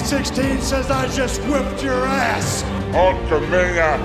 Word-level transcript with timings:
2016 0.00 0.62
says 0.62 0.90
I 0.90 1.06
just 1.08 1.42
whipped 1.42 1.82
your 1.82 2.06
ass. 2.06 2.62
Hulkamania 2.90 4.00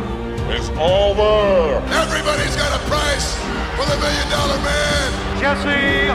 is 0.52 0.70
over. 0.72 1.80
Everybody's 1.88 2.54
got 2.58 2.76
a 2.76 2.84
price 2.86 3.34
for 3.78 3.86
the 3.90 3.98
million 4.04 4.30
dollar 4.30 4.58
man. 4.60 5.40
Jesse 5.40 6.08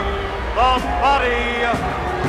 the 0.53 0.77
Body 1.01 1.65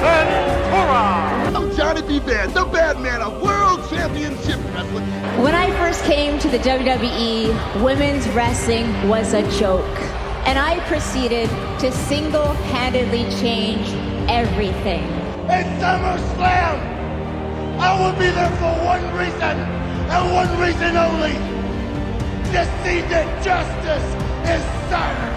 Ventura. 0.00 1.52
I'm 1.54 1.76
Johnny 1.76 2.00
B. 2.00 2.20
Badd, 2.20 2.54
the 2.54 2.64
bad 2.64 2.98
man 3.00 3.20
of 3.20 3.43
World 3.43 3.86
Championship 3.90 4.58
Wrestling. 4.72 5.04
When 5.43 5.54
I 5.54 5.71
first 5.72 6.04
came 6.04 6.39
to 6.39 6.48
the 6.48 6.58
WWE, 6.58 7.84
women's 7.84 8.26
wrestling 8.30 8.90
was 9.08 9.34
a 9.34 9.43
joke. 9.58 10.00
And 10.46 10.58
I 10.58 10.80
proceeded 10.89 11.50
to 11.80 11.93
single 11.93 12.54
handedly 12.72 13.25
change 13.43 13.86
everything. 14.30 15.04
It's 15.50 15.68
SummerSlam. 15.82 17.01
I 17.82 17.99
will 18.00 18.17
be 18.17 18.31
there 18.31 18.50
for 18.63 18.72
one 18.85 19.03
reason 19.13 19.57
and 20.14 20.32
one 20.32 20.53
reason 20.61 20.96
only. 20.96 21.35
To 22.53 22.64
see 22.85 23.00
that 23.11 23.27
justice 23.43 24.08
is 24.55 24.64
served. 24.91 25.32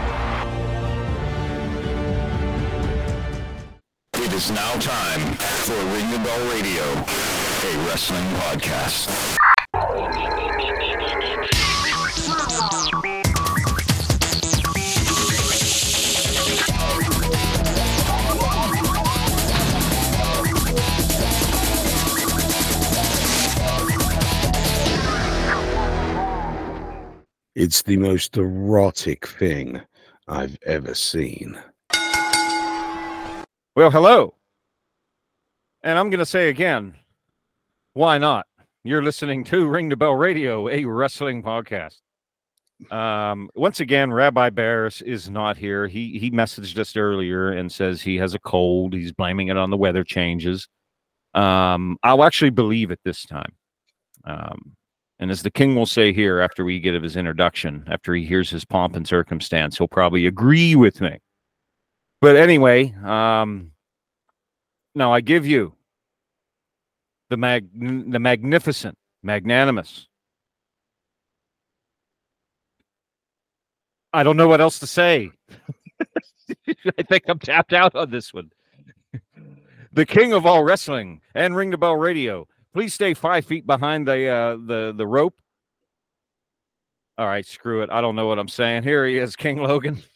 It 4.26 4.34
is 4.34 4.52
now 4.52 4.74
time 4.74 5.34
for 5.66 5.74
Ring 5.94 6.12
the 6.12 6.20
Bell 6.20 6.44
Radio, 6.54 6.84
a 6.84 7.88
wrestling 7.88 8.28
podcast. 8.44 9.45
It's 27.56 27.84
the 27.84 27.96
most 27.96 28.36
erotic 28.36 29.26
thing 29.26 29.80
I've 30.28 30.58
ever 30.66 30.94
seen. 30.94 31.58
Well, 33.78 33.90
hello. 33.90 34.36
And 35.82 35.98
I'm 35.98 36.10
going 36.10 36.20
to 36.20 36.26
say 36.26 36.50
again, 36.50 36.96
why 37.94 38.18
not? 38.18 38.46
You're 38.84 39.04
listening 39.04 39.46
to 39.46 39.68
Ring 39.68 39.88
the 39.88 39.96
Bell 39.96 40.16
Radio, 40.16 40.68
a 40.68 40.84
wrestling 40.84 41.42
podcast. 41.44 41.96
Um, 42.92 43.50
once 43.56 43.80
again, 43.80 44.12
Rabbi 44.12 44.50
Barris 44.50 45.02
is 45.02 45.30
not 45.30 45.56
here. 45.56 45.88
He 45.88 46.20
he 46.20 46.30
messaged 46.32 46.78
us 46.78 46.98
earlier 46.98 47.54
and 47.54 47.72
says 47.72 48.02
he 48.02 48.18
has 48.18 48.34
a 48.34 48.40
cold. 48.40 48.94
He's 48.94 49.14
blaming 49.14 49.48
it 49.48 49.56
on 49.56 49.70
the 49.70 49.78
weather 49.78 50.04
changes. 50.04 50.68
Um, 51.34 51.98
I'll 52.04 52.26
actually 52.26 52.50
believe 52.50 52.92
it 52.92 53.00
this 53.06 53.24
time. 53.24 53.54
Um, 54.26 54.76
and 55.26 55.32
as 55.32 55.42
the 55.42 55.50
king 55.50 55.74
will 55.74 55.88
say 55.88 56.14
here 56.14 56.40
after 56.40 56.64
we 56.64 56.80
get 56.80 56.94
of 56.94 57.02
his 57.02 57.16
introduction, 57.16 57.84
after 57.88 58.14
he 58.14 58.24
hears 58.24 58.48
his 58.52 58.64
pomp 58.64 58.96
and 58.96 59.08
circumstance, 59.08 59.76
he'll 59.76 59.88
probably 59.88 60.28
agree 60.28 60.76
with 60.76 61.02
me. 61.02 61.18
But 62.22 62.36
anyway, 62.36 62.94
um, 63.04 63.72
now 64.94 65.12
I 65.12 65.22
give 65.22 65.48
you 65.48 65.74
the 67.32 67.38
mag 67.38 67.68
the 67.74 68.20
magnificent, 68.20 69.00
magnanimous. 69.24 70.08
I 74.14 74.22
don't 74.22 74.38
know 74.38 74.48
what 74.48 74.62
else 74.62 74.78
to 74.78 74.86
say. 74.86 75.32
I 77.00 77.02
think 77.02 77.24
I'm 77.28 77.40
tapped 77.40 77.74
out 77.74 77.96
on 77.96 78.12
this 78.12 78.32
one. 78.32 78.52
the 79.92 80.06
king 80.06 80.34
of 80.34 80.46
all 80.46 80.64
wrestling 80.64 81.22
and 81.34 81.56
Ring 81.56 81.72
the 81.72 81.80
Bell 81.80 81.96
Radio. 81.96 82.48
Please 82.76 82.94
stay 82.94 83.14
five 83.14 83.46
feet 83.46 83.66
behind 83.66 84.06
the 84.06 84.28
uh, 84.28 84.58
the 84.58 84.94
the 84.94 85.08
rope. 85.08 85.34
All 87.18 87.26
right, 87.26 87.46
screw 87.46 87.84
it. 87.84 87.90
I 87.90 88.02
don't 88.02 88.18
know 88.18 88.28
what 88.28 88.38
I'm 88.38 88.50
saying. 88.50 88.84
Here 88.84 89.08
he 89.08 89.18
is, 89.18 89.38
King 89.38 89.64
Logan. 89.64 90.04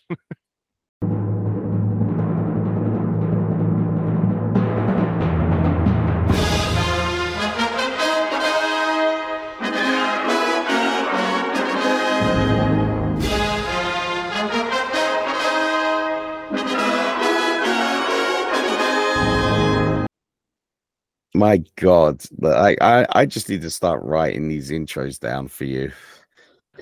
My 21.39 21.63
God, 21.77 22.21
I, 22.43 22.75
I 22.81 23.05
I 23.13 23.25
just 23.25 23.47
need 23.47 23.61
to 23.61 23.69
start 23.69 24.03
writing 24.03 24.49
these 24.49 24.71
intros 24.71 25.17
down 25.17 25.47
for 25.47 25.63
you. 25.63 25.89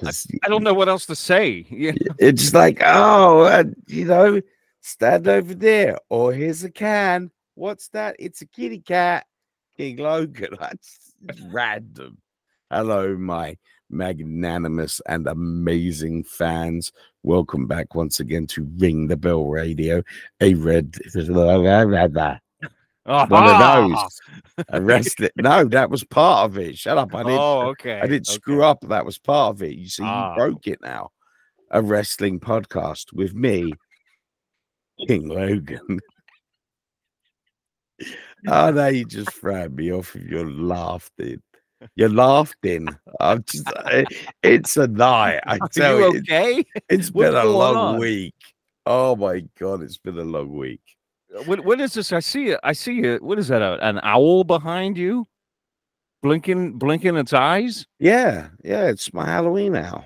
I, 0.04 0.10
I 0.44 0.50
don't 0.50 0.64
know 0.64 0.74
what 0.74 0.90
else 0.90 1.06
to 1.06 1.16
say. 1.16 1.64
It's 2.18 2.42
just 2.42 2.54
like, 2.56 2.82
oh, 2.84 3.42
uh, 3.42 3.66
you 3.86 4.06
know, 4.06 4.42
stand 4.82 5.28
over 5.28 5.54
there, 5.54 6.00
or 6.10 6.34
here's 6.34 6.64
a 6.64 6.72
can. 6.72 7.30
What's 7.54 7.90
that? 7.90 8.16
It's 8.18 8.42
a 8.42 8.48
kitty 8.48 8.80
cat. 8.80 9.28
King 9.78 9.98
Logan. 9.98 10.56
That's 10.60 11.14
random. 11.52 12.18
Hello, 12.72 13.16
my 13.16 13.58
magnanimous 13.92 15.02
and 15.08 15.28
amazing 15.28 16.24
fans. 16.24 16.92
Welcome 17.22 17.68
back 17.68 17.94
once 17.94 18.20
again 18.20 18.48
to 18.48 18.68
Ring 18.80 19.06
the 19.06 19.18
Bell 19.18 19.46
Radio. 19.46 20.02
A 20.42 20.56
red 20.56 20.98
one 23.08 23.48
of 23.48 23.90
those. 23.90 24.66
Arrest 24.74 25.22
it. 25.22 25.32
No, 25.38 25.64
that 25.66 25.90
was 25.90 26.04
part 26.04 26.50
of 26.50 26.58
it. 26.58 26.78
Shut 26.78 26.98
up. 26.98 27.16
I 27.16 27.24
didn't. 27.24 27.40
Oh, 27.40 27.62
okay. 27.70 28.00
I 28.02 28.08
didn't 28.08 28.28
screw 28.28 28.64
up. 28.64 28.80
That 28.82 29.06
was 29.06 29.18
part 29.18 29.56
of 29.56 29.64
it. 29.64 29.76
You 29.76 29.88
see, 29.88 30.04
Ah. 30.04 30.32
you 30.34 30.38
broke 30.38 30.68
it 30.68 30.80
now. 30.82 31.12
A 31.72 31.82
wrestling 31.82 32.40
podcast 32.40 33.14
with 33.14 33.34
me, 33.34 33.74
King 35.08 35.28
Logan. 35.30 36.00
oh, 38.48 38.72
now 38.72 38.88
you 38.88 39.06
just 39.06 39.32
throw 39.34 39.68
me 39.70 39.92
off 39.92 40.14
of 40.16 40.24
your 40.24 40.50
laughing. 40.50 41.42
You're 41.96 42.10
laughing. 42.10 42.88
I'm 43.20 43.44
just, 43.44 43.68
I- 43.70 44.06
it's 44.44 44.78
a 44.78 44.88
night. 44.88 45.42
I 45.46 45.60
tell 45.74 46.00
you 46.00 46.14
you, 46.14 46.20
okay? 46.20 46.64
it's 46.90 47.12
What's 47.12 47.32
been 47.32 47.36
a 47.36 47.46
long 47.46 47.76
on? 47.76 48.00
week. 48.00 48.34
Oh 48.86 49.16
my 49.16 49.44
god, 49.60 49.82
it's 49.84 49.98
been 49.98 50.18
a 50.18 50.24
long 50.24 50.56
week. 50.56 50.82
What 51.46 51.64
what 51.66 51.82
is 51.82 51.94
this? 51.94 52.12
I 52.14 52.20
see 52.20 52.50
it. 52.50 52.60
I 52.64 52.74
see 52.74 53.02
it. 53.02 53.22
What 53.22 53.38
is 53.40 53.48
that? 53.50 53.62
A, 53.62 53.78
an 53.88 54.00
owl 54.04 54.44
behind 54.44 54.98
you, 54.98 55.26
blinking 56.24 56.74
blinking 56.78 57.18
its 57.18 57.34
eyes. 57.34 57.86
Yeah, 58.00 58.50
yeah, 58.64 58.86
it's 58.88 59.14
my 59.14 59.26
Halloween 59.26 59.76
owl. 59.76 60.06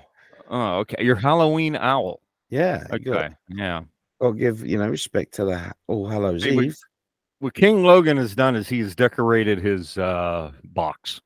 Oh, 0.50 0.78
okay. 0.80 1.02
Your 1.04 1.16
Halloween 1.16 1.76
owl. 1.76 2.20
Yeah, 2.50 2.84
you 2.92 2.98
got- 2.98 3.16
Okay. 3.24 3.34
Yeah. 3.48 3.82
I'll 4.20 4.32
give 4.32 4.64
you 4.64 4.78
know 4.78 4.88
respect 4.88 5.34
to 5.34 5.44
the 5.44 5.72
All 5.88 6.06
Hallows 6.08 6.44
Hey, 6.44 6.56
Eve. 6.58 6.76
What 7.40 7.54
King 7.54 7.82
Logan 7.82 8.16
has 8.18 8.34
done 8.36 8.54
is 8.54 8.68
he's 8.68 8.94
decorated 8.94 9.58
his 9.58 9.98
uh 9.98 10.52
box. 10.64 11.20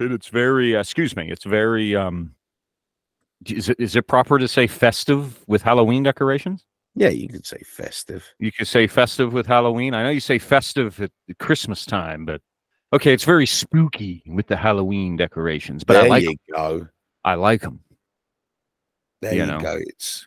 And 0.00 0.12
it's 0.12 0.28
very 0.28 0.74
uh, 0.76 0.80
excuse 0.80 1.14
me, 1.14 1.30
it's 1.30 1.44
very 1.44 1.94
um 1.94 2.34
is 3.46 3.68
it 3.68 3.78
is 3.78 3.94
it 3.96 4.06
proper 4.08 4.38
to 4.38 4.48
say 4.48 4.66
festive 4.66 5.44
with 5.46 5.62
Halloween 5.62 6.02
decorations? 6.02 6.64
Yeah, 6.94 7.08
you 7.08 7.28
could 7.28 7.44
say 7.44 7.58
festive. 7.66 8.24
You 8.38 8.52
could 8.52 8.68
say 8.68 8.86
festive 8.86 9.32
with 9.32 9.46
Halloween. 9.46 9.94
I 9.94 10.02
know 10.04 10.10
you 10.10 10.20
say 10.20 10.38
festive 10.38 11.00
at 11.00 11.10
Christmas 11.38 11.84
time, 11.84 12.24
but 12.24 12.40
okay, 12.92 13.12
it's 13.12 13.24
very 13.24 13.46
spooky 13.46 14.22
with 14.26 14.46
the 14.46 14.56
Halloween 14.56 15.16
decorations. 15.16 15.82
But 15.82 15.94
there 15.94 16.04
I 16.04 16.08
like 16.08 16.22
you 16.22 16.30
'em. 16.30 16.36
go. 16.54 16.88
I 17.24 17.34
like 17.34 17.62
them. 17.62 17.80
There 19.22 19.34
you 19.34 19.40
you, 19.40 19.46
know. 19.46 19.58
go. 19.60 19.76
It's 19.80 20.26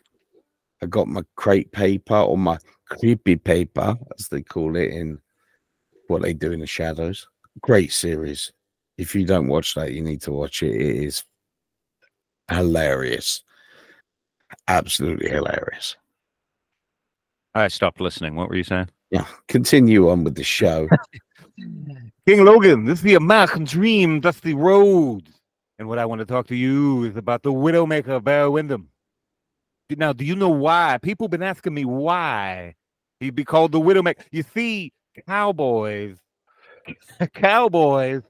I 0.82 0.86
got 0.86 1.08
my 1.08 1.22
crepe 1.36 1.72
paper 1.72 2.16
or 2.16 2.36
my 2.36 2.58
creepy 2.88 3.36
paper, 3.36 3.96
as 4.18 4.28
they 4.28 4.42
call 4.42 4.76
it 4.76 4.90
in 4.90 5.18
what 6.08 6.22
they 6.22 6.34
do 6.34 6.52
in 6.52 6.60
the 6.60 6.66
shadows. 6.66 7.26
Great 7.60 7.92
series. 7.92 8.52
If 8.98 9.14
you 9.14 9.24
don't 9.24 9.48
watch 9.48 9.74
that, 9.74 9.92
you 9.92 10.02
need 10.02 10.20
to 10.22 10.32
watch 10.32 10.62
it. 10.62 10.74
It 10.74 10.96
is 11.04 11.24
hilarious. 12.50 13.42
Absolutely 14.66 15.30
hilarious. 15.30 15.96
I 17.58 17.68
stopped 17.68 18.00
listening. 18.00 18.36
What 18.36 18.48
were 18.48 18.56
you 18.56 18.64
saying? 18.64 18.88
Yeah. 19.10 19.26
Continue 19.48 20.10
on 20.10 20.24
with 20.24 20.34
the 20.34 20.44
show. 20.44 20.88
King 22.26 22.44
Logan, 22.44 22.84
this 22.84 22.98
is 22.98 23.02
the 23.02 23.14
American 23.14 23.64
dream. 23.64 24.20
That's 24.20 24.40
the 24.40 24.54
road. 24.54 25.28
And 25.78 25.88
what 25.88 25.98
I 25.98 26.06
want 26.06 26.20
to 26.20 26.24
talk 26.24 26.46
to 26.48 26.56
you 26.56 27.04
is 27.04 27.16
about 27.16 27.42
the 27.42 27.52
Widowmaker, 27.52 28.22
Barry 28.22 28.48
Windham. 28.48 28.88
Now, 29.90 30.12
do 30.12 30.24
you 30.24 30.36
know 30.36 30.50
why? 30.50 30.98
People 31.00 31.28
been 31.28 31.42
asking 31.42 31.74
me 31.74 31.84
why 31.84 32.74
he'd 33.20 33.34
be 33.34 33.44
called 33.44 33.72
the 33.72 33.80
Widowmaker. 33.80 34.24
You 34.30 34.44
see, 34.54 34.92
cowboys, 35.26 36.18
cowboys 37.34 38.22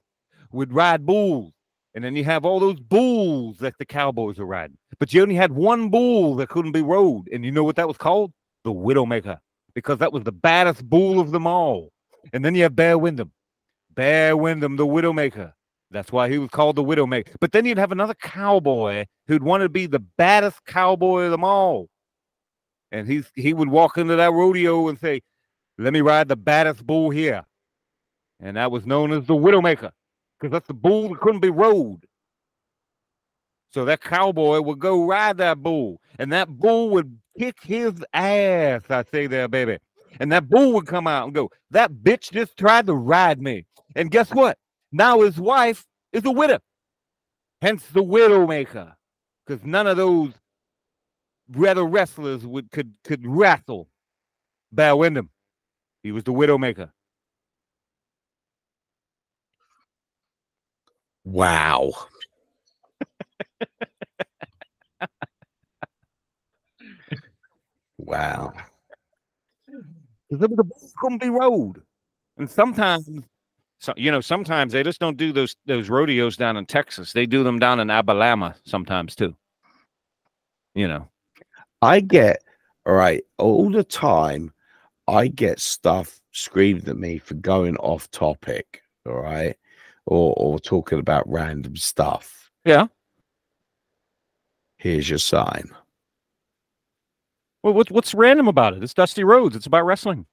would 0.53 0.73
ride 0.73 1.05
bulls. 1.05 1.53
And 1.95 2.05
then 2.05 2.15
you 2.15 2.23
have 2.25 2.45
all 2.45 2.61
those 2.61 2.79
bulls 2.79 3.59
that 3.59 3.75
the 3.79 3.87
cowboys 3.87 4.39
are 4.39 4.47
riding. 4.47 4.79
But 5.01 5.13
you 5.13 5.23
only 5.23 5.35
had 5.35 5.53
one 5.53 5.89
bull 5.89 6.37
that 6.37 6.49
couldn't 6.49 6.73
be 6.73 6.83
rode. 6.83 7.29
And 7.33 7.45
you 7.45 7.51
know 7.51 7.65
what 7.65 7.77
that 7.77 7.89
was 7.89 7.97
called? 7.97 8.33
The 8.69 8.75
Widowmaker. 8.75 9.39
Because 9.75 9.97
that 9.99 10.13
was 10.13 10.25
the 10.25 10.33
baddest 10.33 10.87
bull 10.87 11.21
of 11.21 11.31
them 11.31 11.47
all. 11.47 11.91
And 12.35 12.45
then 12.45 12.55
you 12.55 12.65
have 12.65 12.77
Bear 12.77 12.99
Windham. 12.99 13.33
Bear 13.95 14.37
Windham, 14.37 14.77
the 14.77 14.87
Widowmaker. 14.87 15.55
That's 15.91 16.13
why 16.13 16.29
he 16.29 16.37
was 16.37 16.51
called 16.51 16.77
the 16.77 16.85
Widowmaker. 16.85 17.37
But 17.41 17.53
then 17.53 17.65
you'd 17.65 17.79
have 17.79 17.93
another 17.93 18.13
cowboy 18.13 19.07
who'd 19.27 19.43
want 19.43 19.63
to 19.63 19.71
be 19.71 19.87
the 19.87 20.01
baddest 20.01 20.63
cowboy 20.67 21.23
of 21.23 21.31
them 21.31 21.45
all. 21.45 21.89
And 22.93 23.09
he 23.09 23.23
he 23.35 23.55
would 23.55 23.71
walk 23.71 23.97
into 23.97 24.17
that 24.17 24.33
rodeo 24.33 24.89
and 24.89 24.99
say, 24.99 25.23
Let 25.79 25.95
me 25.95 26.03
ride 26.03 26.29
the 26.29 26.37
baddest 26.37 26.87
bull 26.87 27.09
here. 27.09 27.43
And 28.39 28.59
that 28.59 28.71
was 28.71 28.85
known 28.85 29.13
as 29.13 29.25
the 29.25 29.35
Widowmaker, 29.35 29.93
because 30.39 30.53
that's 30.53 30.67
the 30.67 30.75
bull 30.75 31.09
that 31.09 31.21
couldn't 31.21 31.41
be 31.41 31.49
rode. 31.49 32.05
So 33.73 33.87
that 33.87 34.03
cowboy 34.03 34.61
would 34.61 34.79
go 34.79 35.07
ride 35.07 35.39
that 35.39 35.63
bull, 35.63 36.03
and 36.19 36.31
that 36.33 36.49
bull 36.49 36.91
would 36.91 37.19
kick 37.39 37.57
his 37.63 37.93
ass. 38.13 38.83
I 38.91 39.05
say 39.11 39.27
there, 39.27 39.49
baby. 39.49 39.79
And 40.21 40.33
that 40.33 40.49
bull 40.49 40.73
would 40.75 40.87
come 40.87 41.07
out 41.07 41.25
and 41.27 41.35
go, 41.35 41.51
That 41.71 41.93
bitch 41.93 42.33
just 42.33 42.57
tried 42.57 42.87
to 42.87 42.95
ride 42.95 43.41
me. 43.41 43.65
And 43.95 44.11
guess 44.11 44.31
what? 44.31 44.59
Now 44.93 45.21
his 45.21 45.39
wife 45.39 45.87
is 46.13 46.25
a 46.25 46.31
widow. 46.31 46.59
Hence 47.63 47.85
the 47.93 48.03
widowmaker. 48.03 48.95
Because 49.47 49.65
none 49.65 49.87
of 49.87 49.97
those 49.97 50.33
other 51.67 51.85
wrestlers 51.85 52.47
would 52.47 52.71
could 52.71 52.93
could 53.05 53.27
wrestle 53.27 53.89
Bear 54.73 54.97
Windham. 54.97 55.31
He 56.03 56.13
was 56.13 56.25
the 56.25 56.33
widowmaker. 56.33 56.91
Wow. 61.25 61.93
Wow. 68.09 68.53
Because 70.29 70.41
the 70.41 70.65
bull's 70.65 70.95
gonna 71.03 71.19
be 71.19 71.31
rode. 71.31 71.83
And 72.37 72.51
sometimes 72.51 73.09
so 73.81 73.95
you 73.97 74.11
know, 74.11 74.21
sometimes 74.21 74.73
they 74.73 74.83
just 74.83 75.01
don't 75.01 75.17
do 75.17 75.33
those 75.33 75.55
those 75.67 75.89
rodeos 75.89 76.37
down 76.37 76.57
in 76.57 76.67
Texas. 76.67 77.13
They 77.13 77.27
do 77.27 77.45
them 77.45 77.59
down 77.59 77.81
in 77.81 77.91
Alabama 77.91 78.55
sometimes 78.65 79.15
too. 79.15 79.37
You 80.75 80.89
know. 80.89 81.09
I 81.81 82.01
get 82.01 82.43
all 82.87 82.95
right 82.95 83.23
all 83.39 83.71
the 83.71 83.85
time. 83.85 84.53
I 85.07 85.29
get 85.29 85.61
stuff 85.61 86.21
screamed 86.33 86.89
at 86.89 86.97
me 86.97 87.19
for 87.19 87.35
going 87.35 87.77
off 87.77 88.11
topic. 88.11 88.83
All 89.07 89.21
right, 89.21 89.57
or 90.07 90.35
or 90.37 90.59
talking 90.59 90.99
about 90.99 91.29
random 91.31 91.77
stuff. 91.77 92.51
Yeah. 92.65 92.89
Here's 94.79 95.09
your 95.09 95.19
sign. 95.19 95.71
Well, 97.69 97.75
what's 97.75 97.91
what's 97.91 98.15
random 98.15 98.49
about 98.49 98.73
it? 98.73 98.83
It's 98.83 98.95
Dusty 98.95 99.25
Rhodes. 99.25 99.55
It's 99.55 99.67
about 99.67 99.85
wrestling. 99.85 100.25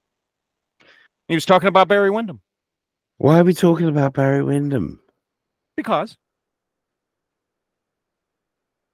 He 1.27 1.35
was 1.35 1.45
talking 1.45 1.67
about 1.67 1.89
Barry 1.89 2.09
Windham. 2.09 2.39
Why 3.17 3.39
are 3.39 3.43
we 3.43 3.53
talking 3.53 3.89
about 3.89 4.13
Barry 4.13 4.41
Windham? 4.41 5.01
Because. 5.75 6.15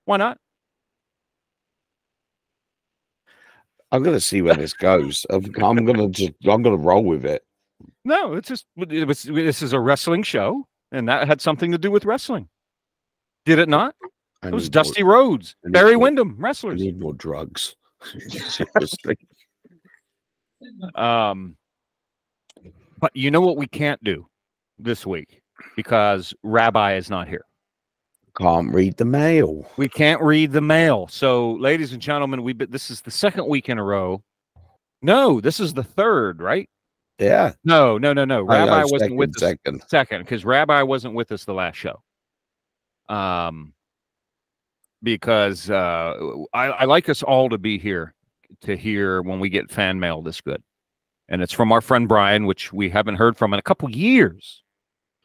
Why 0.06 0.18
not? 0.18 0.40
I'm 3.92 4.02
gonna 4.02 4.20
see 4.20 4.42
where 4.42 4.56
this 4.56 4.74
goes. 4.74 5.24
I'm, 5.30 5.46
I'm 5.64 5.86
gonna 5.86 6.08
just 6.10 6.32
I'm 6.50 6.64
gonna 6.64 6.78
roll 6.78 7.04
with 7.04 7.26
it. 7.26 7.44
No, 8.04 8.34
it's 8.34 8.48
just 8.48 8.66
it 8.76 9.08
was, 9.08 9.22
this 9.22 9.62
is 9.62 9.72
a 9.74 9.80
wrestling 9.80 10.24
show, 10.24 10.66
and 10.92 11.08
that 11.08 11.28
had 11.28 11.42
something 11.42 11.72
to 11.74 11.78
do 11.78 11.92
with 11.92 12.06
wrestling. 12.06 12.50
Did 13.46 13.60
it 13.60 13.70
not? 13.70 13.94
I 14.42 14.48
It 14.48 14.54
was 14.56 14.68
Dusty 14.68 15.04
more, 15.04 15.14
Rhodes, 15.14 15.56
Barry 15.64 15.94
more- 15.94 16.02
Windham, 16.06 16.38
I 16.40 16.42
wrestlers. 16.42 16.82
need 16.82 17.00
more 17.00 17.14
drugs. 17.14 17.76
Um, 20.94 21.58
but 23.00 23.16
you 23.16 23.32
know 23.32 23.42
what 23.42 23.58
we 23.58 23.66
can't 23.66 24.02
do 24.04 24.28
this 24.78 25.08
week 25.08 25.42
because 25.76 26.34
Rabbi 26.44 26.96
is 26.96 27.10
not 27.10 27.28
here. 27.28 27.46
Can't 28.38 28.74
read 28.74 28.96
the 28.98 29.06
mail. 29.06 29.70
We 29.78 29.90
can't 29.90 30.22
read 30.22 30.52
the 30.52 30.62
mail. 30.62 31.08
So, 31.08 31.54
ladies 31.54 31.94
and 31.94 32.02
gentlemen, 32.02 32.44
we 32.44 32.54
this 32.54 32.90
is 32.90 33.02
the 33.02 33.12
second 33.12 33.48
week 33.48 33.70
in 33.70 33.78
a 33.78 33.84
row. 33.84 34.24
No, 35.02 35.42
this 35.42 35.60
is 35.60 35.74
the 35.74 35.84
third, 35.84 36.42
right? 36.42 36.70
Yeah. 37.20 37.54
No, 37.64 37.98
no, 37.98 38.14
no, 38.14 38.24
no. 38.24 38.44
Rabbi 38.44 38.84
wasn't 38.84 39.02
second, 39.02 39.18
with 39.18 39.30
us 39.32 39.40
second. 39.40 39.84
second 39.90 40.22
because 40.22 40.46
Rabbi 40.46 40.82
wasn't 40.84 41.14
with 41.14 41.32
us 41.32 41.44
the 41.44 41.54
last 41.54 41.76
show. 41.76 42.02
Um, 43.10 43.74
because 45.04 45.70
uh, 45.70 46.16
I, 46.54 46.66
I 46.68 46.86
like 46.86 47.10
us 47.10 47.24
all 47.24 47.50
to 47.50 47.58
be 47.58 47.78
here 47.80 48.14
to 48.62 48.76
hear 48.76 49.22
when 49.22 49.40
we 49.40 49.50
get 49.50 49.72
fan 49.72 50.00
mail 50.00 50.22
this 50.22 50.42
good, 50.42 50.62
and 51.30 51.42
it's 51.42 51.54
from 51.54 51.72
our 51.72 51.82
friend 51.82 52.08
Brian, 52.08 52.46
which 52.46 52.72
we 52.74 52.90
haven't 52.90 53.16
heard 53.16 53.38
from 53.38 53.54
in 53.54 53.60
a 53.60 53.64
couple 53.64 53.90
years. 53.90 54.64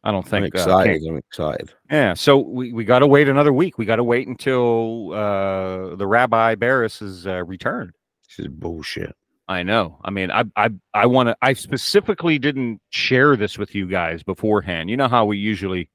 I 0.04 0.12
don't 0.12 0.24
I'm 0.26 0.30
think. 0.30 0.54
uh, 0.54 0.58
excited. 0.58 1.02
I'm 1.08 1.16
excited. 1.16 1.72
yeah, 1.90 2.14
so 2.14 2.38
we, 2.38 2.72
we 2.72 2.84
got 2.84 3.00
to 3.00 3.08
wait 3.08 3.28
another 3.28 3.52
week. 3.52 3.76
We 3.76 3.84
got 3.84 3.96
to 3.96 4.04
wait 4.04 4.28
until 4.28 5.12
uh, 5.12 5.96
the 5.96 6.06
Rabbi 6.06 6.54
Barris 6.54 7.02
is 7.02 7.26
uh, 7.26 7.42
returned. 7.44 7.92
This 8.28 8.46
is 8.46 8.48
bullshit. 8.52 9.16
I 9.48 9.62
know. 9.62 9.98
I 10.04 10.10
mean, 10.10 10.30
I 10.30 10.44
I 10.56 10.70
I 10.94 11.06
want 11.06 11.28
to. 11.28 11.36
I 11.42 11.52
specifically 11.54 12.38
didn't 12.38 12.80
share 12.90 13.36
this 13.36 13.58
with 13.58 13.74
you 13.74 13.86
guys 13.86 14.22
beforehand. 14.22 14.90
You 14.90 14.96
know 14.96 15.08
how 15.08 15.24
we 15.24 15.38
usually, 15.38 15.88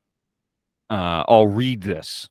uh, 0.90 1.24
I'll 1.28 1.48
read 1.48 1.82
this, 1.82 2.30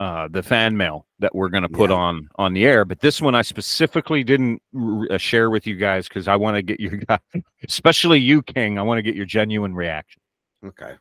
uh, 0.00 0.28
the 0.28 0.42
fan 0.42 0.76
mail 0.76 1.06
that 1.20 1.34
we're 1.34 1.48
going 1.48 1.62
to 1.62 1.68
put 1.68 1.90
Yeah. 1.90 1.96
on 1.96 2.28
on 2.36 2.52
the 2.52 2.66
air. 2.66 2.84
But 2.84 3.00
this 3.00 3.20
one 3.22 3.34
I 3.34 3.42
specifically 3.42 4.24
didn't 4.24 4.60
r- 4.76 5.06
uh, 5.12 5.18
share 5.18 5.50
with 5.50 5.66
you 5.66 5.76
guys 5.76 6.08
because 6.08 6.26
I 6.28 6.36
want 6.36 6.56
to 6.56 6.62
get 6.62 6.80
your 6.80 6.96
guys, 7.08 7.20
especially 7.66 8.18
you, 8.20 8.42
King. 8.42 8.78
I 8.78 8.82
want 8.82 8.98
to 8.98 9.02
get 9.02 9.14
your 9.14 9.26
genuine 9.26 9.74
reaction. 9.74 10.20
Okay. 10.64 10.94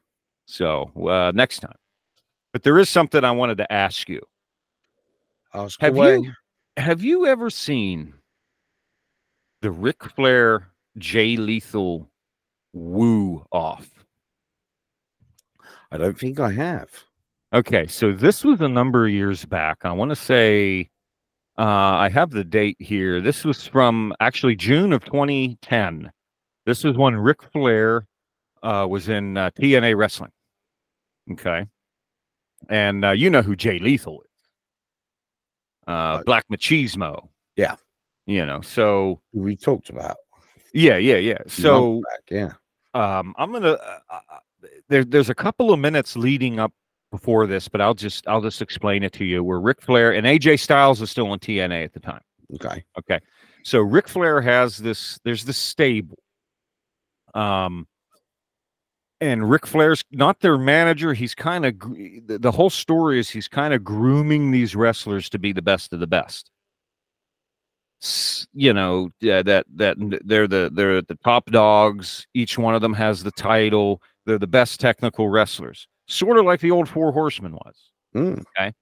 So 0.46 0.92
uh, 1.10 1.32
next 1.34 1.60
time. 1.60 1.76
But 2.52 2.62
there 2.64 2.78
is 2.78 2.88
something 2.90 3.24
I 3.24 3.32
wanted 3.32 3.58
to 3.58 3.72
ask 3.74 4.08
you. 4.08 4.22
Ask 5.56 5.80
Have 5.82 5.96
away. 5.96 6.18
you 6.20 6.32
have 6.78 7.04
you 7.04 7.26
ever 7.26 7.50
seen 7.50 8.14
the 9.62 9.72
Ric 9.72 10.04
Flair 10.04 10.68
Jay 10.98 11.36
Lethal 11.38 12.10
woo 12.74 13.46
off? 13.52 13.90
I 15.92 15.98
don't 15.98 16.18
think 16.18 16.40
I 16.40 16.52
have. 16.52 16.90
Okay, 17.54 17.86
so 17.86 18.12
this 18.12 18.44
was 18.44 18.62
a 18.62 18.68
number 18.68 19.06
of 19.06 19.12
years 19.12 19.46
back. 19.46 19.78
I 19.84 19.92
want 19.92 20.10
to 20.10 20.16
say 20.16 20.90
uh, 21.60 21.62
I 21.62 22.10
have 22.10 22.32
the 22.32 22.44
date 22.44 22.78
here. 22.80 23.22
This 23.22 23.44
was 23.46 23.68
from 23.68 24.12
actually 24.20 24.56
June 24.56 24.92
of 24.92 25.06
2010. 25.06 26.12
This 26.66 26.84
was 26.84 26.98
when 26.98 27.16
Ric 27.16 27.44
Flair 27.52 28.08
uh, 28.64 28.88
was 28.90 29.08
in 29.08 29.38
uh, 29.38 29.52
TNA 29.52 29.96
Wrestling. 29.96 30.32
Okay, 31.34 31.68
and 32.70 33.06
uh, 33.06 33.12
you 33.12 33.30
know 33.30 33.44
who 33.44 33.56
Jay 33.56 33.78
Lethal 33.78 34.22
is? 34.22 34.50
Uh, 35.86 36.24
Black 36.24 36.46
Machismo. 36.52 37.28
Yeah. 37.56 37.76
You 38.26 38.46
know, 38.46 38.62
so 38.62 39.22
We 39.32 39.56
talked 39.58 39.90
about. 39.90 40.18
yeah, 40.74 40.98
yeah, 40.98 41.18
yeah. 41.18 41.40
So 41.48 42.02
back, 42.02 42.22
yeah. 42.32 42.54
um, 43.20 43.36
I'm 43.38 43.52
gonna. 43.52 43.74
Uh, 43.74 44.00
uh, 44.10 44.20
there, 44.90 45.04
there's 45.04 45.30
a 45.30 45.36
couple 45.36 45.72
of 45.72 45.80
minutes 45.80 46.16
leading 46.16 46.58
up 46.58 46.74
before 47.14 47.46
this, 47.46 47.68
but 47.70 47.80
I'll 47.80 47.94
just 47.94 48.28
I'll 48.28 48.42
just 48.42 48.60
explain 48.60 49.04
it 49.04 49.14
to 49.14 49.24
you. 49.24 49.44
Where 49.44 49.60
Ric 49.60 49.84
Flair 49.84 50.16
and 50.16 50.26
AJ 50.26 50.60
Styles 50.60 51.00
is 51.00 51.12
still 51.12 51.28
on 51.28 51.38
TNA 51.38 51.86
at 51.86 51.94
the 51.94 52.00
time. 52.00 52.22
Okay. 52.56 52.84
Okay, 52.98 53.20
so 53.64 53.80
Ric 53.80 54.08
Flair 54.08 54.42
has 54.42 54.80
this. 54.80 55.20
There's 55.24 55.46
this 55.46 55.58
stable. 55.58 56.18
Um, 57.36 57.88
and 59.22 59.48
Ric 59.48 59.68
Flair's 59.68 60.04
not 60.12 60.40
their 60.40 60.58
manager. 60.58 61.14
He's 61.14 61.36
kind 61.36 61.66
of 61.68 61.80
the, 61.80 62.40
the 62.40 62.52
whole 62.52 62.72
story 62.72 63.20
is 63.20 63.30
he's 63.30 63.48
kind 63.48 63.76
of 63.76 63.84
grooming 63.84 64.50
these 64.50 64.76
wrestlers 64.76 65.30
to 65.30 65.40
be 65.40 65.54
the 65.54 65.62
best 65.62 65.94
of 65.94 66.00
the 66.00 66.08
best. 66.08 66.50
You 68.54 68.74
know 68.74 69.12
yeah, 69.22 69.44
that 69.44 69.68
that 69.76 69.98
they're 70.26 70.48
the 70.48 70.72
they're 70.74 71.04
the 71.04 71.18
top 71.24 71.46
dogs. 71.52 72.26
Each 72.34 72.58
one 72.58 72.74
of 72.74 72.82
them 72.82 72.94
has 72.96 73.24
the 73.24 73.32
title. 73.32 74.02
They're 74.26 74.40
the 74.40 74.48
best 74.48 74.80
technical 74.80 75.30
wrestlers, 75.30 75.88
sort 76.14 76.38
of 76.38 76.46
like 76.46 76.60
the 76.60 76.72
old 76.72 76.88
Four 76.90 77.12
Horsemen 77.12 77.54
was. 77.54 77.76
Mm. 78.16 78.44
Okay. 78.58 78.74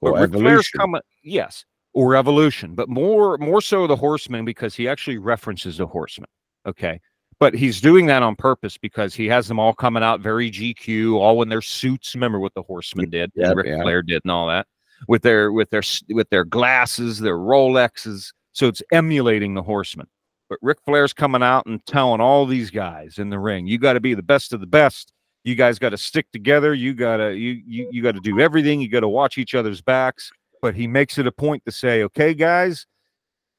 Or 0.00 0.12
But 0.12 0.22
evolution. 0.22 0.78
coming, 0.78 1.00
yes, 1.22 1.64
or 1.94 2.14
evolution, 2.16 2.74
but 2.74 2.88
more 2.88 3.38
more 3.38 3.62
so 3.62 3.86
the 3.86 3.96
Horseman 3.96 4.44
because 4.44 4.74
he 4.74 4.88
actually 4.88 5.18
references 5.18 5.78
the 5.78 5.86
Horseman. 5.86 6.28
Okay, 6.66 7.00
but 7.38 7.54
he's 7.54 7.80
doing 7.80 8.06
that 8.06 8.22
on 8.22 8.36
purpose 8.36 8.76
because 8.76 9.14
he 9.14 9.26
has 9.26 9.48
them 9.48 9.58
all 9.58 9.72
coming 9.72 10.02
out 10.02 10.20
very 10.20 10.50
GQ, 10.50 11.14
all 11.14 11.42
in 11.42 11.48
their 11.48 11.62
suits. 11.62 12.14
Remember 12.14 12.38
what 12.38 12.52
the 12.54 12.62
Horseman 12.62 13.08
did, 13.08 13.32
Ric 13.34 13.66
yeah. 13.66 13.80
Flair 13.82 14.02
did, 14.02 14.20
and 14.24 14.30
all 14.30 14.46
that 14.48 14.66
with 15.08 15.22
their 15.22 15.52
with 15.52 15.70
their 15.70 15.82
with 16.10 16.28
their 16.30 16.44
glasses, 16.44 17.18
their 17.18 17.38
Rolexes. 17.38 18.32
So 18.52 18.68
it's 18.68 18.82
emulating 18.92 19.54
the 19.54 19.62
Horseman. 19.62 20.06
But 20.48 20.58
Ric 20.62 20.78
Flair's 20.84 21.12
coming 21.12 21.42
out 21.42 21.66
and 21.66 21.84
telling 21.86 22.20
all 22.20 22.46
these 22.46 22.70
guys 22.70 23.18
in 23.18 23.30
the 23.30 23.38
ring, 23.38 23.66
you 23.66 23.78
got 23.78 23.94
to 23.94 24.00
be 24.00 24.14
the 24.14 24.22
best 24.22 24.52
of 24.52 24.60
the 24.60 24.66
best. 24.66 25.12
You 25.46 25.54
guys 25.54 25.78
got 25.78 25.90
to 25.90 25.96
stick 25.96 26.26
together. 26.32 26.74
You 26.74 26.92
gotta 26.92 27.32
you 27.36 27.62
you 27.64 27.88
you 27.92 28.02
got 28.02 28.16
to 28.16 28.20
do 28.20 28.40
everything. 28.40 28.80
You 28.80 28.88
got 28.88 29.00
to 29.00 29.08
watch 29.08 29.38
each 29.38 29.54
other's 29.54 29.80
backs. 29.80 30.28
But 30.60 30.74
he 30.74 30.88
makes 30.88 31.18
it 31.18 31.26
a 31.28 31.30
point 31.30 31.64
to 31.66 31.70
say, 31.70 32.02
okay, 32.02 32.34
guys, 32.34 32.84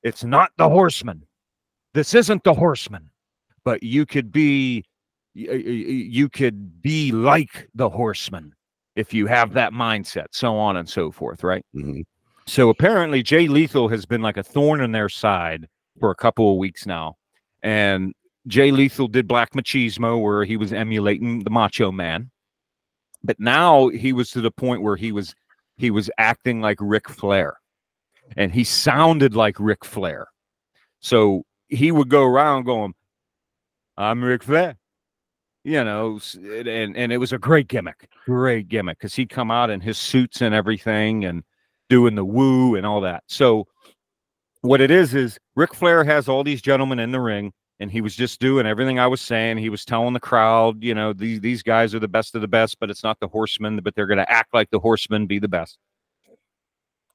it's 0.03 0.25
not 0.25 0.51
the 0.58 0.67
horseman. 0.67 1.24
This 1.94 2.13
isn't 2.13 2.44
the 2.44 2.53
horseman. 2.53 3.10
But 3.63 3.84
you 3.84 4.06
could 4.06 4.34
be 4.34 4.84
you 5.34 6.27
could 6.27 6.82
be 6.82 7.13
like 7.13 7.70
the 7.74 7.88
horseman 7.89 8.53
if 8.98 9.13
you 9.13 9.25
have 9.27 9.53
that 9.53 9.72
mindset, 9.72 10.25
so 10.32 10.58
on 10.58 10.75
and 10.75 10.89
so 10.89 11.10
forth, 11.10 11.41
right? 11.41 11.65
Mhm. 11.74 12.03
So 12.48 12.67
apparently, 12.70 13.24
Jay 13.24 13.48
Lethal 13.48 13.88
has 13.88 14.06
been 14.06 14.22
like 14.22 14.36
a 14.36 14.44
thorn 14.44 14.82
in 14.82 14.91
their 14.91 15.08
side 15.08 15.70
for 16.01 16.12
a 16.12 16.15
couple 16.15 16.51
of 16.51 16.58
weeks 16.58 16.86
now. 16.86 17.15
And 17.63 18.13
Jay 18.48 18.72
Lethal 18.72 19.08
did 19.08 19.27
Black 19.27 19.54
Machismo, 19.54 20.22
where 20.22 20.46
he 20.46 20.58
was 20.58 20.72
emulating 20.74 21.44
the 21.44 21.50
Macho 21.50 21.92
Man. 21.92 22.32
But 23.24 23.39
now 23.39 23.89
he 23.89 24.13
was 24.13 24.32
to 24.32 24.42
the 24.42 24.51
point 24.51 24.82
where 24.82 24.96
he 24.96 25.12
was 25.12 25.36
he 25.77 25.92
was 25.92 26.10
acting 26.18 26.62
like 26.62 26.77
Ric 26.80 27.10
Flair, 27.10 27.58
and 28.36 28.51
he 28.51 28.63
sounded 28.63 29.36
like 29.36 29.60
Ric 29.60 29.84
Flair. 29.84 30.27
So 31.00 31.44
he 31.68 31.92
would 31.92 32.10
go 32.10 32.24
around 32.24 32.63
going, 32.63 32.94
"I'm 33.98 34.24
Ric 34.24 34.44
Flair," 34.44 34.77
you 35.63 35.84
know, 35.84 36.20
and 36.36 36.96
and 36.96 37.12
it 37.12 37.18
was 37.18 37.34
a 37.34 37.38
great 37.38 37.68
gimmick, 37.68 38.10
great 38.25 38.70
gimmick, 38.70 38.98
because 39.00 39.16
he'd 39.16 39.30
come 39.30 39.51
out 39.51 39.70
in 39.70 39.82
his 39.82 39.98
suits 39.98 40.42
and 40.42 40.56
everything, 40.56 41.25
and 41.25 41.44
doing 41.89 42.16
the 42.16 42.25
woo 42.25 42.75
and 42.75 42.86
all 42.86 43.01
that. 43.01 43.24
So 43.27 43.68
what 44.62 44.82
it 44.82 44.92
is 44.92 45.13
is 45.13 45.38
Ric 45.56 45.74
Flair 45.74 46.04
has 46.04 46.27
all 46.27 46.44
these 46.44 46.62
gentlemen 46.62 47.00
in 47.00 47.12
the 47.12 47.22
ring, 47.22 47.54
and 47.79 47.91
he 47.91 48.01
was 48.01 48.15
just 48.15 48.39
doing 48.39 48.65
everything 48.65 49.00
I 49.00 49.07
was 49.07 49.22
saying. 49.22 49.57
He 49.57 49.69
was 49.69 49.86
telling 49.86 50.13
the 50.13 50.19
crowd, 50.19 50.84
you 50.84 50.93
know, 50.96 51.13
these 51.13 51.39
these 51.41 51.63
guys 51.63 51.93
are 51.93 52.00
the 52.00 52.07
best 52.07 52.36
of 52.36 52.41
the 52.41 52.48
best, 52.48 52.79
but 52.79 52.89
it's 52.89 53.03
not 53.03 53.19
the 53.19 53.27
horsemen, 53.27 53.79
but 53.81 53.96
they're 53.96 54.07
going 54.07 54.17
to 54.17 54.31
act 54.31 54.53
like 54.53 54.69
the 54.69 54.79
horsemen, 54.79 55.27
be 55.27 55.39
the 55.39 55.48
best. 55.48 55.77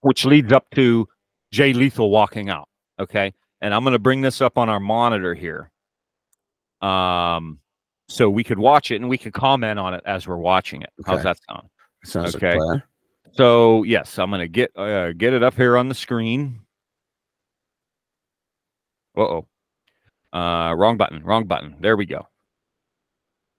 Which 0.00 0.25
leads 0.25 0.52
up 0.52 0.66
to 0.75 1.09
Jay 1.52 1.73
Lethal 1.73 2.11
walking 2.11 2.49
out. 2.49 2.69
Okay, 3.00 3.33
and 3.61 3.75
I'm 3.75 3.83
going 3.83 3.92
to 3.92 3.99
bring 3.99 4.21
this 4.21 4.40
up 4.40 4.59
on 4.59 4.69
our 4.69 4.81
monitor 4.81 5.35
here, 5.35 5.71
um, 6.81 7.59
so 8.09 8.28
we 8.31 8.45
could 8.45 8.59
watch 8.59 8.90
it 8.90 8.97
and 8.97 9.09
we 9.09 9.19
could 9.19 9.33
comment 9.33 9.78
on 9.78 9.95
it 9.95 10.02
as 10.07 10.26
we're 10.26 10.37
watching 10.37 10.83
it. 10.83 10.90
How's 11.07 11.23
that 11.23 11.38
sound? 11.49 11.69
Sounds 12.04 12.37
Okay. 12.37 12.59
like. 12.59 12.83
So 13.33 13.83
yes, 13.85 14.19
I'm 14.19 14.31
gonna 14.31 14.47
get 14.47 14.76
uh, 14.76 15.12
get 15.12 15.33
it 15.33 15.42
up 15.42 15.54
here 15.54 15.76
on 15.76 15.88
the 15.88 15.95
screen. 15.95 16.61
Uh 19.16 19.23
oh, 19.23 19.47
uh, 20.33 20.75
wrong 20.77 20.97
button, 20.97 21.23
wrong 21.25 21.45
button. 21.47 21.77
There 21.81 21.97
we 21.97 22.07
go. 22.07 22.27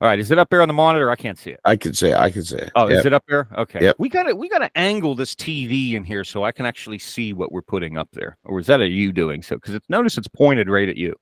All 0.01 0.09
right, 0.09 0.19
is 0.19 0.31
it 0.31 0.37
up 0.39 0.49
there 0.49 0.61
on 0.61 0.67
the 0.67 0.73
monitor? 0.73 1.09
I 1.09 1.15
can't 1.15 1.37
see 1.37 1.51
it. 1.51 1.61
I 1.63 1.77
can 1.77 1.93
see 1.93 2.09
it. 2.09 2.15
I 2.17 2.29
can 2.29 2.43
see 2.43 2.57
it. 2.57 2.71
Oh, 2.75 2.89
Yep. 2.89 2.99
is 2.99 3.05
it 3.05 3.13
up 3.13 3.23
there? 3.27 3.47
Okay. 3.57 3.79
Yep. 3.83 3.95
We 3.99 4.09
got 4.09 4.23
to 4.23 4.35
we 4.35 4.49
got 4.49 4.57
to 4.59 4.69
angle 4.77 5.15
this 5.15 5.33
TV 5.33 5.93
in 5.93 6.03
here 6.03 6.25
so 6.25 6.43
I 6.43 6.51
can 6.51 6.65
actually 6.65 6.99
see 6.99 7.31
what 7.31 7.53
we're 7.53 7.61
putting 7.61 7.97
up 7.97 8.09
there. 8.11 8.37
Or 8.43 8.59
is 8.59 8.67
that 8.67 8.81
a 8.81 8.87
you 8.87 9.13
doing 9.13 9.41
so? 9.41 9.55
Because 9.55 9.75
it's 9.75 9.89
notice 9.89 10.17
it's 10.17 10.27
pointed 10.27 10.67
right 10.69 10.89
at 10.89 10.97
you. 10.97 11.15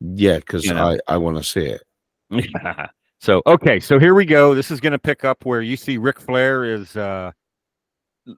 Yeah, 0.00 0.36
because 0.36 0.64
You 0.64 0.74
know. 0.74 0.90
I, 1.08 1.14
I 1.14 1.16
want 1.16 1.38
to 1.38 1.42
see 1.42 1.66
it. 1.76 1.82
so 3.20 3.42
okay, 3.46 3.80
so 3.80 3.98
here 3.98 4.14
we 4.14 4.24
go. 4.24 4.54
This 4.54 4.70
is 4.70 4.78
going 4.80 4.92
to 4.92 4.98
pick 4.98 5.24
up 5.24 5.44
where 5.44 5.60
you 5.62 5.76
see 5.76 5.98
Ric 5.98 6.20
Flair 6.20 6.64
is. 6.64 6.96
uh 6.96 7.32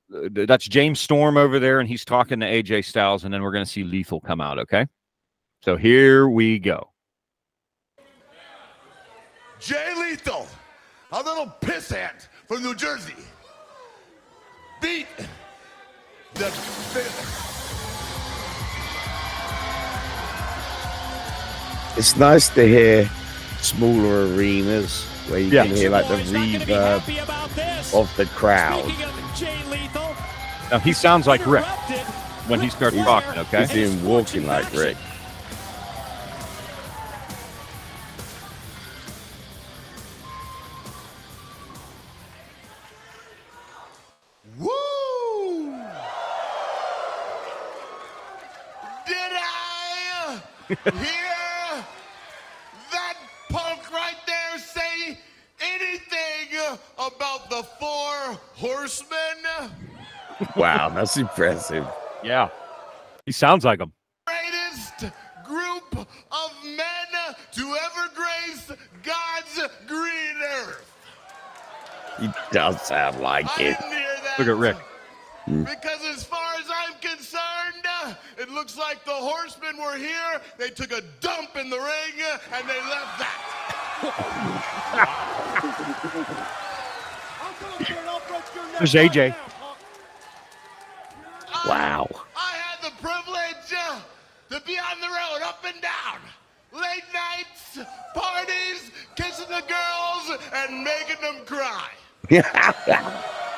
That's 0.08 0.66
James 0.66 1.00
Storm 1.00 1.36
over 1.36 1.58
there, 1.58 1.80
and 1.80 1.88
he's 1.88 2.04
talking 2.06 2.40
to 2.40 2.46
AJ 2.46 2.86
Styles, 2.86 3.24
and 3.24 3.34
then 3.34 3.42
we're 3.42 3.52
going 3.52 3.64
to 3.64 3.70
see 3.70 3.84
Lethal 3.84 4.20
come 4.22 4.40
out. 4.40 4.58
Okay, 4.58 4.86
so 5.62 5.76
here 5.76 6.28
we 6.28 6.58
go. 6.58 6.88
Jay 9.60 9.94
Lethal, 9.96 10.46
a 11.12 11.22
little 11.22 11.46
pissant 11.60 12.26
from 12.48 12.62
New 12.62 12.74
Jersey, 12.74 13.14
beat 14.80 15.06
the. 16.34 16.52
It's 21.96 22.16
nice 22.16 22.48
to 22.50 22.66
hear 22.66 23.08
smaller 23.60 24.26
arenas 24.34 25.04
where 25.28 25.38
you 25.40 25.50
Yeah. 25.50 25.66
can 25.66 25.76
hear 25.76 25.90
like 25.90 26.08
the 26.08 26.16
reverb 26.16 27.94
of 27.94 28.16
the 28.16 28.26
crowd. 28.26 28.90
Now 30.70 30.78
he 30.78 30.92
sounds 30.94 31.26
like 31.26 31.46
Ric 31.46 31.64
when 32.48 32.60
he 32.60 32.70
starts 32.70 32.96
talking. 32.96 33.38
Okay, 33.42 33.66
He's 33.66 33.76
even 33.76 34.04
walking 34.04 34.46
like 34.46 34.72
Ric. 34.72 34.96
Hear 50.84 51.84
that 52.90 53.16
punk 53.50 53.92
right 53.92 54.16
there 54.26 54.58
say 54.58 55.18
anything 55.60 56.76
about 56.98 57.50
the 57.50 57.62
four 57.78 58.38
horsemen? 58.54 59.70
Wow, 60.56 60.88
that's 60.88 61.16
impressive. 61.16 61.86
yeah, 62.24 62.48
he 63.26 63.32
sounds 63.32 63.64
like 63.64 63.80
him. 63.80 63.92
Greatest 64.26 65.12
group 65.44 65.94
of 65.96 66.50
men 66.64 67.34
to 67.52 67.60
ever 67.84 68.08
grace 68.14 68.72
God's 69.02 69.68
green 69.86 70.36
earth. 70.42 70.88
He 72.20 72.28
does 72.50 72.80
sound 72.82 73.20
like 73.20 73.46
I 73.58 73.62
it. 73.62 73.78
didn't 73.78 73.92
hear 73.92 74.16
that. 74.24 74.38
Look 74.38 74.48
at 74.48 74.56
Ric. 74.56 74.76
Because 75.46 76.04
as 76.14 76.22
far 76.22 76.54
as 76.60 76.66
I'm 76.68 76.94
concerned, 77.00 77.84
it 78.38 78.48
looks 78.48 78.76
like 78.78 79.04
the 79.04 79.10
horsemen 79.10 79.76
were 79.76 79.96
here. 79.96 80.40
They 80.56 80.70
took 80.70 80.92
a 80.92 81.02
dump 81.20 81.56
in 81.56 81.68
the 81.68 81.78
ring 81.78 82.22
and 82.52 82.68
they 82.68 82.80
left 82.88 83.18
that. 83.18 83.38
There's 88.78 88.94
AJ. 88.94 89.34
Wow. 91.66 92.08
I 92.36 92.52
had 92.56 92.82
the 92.82 92.92
privilege 93.02 93.72
uh, 93.76 94.00
to 94.50 94.60
be 94.66 94.78
on 94.78 95.00
the 95.00 95.08
road, 95.08 95.42
up 95.42 95.64
and 95.66 95.80
down. 95.82 96.18
Late 96.72 97.04
nights, 97.12 97.78
parties, 98.14 98.90
kissing 99.16 99.48
the 99.48 99.62
girls, 99.68 100.38
and 100.54 100.82
making 100.82 101.20
them 101.20 101.44
cry. 101.44 101.90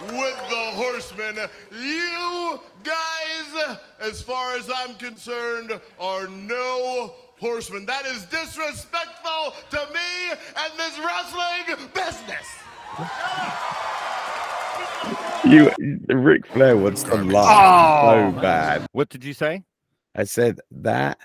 With 0.00 0.36
the 0.48 0.70
horsemen, 0.76 1.36
you 1.72 2.60
guys, 2.84 3.76
as 4.00 4.22
far 4.22 4.54
as 4.56 4.70
I'm 4.74 4.94
concerned, 4.94 5.72
are 5.98 6.28
no 6.28 7.14
horsemen. 7.40 7.84
That 7.86 8.06
is 8.06 8.24
disrespectful 8.26 9.54
to 9.70 9.76
me 9.92 10.30
and 10.56 10.72
this 10.78 10.98
wrestling 10.98 11.88
business. 11.94 12.46
You, 15.44 15.70
Ric 16.14 16.46
Flair 16.46 16.76
wants 16.76 17.02
to 17.04 17.14
laugh 17.16 17.48
Oh. 18.04 18.32
so 18.32 18.40
bad. 18.40 18.86
What 18.92 19.08
did 19.08 19.24
you 19.24 19.32
say? 19.34 19.62
I 20.14 20.24
said 20.24 20.60
that. 20.70 21.18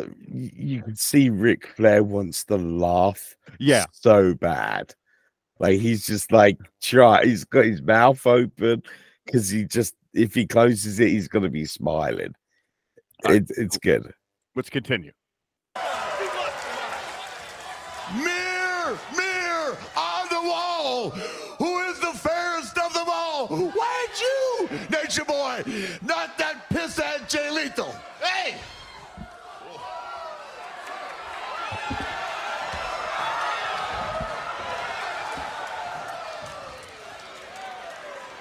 uh, 0.00 0.04
You 0.28 0.82
can 0.82 0.96
see 0.96 1.30
Ric 1.30 1.66
Flair 1.66 2.02
wants 2.04 2.44
to 2.44 2.56
laugh. 2.56 3.36
Yeah. 3.58 3.86
So 3.92 4.34
bad. 4.34 4.94
Like 5.60 5.78
he's 5.78 6.06
just 6.06 6.32
like 6.32 6.58
try. 6.80 7.24
He's 7.26 7.44
got 7.44 7.66
his 7.66 7.82
mouth 7.82 8.26
open 8.26 8.82
because 9.26 9.50
he 9.50 9.64
just 9.64 9.94
if 10.14 10.34
he 10.34 10.46
closes 10.46 10.98
it, 10.98 11.08
he's 11.08 11.28
gonna 11.28 11.50
be 11.50 11.66
smiling. 11.66 12.34
It, 13.26 13.50
it's 13.50 13.76
good. 13.76 14.12
Let's 14.56 14.70
continue. 14.70 15.12
Mirror, 18.16 18.98
mirror 19.14 19.76
on 19.96 20.28
the 20.30 20.40
wall. 20.42 21.10
Who 21.10 21.78
is 21.90 22.00
the 22.00 22.18
fairest 22.18 22.78
of 22.78 22.94
them 22.94 23.06
all? 23.08 23.46
Why 23.48 24.06
ain't 24.08 24.20
you, 24.20 24.68
Nature 24.90 25.26
Boy? 25.26 25.62
Not 26.02 26.38
that 26.38 26.70
pisshead 26.70 27.28
Jay 27.28 27.50
Lethal. 27.50 27.94
Hey! 28.22 28.56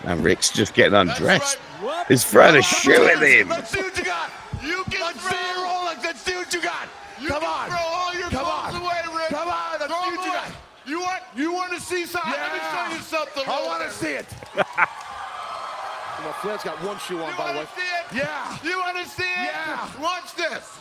And 0.10 0.24
Ric's 0.24 0.50
just 0.50 0.74
getting 0.74 0.96
undressed. 0.96 1.60
right. 1.84 2.06
He's 2.08 2.24
throwing 2.26 2.56
a 2.56 2.62
shoe 2.64 3.06
at 3.06 3.22
him. 3.22 3.50
Let's 3.50 3.70
see 3.70 3.82
what 3.82 3.96
you 3.96 4.04
got. 4.04 4.32
You 4.64 4.84
can 4.86 5.02
let's 5.02 5.20
throw. 5.22 5.30
see 5.32 5.38
you 5.38 5.64
rolling. 5.64 5.98
Let's 6.04 6.22
see 6.22 6.34
what 6.36 6.52
you 6.54 6.62
got. 6.64 6.88
You 7.22 7.28
Come 7.28 7.42
can 7.42 7.50
on. 7.50 7.70
throw 7.70 7.78
all 7.78 8.14
your 8.16 8.30
Come 8.32 8.44
balls 8.44 8.74
on. 8.76 8.82
away, 8.82 9.02
Ric. 9.16 9.30
Come 9.30 9.48
on, 9.50 9.80
let's 9.80 9.86
Throw 9.86 10.02
see 10.10 10.16
what 10.18 10.26
you 10.26 10.32
got. 10.34 10.52
You 10.88 11.00
want 11.02 11.22
you 11.36 11.54
want 11.54 11.74
to 11.74 11.80
see 11.80 12.06
something? 12.08 12.32
Let 12.32 12.54
me 12.54 12.60
show 12.60 12.96
you 12.96 13.02
something. 13.04 13.44
I 13.48 13.66
want 13.68 13.84
to 13.84 13.92
see 13.96 14.14
it. 14.14 14.26
well, 14.56 16.34
Flair's 16.42 16.64
got 16.64 16.84
one 16.84 16.98
shoe 16.98 17.22
on, 17.22 17.30
You 17.32 17.38
by 17.38 17.54
the 17.54 17.60
way. 17.60 17.66
want 17.66 17.70
to 17.70 17.76
see 17.76 17.82
it? 18.18 18.24
Yeah. 18.24 18.58
You 18.64 18.80
want 18.80 18.98
to 18.98 19.06
see 19.08 19.24
it? 19.24 19.52
Yeah. 19.54 20.02
Watch 20.02 20.34
this. 20.36 20.78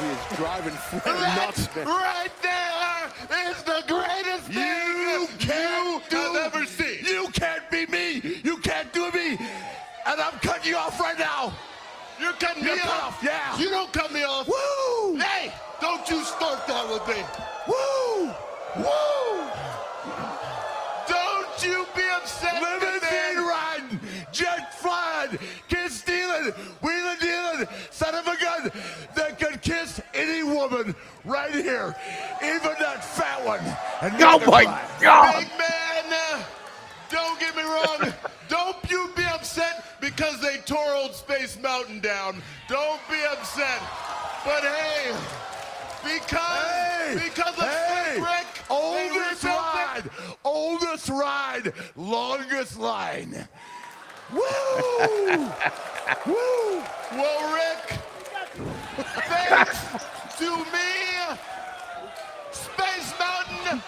He 0.00 0.06
is 0.06 0.36
driving 0.36 0.74
right, 1.06 1.36
nuts. 1.36 1.74
Man. 1.74 1.86
Right 1.86 2.30
there 2.42 3.50
is 3.50 3.62
the 3.64 3.82
greatest 3.86 4.48
you 4.52 5.26
thing 5.38 6.00
you 6.10 6.18
have 6.18 6.54
ever 6.54 6.64
seen. 6.66 7.04
You 7.04 7.28
can't 7.32 7.68
be 7.70 7.86
me. 7.86 8.40
You 8.44 8.58
can't 8.58 8.92
do 8.92 9.10
me. 9.12 9.36
And 10.06 10.20
I'm 10.20 10.38
cutting 10.40 10.70
you 10.70 10.76
off 10.76 11.00
right 11.00 11.18
now. 11.18 11.52
You're 12.20 12.32
cutting 12.34 12.64
me 12.64 12.70
You're 12.74 12.84
off. 12.84 13.18
off. 13.18 13.24
Yeah. 13.24 13.58
You 13.58 13.70
don't 13.70 13.92
cut 13.92 14.12
me 14.12 14.22
off. 14.24 14.48
Woo! 14.48 15.16
Hey, 15.16 15.52
don't 15.80 16.08
you 16.08 16.22
start 16.24 16.66
that 16.66 16.88
with 16.88 17.06
me. 17.08 17.22
Woo! 17.68 18.26
Woo! 18.82 19.07
Oh 34.00 34.38
my 34.46 34.64
cry. 34.64 34.88
God! 35.00 35.40
Big 35.40 35.58
man, 35.58 36.44
don't 37.10 37.40
get 37.40 37.56
me 37.56 37.62
wrong. 37.62 38.12
don't 38.48 38.76
you 38.90 39.10
be 39.16 39.24
upset 39.24 40.00
because 40.00 40.40
they 40.40 40.58
tore 40.58 40.92
Old 40.94 41.14
Space 41.14 41.58
Mountain 41.60 42.00
down. 42.00 42.42
Don't 42.68 43.00
be 43.10 43.16
upset. 43.30 43.80
But 44.44 44.62
hey, 44.62 45.12
because 46.04 46.40
Hey! 46.40 47.14
because 47.24 47.58
of 47.58 47.64
hey! 47.64 48.20
Ric, 48.20 48.46
oldest 48.70 49.44
it. 49.44 49.48
ride, 49.48 50.10
oldest 50.44 51.08
ride, 51.08 51.72
longest 51.96 52.78
line. 52.78 53.48
Woo! 54.32 54.40
Woo! 56.26 56.82
Well, 57.12 57.54
Ric, 57.54 57.98
thanks 59.26 59.80
to 60.38 60.56
me, 60.56 61.36
Space 62.52 63.12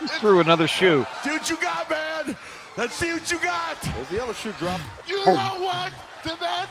Mountain. 0.00 0.18
Threw 0.20 0.40
another 0.40 0.66
shoe. 0.66 1.06
See 1.22 1.30
what 1.30 1.50
you 1.50 1.56
got, 1.56 1.90
man. 1.90 2.36
Let's 2.76 2.94
see 2.94 3.12
what 3.12 3.30
you 3.30 3.38
got. 3.38 3.80
There's 3.82 4.08
the 4.08 4.22
other 4.22 4.34
shoe 4.34 4.52
drop. 4.58 4.80
You 5.06 5.22
oh. 5.26 5.34
know 5.34 5.64
what? 5.64 5.92
To 6.24 6.36
that. 6.40 6.68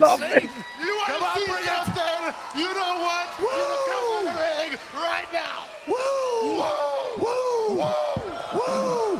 Love 0.00 0.22
it. 0.22 0.42
You 0.42 0.94
want 0.96 1.08
Come 1.08 1.20
to 1.20 1.40
see 1.40 1.46
bring 1.46 1.64
it. 1.64 1.66
something? 1.66 2.34
You 2.54 2.74
know 2.74 2.94
what? 3.00 3.26
You're 3.40 3.50
gonna 3.50 3.76
come 3.88 4.04
in 4.18 4.24
the 4.24 4.32
ring 4.40 4.78
right 4.94 5.32
now. 5.32 5.64
Woo! 5.86 5.94
Woo! 7.18 7.74
Woo! 7.74 7.98
Woo! 8.54 9.18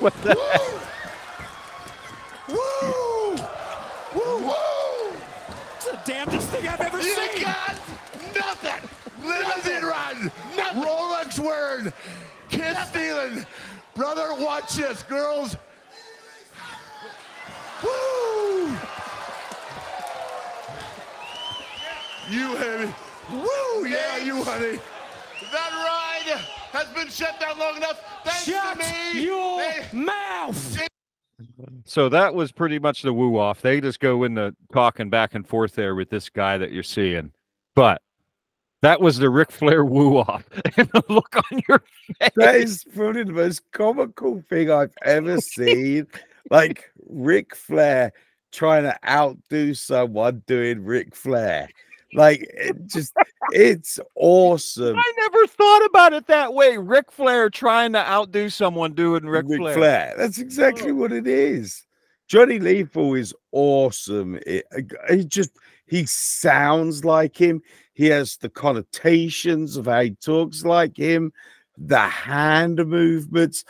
What 0.00 0.14
the 0.22 0.34
heck? 0.34 0.60
Woo! 2.48 3.36
Woo! 4.14 4.38
Woo! 4.46 4.54
It's 5.76 5.84
the 5.84 5.89
damnedest 6.04 6.48
thing 6.48 6.68
I've 6.68 6.80
ever 6.80 7.00
You 7.00 7.14
seen. 7.14 7.42
got 7.42 7.76
nothing. 8.34 8.88
Limousine 9.22 9.84
riding, 9.84 10.30
Rolex 10.82 11.38
wearing, 11.38 11.92
kid 12.48 12.76
stealing. 12.88 13.46
Brother, 13.94 14.34
watch 14.42 14.74
this, 14.74 15.02
girls. 15.02 15.56
Woo! 17.82 18.66
You 22.28 22.56
honey. 22.56 22.94
Woo! 23.30 23.86
Yeah, 23.86 24.16
you 24.18 24.42
honey. 24.44 24.78
That 25.52 25.70
ride 25.72 26.38
has 26.72 26.86
been 26.94 27.08
shut 27.08 27.40
down 27.40 27.58
long 27.58 27.76
enough. 27.76 28.00
Thanks 28.24 28.44
Shut 28.44 28.78
to 28.78 29.14
me. 29.14 29.22
your 29.24 29.58
They- 29.60 29.86
mouth. 29.92 30.78
So 31.90 32.08
that 32.10 32.36
was 32.36 32.52
pretty 32.52 32.78
much 32.78 33.02
the 33.02 33.12
woo 33.12 33.36
off. 33.36 33.62
They 33.62 33.80
just 33.80 33.98
go 33.98 34.22
in 34.22 34.34
the 34.34 34.54
talking 34.72 35.10
back 35.10 35.34
and 35.34 35.44
forth 35.44 35.74
there 35.74 35.96
with 35.96 36.08
this 36.08 36.30
guy 36.30 36.56
that 36.56 36.70
you're 36.70 36.84
seeing. 36.84 37.32
But 37.74 38.00
that 38.80 39.00
was 39.00 39.18
the 39.18 39.28
Ric 39.28 39.50
Flair 39.50 39.84
woo 39.84 40.18
off. 40.18 40.44
and 40.76 40.88
the 40.92 41.02
look 41.08 41.34
on 41.34 41.60
your 41.68 41.82
face. 42.20 42.30
That 42.36 42.54
is 42.54 42.84
probably 42.94 43.24
the 43.24 43.32
most 43.32 43.62
comical 43.72 44.40
thing 44.48 44.70
I've 44.70 44.94
ever 45.04 45.40
seen. 45.40 46.06
like 46.48 46.92
Ric 47.08 47.56
Flair 47.56 48.12
trying 48.52 48.84
to 48.84 48.96
outdo 49.04 49.74
someone 49.74 50.44
doing 50.46 50.84
Ric 50.84 51.16
Flair. 51.16 51.68
Like 52.12 52.40
it 52.52 52.86
just 52.86 53.12
it's 53.52 54.00
awesome. 54.16 54.96
I 54.98 55.12
never 55.18 55.46
thought 55.46 55.84
about 55.86 56.12
it 56.12 56.26
that 56.26 56.54
way. 56.54 56.76
Ric 56.76 57.12
Flair 57.12 57.50
trying 57.50 57.92
to 57.92 57.98
outdo 57.98 58.48
someone 58.48 58.94
doing 58.94 59.24
Ric, 59.24 59.44
Ric 59.46 59.60
Flair. 59.60 59.74
Flair. 59.74 60.14
That's 60.16 60.38
exactly 60.38 60.92
what 60.92 61.12
it 61.12 61.26
is. 61.26 61.86
Johnny 62.26 62.58
Lethal 62.58 63.14
is 63.14 63.34
awesome. 63.52 64.38
It, 64.46 64.64
he 65.08 65.24
just 65.24 65.50
he 65.86 66.06
sounds 66.06 67.04
like 67.04 67.36
him. 67.36 67.62
He 67.94 68.06
has 68.06 68.36
the 68.36 68.48
connotations 68.48 69.76
of 69.76 69.86
how 69.86 70.02
he 70.02 70.10
talks 70.10 70.64
like 70.64 70.96
him. 70.96 71.32
The 71.76 71.98
hand 71.98 72.84
movements. 72.86 73.64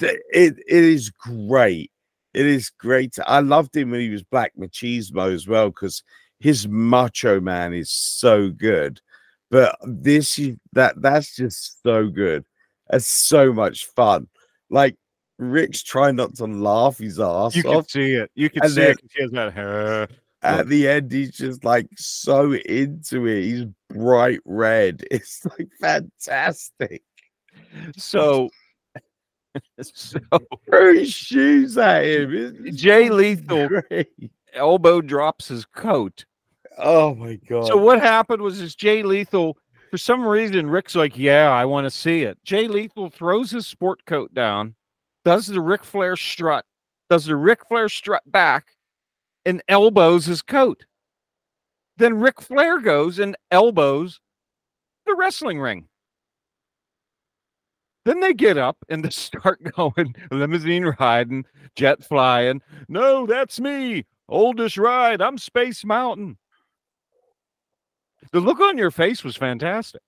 It 0.00 0.22
it 0.32 0.58
is 0.66 1.10
great. 1.10 1.90
It 2.34 2.46
is 2.46 2.70
great. 2.70 3.16
I 3.26 3.40
loved 3.40 3.76
him 3.76 3.90
when 3.90 4.00
he 4.00 4.08
was 4.08 4.22
Black 4.22 4.52
Machismo 4.58 5.32
as 5.32 5.46
well 5.46 5.68
because 5.68 6.02
his 6.42 6.66
Macho 6.68 7.40
Man 7.40 7.72
is 7.72 7.90
so 7.90 8.50
good. 8.50 9.00
But 9.50 9.76
this 9.84 10.40
that 10.72 11.00
that's 11.00 11.36
just 11.36 11.82
so 11.82 12.08
good. 12.08 12.44
It's 12.92 13.06
so 13.06 13.52
much 13.52 13.86
fun. 13.86 14.28
Like 14.70 14.96
Ric's 15.38 15.82
trying 15.82 16.16
not 16.16 16.34
to 16.36 16.46
laugh 16.46 16.98
his 16.98 17.20
ass 17.20 17.54
You 17.54 17.62
can 17.62 17.84
see 17.84 18.12
it. 18.14 18.30
You 18.34 18.48
can 18.50 18.62
And 18.64 18.72
see 18.72 18.80
then- 18.80 18.90
it. 18.92 18.96
'cause 19.00 19.10
He 19.14 19.22
has 19.22 19.30
that 19.32 19.52
hair. 19.54 20.08
At 20.44 20.68
the 20.68 20.88
end, 20.88 21.12
he's 21.12 21.30
just 21.36 21.64
like 21.64 21.86
so 21.96 22.52
into 22.54 23.26
it. 23.26 23.42
He's 23.44 23.64
bright 23.88 24.40
red. 24.44 25.04
It's 25.10 25.44
like 25.46 25.68
fantastic. 25.80 27.02
So, 27.96 28.50
so 29.82 30.18
Throw 30.68 30.94
his 30.94 31.12
shoes 31.12 31.78
at 31.78 32.04
him. 32.04 32.66
Jay 32.74 33.08
Lethal 33.10 33.68
great. 33.68 34.08
elbow 34.54 35.00
drops 35.00 35.48
his 35.48 35.64
coat. 35.66 36.24
Oh 36.78 37.14
my 37.14 37.36
god. 37.48 37.66
So 37.66 37.76
what 37.76 38.00
happened 38.00 38.42
was 38.42 38.58
this 38.60 38.74
Jay 38.74 39.02
Lethal, 39.02 39.56
for 39.90 39.98
some 39.98 40.24
reason, 40.24 40.70
Ric's 40.70 40.94
like, 40.94 41.18
yeah, 41.18 41.50
I 41.50 41.64
want 41.64 41.84
to 41.84 41.90
see 41.90 42.22
it. 42.22 42.38
Jay 42.44 42.66
Lethal 42.66 43.10
throws 43.10 43.50
his 43.50 43.66
sport 43.66 44.04
coat 44.06 44.32
down, 44.34 44.74
does 45.24 45.46
the 45.46 45.60
Ric 45.60 45.84
Flair 45.84 46.16
strut, 46.16 46.64
does 47.10 47.26
the 47.26 47.36
Ric 47.36 47.60
Flair 47.68 47.88
strut 47.88 48.22
back, 48.26 48.68
and 49.44 49.62
elbows 49.68 50.26
his 50.26 50.42
coat. 50.42 50.84
Then 51.96 52.14
Ric 52.14 52.40
Flair 52.40 52.80
goes 52.80 53.18
and 53.18 53.36
elbows 53.50 54.20
the 55.06 55.14
wrestling 55.14 55.60
ring. 55.60 55.88
Then 58.04 58.20
they 58.20 58.34
get 58.34 58.58
up 58.58 58.78
and 58.88 59.04
they 59.04 59.10
start 59.10 59.62
going 59.76 60.14
limousine 60.30 60.94
riding, 60.98 61.44
jet 61.76 62.02
flying. 62.02 62.62
No, 62.88 63.26
that's 63.26 63.60
me. 63.60 64.06
Oldest 64.28 64.78
ride. 64.78 65.20
I'm 65.20 65.38
Space 65.38 65.84
Mountain. 65.84 66.38
The 68.30 68.40
look 68.40 68.60
on 68.60 68.78
your 68.78 68.90
face 68.90 69.24
was 69.24 69.36
fantastic. 69.36 70.00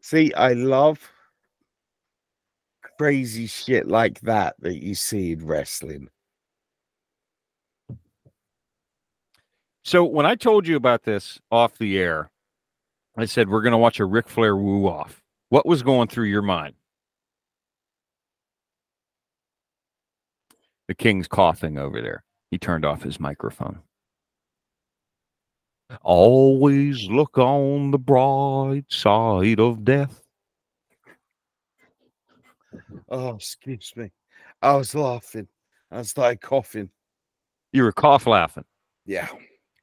See, 0.00 0.32
I 0.34 0.54
love 0.54 0.98
crazy 2.98 3.46
shit 3.46 3.86
like 3.86 4.20
that 4.22 4.56
that 4.60 4.82
you 4.82 4.94
see 4.94 5.32
in 5.32 5.46
wrestling. 5.46 6.08
So 9.84 10.04
when 10.04 10.26
I 10.26 10.34
told 10.34 10.66
you 10.66 10.76
about 10.76 11.02
this 11.02 11.40
off 11.50 11.78
the 11.78 11.98
air, 11.98 12.30
I 13.16 13.26
said 13.26 13.48
we're 13.48 13.62
going 13.62 13.72
to 13.72 13.78
watch 13.78 14.00
a 14.00 14.04
Ric 14.04 14.28
Flair 14.28 14.56
woo 14.56 14.86
off. 14.86 15.22
What 15.50 15.66
was 15.66 15.82
going 15.82 16.08
through 16.08 16.26
your 16.26 16.42
mind? 16.42 16.74
The 20.88 20.94
king's 20.94 21.28
coughing 21.28 21.78
over 21.78 22.00
there. 22.00 22.24
He 22.50 22.58
turned 22.58 22.84
off 22.84 23.02
his 23.02 23.20
microphone. 23.20 23.80
Always 26.02 27.08
look 27.08 27.36
on 27.38 27.90
the 27.90 27.98
bright 27.98 28.84
side 28.88 29.60
of 29.60 29.84
death. 29.84 30.22
Oh, 33.08 33.34
excuse 33.34 33.92
me. 33.96 34.10
I 34.62 34.74
was 34.76 34.94
laughing. 34.94 35.48
I 35.90 36.02
started 36.02 36.40
coughing. 36.40 36.88
You 37.72 37.82
were 37.84 37.92
cough 37.92 38.26
laughing 38.26 38.64
Yeah, 39.06 39.28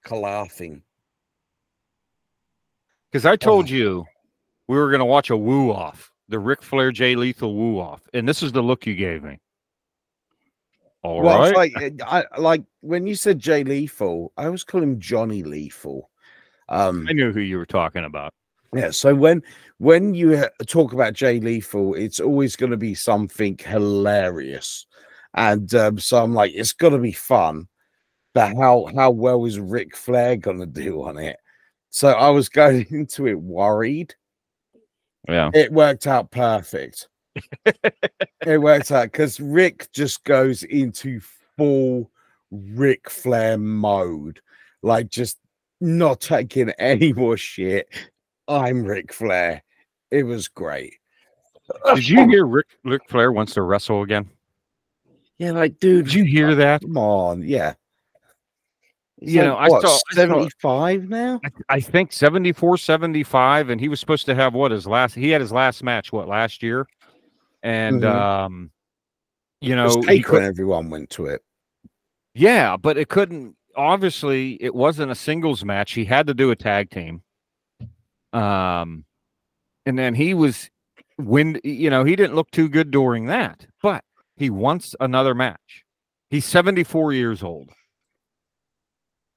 laughing. 0.10 0.84
because 3.12 3.26
I 3.26 3.36
told 3.36 3.66
oh. 3.66 3.74
you 3.74 4.06
we 4.68 4.78
were 4.78 4.90
going 4.90 5.00
to 5.00 5.06
watch 5.06 5.30
a 5.30 5.38
woo 5.38 5.72
off, 5.72 6.12
the 6.28 6.40
Ric 6.40 6.62
Flair 6.62 6.92
Jay 6.92 7.16
Lethal 7.16 7.56
woo 7.56 7.80
off, 7.80 8.02
and 8.14 8.28
this 8.28 8.44
is 8.44 8.52
the 8.52 8.62
look 8.62 8.86
you 8.86 8.96
gave 8.96 9.24
me. 9.24 9.40
All 11.04 11.22
well, 11.22 11.40
right. 11.40 11.56
like 11.56 12.02
I 12.06 12.26
like 12.38 12.64
when 12.82 13.08
you 13.08 13.16
said 13.16 13.40
Jay 13.40 13.64
Lethal, 13.64 14.34
I 14.38 14.46
always 14.46 14.64
call 14.66 14.84
him 14.84 15.00
Johnny 15.00 15.44
Lethal. 15.44 16.10
Um, 16.68 17.08
I 17.10 17.14
knew 17.14 17.32
who 17.32 17.40
you 17.40 17.58
were 17.58 17.66
talking 17.66 18.04
about. 18.04 18.34
Yeah. 18.74 18.92
So 18.92 19.16
when 19.16 19.42
when 19.78 20.14
you 20.14 20.46
talk 20.68 20.92
about 20.92 21.14
Jay 21.14 21.40
Lethal, 21.40 21.96
it's 21.96 22.20
always 22.20 22.56
going 22.56 22.72
to 22.72 22.78
be 22.78 22.96
something 22.96 23.58
hilarious, 23.58 24.86
and 25.34 25.74
um, 25.74 26.00
so 26.00 26.22
I'm 26.22 26.34
like, 26.34 26.52
it's 26.54 26.74
got 26.74 26.90
to 26.90 26.98
be 26.98 27.14
fun. 27.14 27.68
But 28.34 28.56
how 28.58 28.90
how 28.94 29.12
well 29.12 29.46
is 29.46 29.60
Ric 29.60 29.96
Flair 29.96 30.36
going 30.36 30.60
to 30.60 30.66
do 30.66 31.04
on 31.04 31.18
it? 31.18 31.38
So 31.92 32.10
I 32.10 32.30
was 32.30 32.50
going 32.50 32.86
into 32.90 33.26
it 33.28 33.40
worried. 33.40 34.16
Yeah. 35.28 35.50
It 35.54 35.72
worked 35.72 36.08
out 36.08 36.32
perfect. 36.32 37.08
It 38.46 38.62
works 38.62 38.92
out 38.92 39.12
because 39.12 39.40
Ric 39.40 39.90
just 39.92 40.24
goes 40.24 40.64
into 40.64 41.20
full 41.58 42.10
Ric 42.52 43.10
Flair 43.10 43.58
mode, 43.58 44.40
like 44.82 45.10
just 45.10 45.38
not 45.82 46.22
taking 46.22 46.70
any 46.80 47.14
more 47.14 47.38
shit. 47.38 47.88
I'm 48.48 48.84
Ric 48.84 49.14
Flair. 49.14 49.62
It 50.12 50.24
was 50.24 50.48
great. 50.48 50.96
Did 51.94 52.08
you 52.10 52.28
hear 52.28 52.46
Rick 52.48 52.66
Ric 52.84 53.02
Flair 53.10 53.32
wants 53.32 53.54
to 53.54 53.62
wrestle 53.62 54.02
again? 54.02 54.28
Yeah, 55.38 55.52
like, 55.52 55.80
dude, 55.80 56.06
Did 56.06 56.14
you 56.16 56.24
hear 56.24 56.56
that? 56.56 56.82
come 56.82 56.98
on, 56.98 57.44
yeah. 57.44 57.74
He's 59.22 59.34
You 59.36 59.42
like, 59.42 59.48
know, 59.50 59.56
I 59.56 59.70
what, 59.70 59.82
saw- 59.84 59.88
I 59.88 60.16
saw- 60.16 60.16
75 60.16 61.10
now. 61.10 61.40
I- 61.46 61.76
I 61.76 61.80
think 61.80 62.12
74, 62.12 62.78
75, 62.78 63.70
and 63.70 63.80
he 63.80 63.88
was 63.88 64.00
supposed 64.00 64.26
to 64.26 64.36
have 64.36 64.54
what 64.54 64.72
his 64.72 64.88
last 64.88 65.14
he 65.14 65.30
had 65.30 65.42
his 65.42 65.52
last 65.52 65.84
match, 65.84 66.12
what, 66.12 66.28
last 66.28 66.64
year? 66.64 66.88
And 67.64 68.02
Mhm. 68.02 68.16
um 68.16 68.72
you 69.62 69.74
It 69.74 69.76
know 69.76 70.02
could- 70.02 70.38
and 70.38 70.46
everyone 70.46 70.90
went 70.90 71.10
to 71.12 71.26
it. 71.26 71.44
Yeah, 72.34 72.78
but 72.78 72.98
it 72.98 73.10
couldn't. 73.10 73.56
Obviously, 73.76 74.62
it 74.62 74.74
wasn't 74.74 75.12
a 75.12 75.16
singles 75.16 75.64
match. 75.66 75.94
He 75.94 76.06
had 76.06 76.28
to 76.28 76.34
do 76.34 76.52
a 76.52 76.56
tag 76.56 76.90
team. 76.90 77.24
Um, 78.34 79.06
and 79.86 79.98
then 79.98 80.14
he 80.16 80.34
was 80.34 80.70
when 81.18 81.60
you 81.64 81.90
know 81.90 82.04
he 82.04 82.16
didn't 82.16 82.36
look 82.36 82.52
too 82.52 82.70
good 82.70 82.92
during 82.92 83.26
that, 83.26 83.66
but 83.82 84.04
he 84.38 84.50
wants 84.50 84.96
another 85.00 85.34
match. 85.36 85.84
He's 86.30 86.46
seventy 86.46 86.84
four 86.84 87.12
years 87.12 87.42
old, 87.44 87.72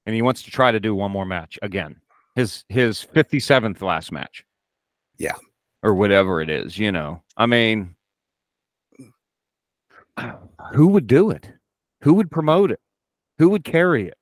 and 0.07 0.15
he 0.15 0.23
wants 0.23 0.43
to 0.43 0.51
try 0.51 0.71
to 0.71 0.79
do 0.81 0.95
one 0.95 1.11
more 1.11 1.25
match 1.27 1.59
again. 1.63 2.01
His 2.37 2.65
his 2.69 3.03
fifty 3.03 3.41
seventh 3.41 3.83
last 3.83 4.13
match. 4.13 4.45
Yeah. 5.19 5.37
or 5.85 5.95
whatever 5.95 6.41
it 6.41 6.49
is. 6.49 6.79
You 6.79 6.93
know, 6.93 7.23
I 7.37 7.47
mean, 7.47 7.97
who 10.73 10.89
would 10.89 11.07
do 11.07 11.31
it? 11.31 11.49
Who 12.03 12.15
would 12.15 12.31
promote 12.31 12.71
it? 12.71 12.81
Who 13.39 13.51
would 13.51 13.65
carry 13.65 14.09
it? 14.09 14.19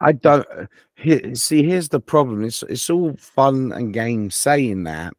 I 0.00 0.12
don't 0.12 0.46
uh, 0.56 0.66
he- 0.94 1.34
see. 1.34 1.62
Here's 1.62 1.88
the 1.88 2.00
problem. 2.00 2.44
It's 2.44 2.62
it's 2.64 2.90
all 2.90 3.16
fun 3.16 3.72
and 3.72 3.94
games 3.94 4.34
saying 4.34 4.84
that, 4.84 5.14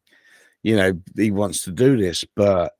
you 0.62 0.76
know, 0.76 0.92
he 1.16 1.30
wants 1.30 1.64
to 1.64 1.72
do 1.72 1.96
this, 1.96 2.24
but 2.36 2.72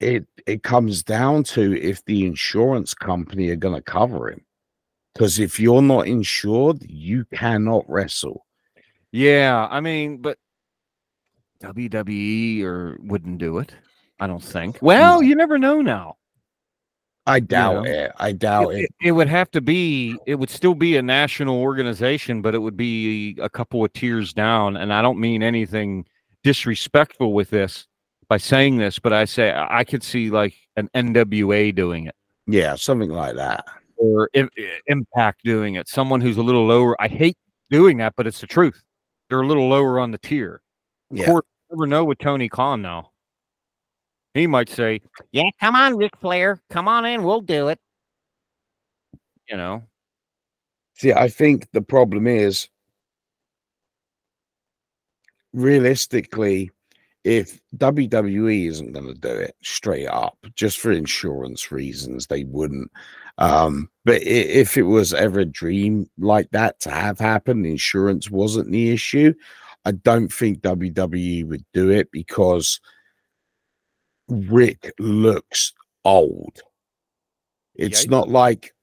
it 0.00 0.26
it 0.46 0.62
comes 0.62 1.02
down 1.02 1.42
to 1.44 1.80
if 1.80 2.04
the 2.04 2.24
insurance 2.24 2.94
company 2.94 3.48
are 3.48 3.56
going 3.56 3.74
to 3.74 3.82
cover 3.82 4.30
him. 4.30 4.44
Because 5.14 5.40
if 5.40 5.58
you're 5.58 5.82
not 5.82 6.06
insured, 6.06 6.88
you 6.88 7.24
cannot 7.34 7.84
wrestle. 7.88 8.46
Yeah, 9.10 9.66
I 9.68 9.80
mean, 9.80 10.18
but 10.18 10.38
WWE 11.62 12.62
or 12.62 12.98
wouldn't 13.02 13.38
do 13.38 13.58
it. 13.58 13.74
I 14.20 14.26
don't 14.26 14.42
think. 14.42 14.78
Well, 14.82 15.22
you 15.22 15.34
never 15.34 15.58
know 15.58 15.80
now. 15.80 16.16
I 17.26 17.40
doubt 17.40 17.84
know, 17.84 17.90
it. 17.90 18.12
I 18.16 18.32
doubt 18.32 18.70
It, 18.74 18.78
it. 18.78 18.82
it- 18.84 19.08
it 19.08 19.12
would 19.12 19.28
have 19.28 19.50
to 19.50 19.60
be. 19.60 20.16
It 20.26 20.36
would 20.36 20.48
still 20.50 20.74
be 20.74 20.96
a 20.96 21.02
national 21.02 21.60
organization, 21.60 22.40
but 22.42 22.54
it 22.54 22.58
would 22.58 22.76
be 22.76 23.36
a 23.40 23.50
couple 23.50 23.84
of 23.84 23.92
tiers 23.92 24.32
down. 24.32 24.76
And 24.78 24.92
I 24.92 25.02
don't 25.02 25.18
mean 25.20 25.42
anything 25.42 26.06
disrespectful 26.42 27.32
with 27.34 27.50
this 27.50 27.86
by 28.28 28.38
saying 28.38 28.78
this, 28.78 28.98
but 28.98 29.12
I 29.12 29.24
say 29.26 29.50
I 29.52 29.80
I 29.80 29.84
could 29.84 30.02
see 30.02 30.30
like 30.30 30.54
an 30.76 30.88
NWA 30.94 31.74
doing 31.74 32.06
it. 32.06 32.14
Yeah, 32.46 32.74
something 32.76 33.10
like 33.10 33.36
that. 33.36 33.64
or 34.00 34.30
I- 34.34 34.48
Impact 34.86 35.42
doing 35.44 35.74
it. 35.74 35.86
Someone 35.88 36.20
who's 36.20 36.36
a 36.38 36.42
little 36.42 36.64
lower. 36.66 37.00
I 37.02 37.08
hate 37.08 37.36
doing 37.68 37.98
that, 37.98 38.14
but 38.16 38.26
it's 38.26 38.40
the 38.40 38.46
truth. 38.46 38.80
They're 39.28 39.40
a 39.42 39.46
little 39.46 39.68
lower 39.68 39.98
on 40.00 40.12
the 40.12 40.18
tier. 40.18 40.62
Of 41.10 41.18
Yeah. 41.18 41.26
course, 41.26 41.44
you 41.68 41.76
never 41.76 41.86
know 41.88 42.04
with 42.04 42.18
Tony 42.18 42.48
Khan 42.48 42.80
now. 42.80 43.10
He 44.34 44.46
might 44.46 44.68
say, 44.68 45.00
"Yeah, 45.32 45.50
come 45.60 45.74
on, 45.74 45.96
Ric 45.96 46.16
Flair, 46.20 46.60
come 46.70 46.88
on 46.88 47.04
in, 47.04 47.22
we'll 47.22 47.40
do 47.40 47.68
it." 47.68 47.78
You 49.48 49.56
know, 49.56 49.82
See, 50.98 51.12
I 51.12 51.28
think 51.28 51.68
the 51.72 51.80
problem 51.80 52.26
is 52.26 52.68
realistically, 55.52 56.72
if 57.22 57.60
WWE 57.76 58.66
isn't 58.66 58.92
going 58.92 59.06
to 59.06 59.14
do 59.14 59.28
it 59.28 59.54
straight 59.62 60.08
up, 60.08 60.36
just 60.56 60.80
for 60.80 60.90
insurance 60.90 61.70
reasons, 61.70 62.26
they 62.26 62.42
wouldn't. 62.42 62.90
Um, 63.38 63.88
but 64.04 64.22
if 64.22 64.76
it 64.76 64.82
was 64.82 65.14
ever 65.14 65.40
a 65.40 65.44
dream 65.44 66.10
like 66.18 66.50
that 66.50 66.80
to 66.80 66.90
have 66.90 67.20
happened, 67.20 67.64
insurance 67.64 68.28
wasn't 68.28 68.72
the 68.72 68.90
issue. 68.90 69.34
I 69.84 69.92
don't 69.92 70.32
think 70.32 70.62
WWE 70.62 71.46
would 71.46 71.64
do 71.72 71.90
it 71.90 72.10
because 72.10 72.80
Ric 74.28 74.92
looks 74.98 75.72
old. 76.04 76.60
It's 77.74 78.06
Yikes. 78.06 78.10
not 78.10 78.28
like 78.28 78.74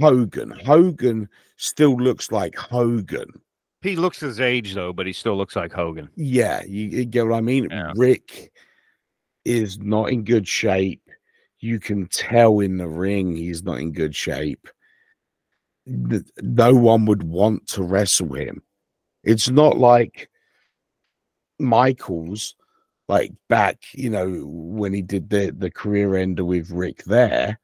Hogan. 0.00 0.50
Hogan 0.64 1.28
still 1.56 1.96
looks 1.96 2.30
like 2.32 2.56
Hogan. 2.56 3.30
he 3.82 3.96
looks 3.96 4.20
his 4.20 4.40
age 4.40 4.74
though, 4.74 4.92
but 4.92 5.06
he 5.06 5.12
still 5.12 5.36
looks 5.36 5.56
like 5.56 5.72
Hogan. 5.72 6.08
Yeah, 6.16 6.62
you, 6.64 6.84
you 6.86 7.04
get 7.04 7.26
what 7.26 7.36
I 7.36 7.40
mean? 7.40 7.68
Yeah. 7.70 7.92
Ric 7.96 8.52
is 9.44 9.78
not 9.78 10.10
in 10.10 10.24
good 10.24 10.46
shape. 10.46 11.02
You 11.60 11.78
can 11.78 12.06
tell 12.08 12.60
in 12.60 12.76
the 12.76 12.88
ring 12.88 13.34
he's 13.36 13.62
not 13.62 13.78
in 13.78 13.92
good 13.92 14.14
shape. 14.14 14.68
No 15.86 16.74
one 16.74 17.06
would 17.06 17.22
want 17.22 17.66
to 17.68 17.82
wrestle 17.82 18.34
him. 18.34 18.62
It's 19.24 19.48
not 19.48 19.78
like 19.78 20.28
Michaels, 21.58 22.54
like 23.08 23.32
back, 23.48 23.78
you 23.92 24.10
know, 24.10 24.42
when 24.44 24.92
he 24.92 25.02
did 25.02 25.30
the, 25.30 25.54
the 25.56 25.70
career 25.70 26.16
ender 26.16 26.44
with 26.44 26.70
Ric 26.70 27.04
there. 27.04 27.58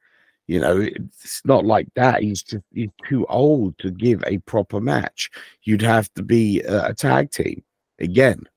You 0.48 0.60
know, 0.60 0.80
it's 0.80 1.40
not 1.44 1.64
like 1.64 1.88
that. 1.94 2.22
He's 2.22 2.42
just 2.42 2.64
he's 2.72 2.90
too 3.08 3.24
old 3.28 3.78
to 3.78 3.90
give 3.90 4.22
a 4.26 4.38
proper 4.38 4.80
match. 4.80 5.30
You'd 5.62 5.82
have 5.82 6.12
to 6.14 6.22
be 6.22 6.60
a, 6.62 6.86
a 6.86 6.94
tag 6.94 7.30
team 7.30 7.62
again. 7.98 8.48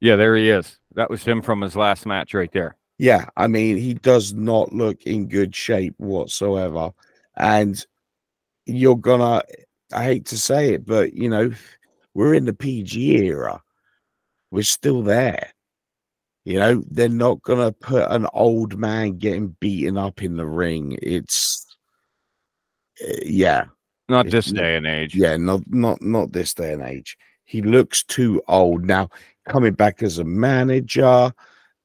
Yeah, 0.00 0.16
there 0.16 0.36
he 0.36 0.48
is. 0.48 0.78
That 0.94 1.10
was 1.10 1.24
him 1.24 1.42
from 1.42 1.60
his 1.60 1.76
last 1.76 2.06
match 2.06 2.34
right 2.34 2.52
there. 2.52 2.76
Yeah, 2.98 3.26
I 3.36 3.48
mean, 3.48 3.76
he 3.76 3.94
does 3.94 4.32
not 4.32 4.72
look 4.72 5.02
in 5.02 5.28
good 5.28 5.54
shape 5.54 5.94
whatsoever. 5.98 6.92
And 7.36 7.84
you're 8.66 8.96
gonna, 8.96 9.42
I 9.92 10.04
hate 10.04 10.26
to 10.26 10.38
say 10.38 10.74
it, 10.74 10.86
but 10.86 11.14
you 11.14 11.28
know, 11.28 11.52
we're 12.14 12.34
in 12.34 12.44
the 12.44 12.52
PG 12.52 13.16
era. 13.26 13.60
We're 14.54 14.62
still 14.62 15.02
there. 15.02 15.50
You 16.44 16.60
know, 16.60 16.84
they're 16.88 17.08
not 17.08 17.42
gonna 17.42 17.72
put 17.72 18.08
an 18.08 18.28
old 18.32 18.78
man 18.78 19.18
getting 19.18 19.56
beaten 19.58 19.98
up 19.98 20.22
in 20.22 20.36
the 20.36 20.46
ring. 20.46 20.96
It's, 21.02 21.66
uh, 23.02 23.14
yeah, 23.24 23.64
Not 24.08 24.26
It's 24.26 24.32
this 24.32 24.46
day 24.52 24.76
and 24.76 24.86
age. 24.86 25.12
yeah, 25.16 25.36
not 25.36 25.62
not 25.66 26.00
not 26.02 26.30
this 26.30 26.54
day 26.54 26.72
and 26.72 26.82
age. 26.82 27.18
He 27.44 27.62
looks 27.62 28.04
too 28.04 28.40
old 28.46 28.84
now. 28.84 29.08
Coming 29.48 29.72
back 29.72 30.04
as 30.04 30.20
a 30.20 30.24
manager, 30.24 31.32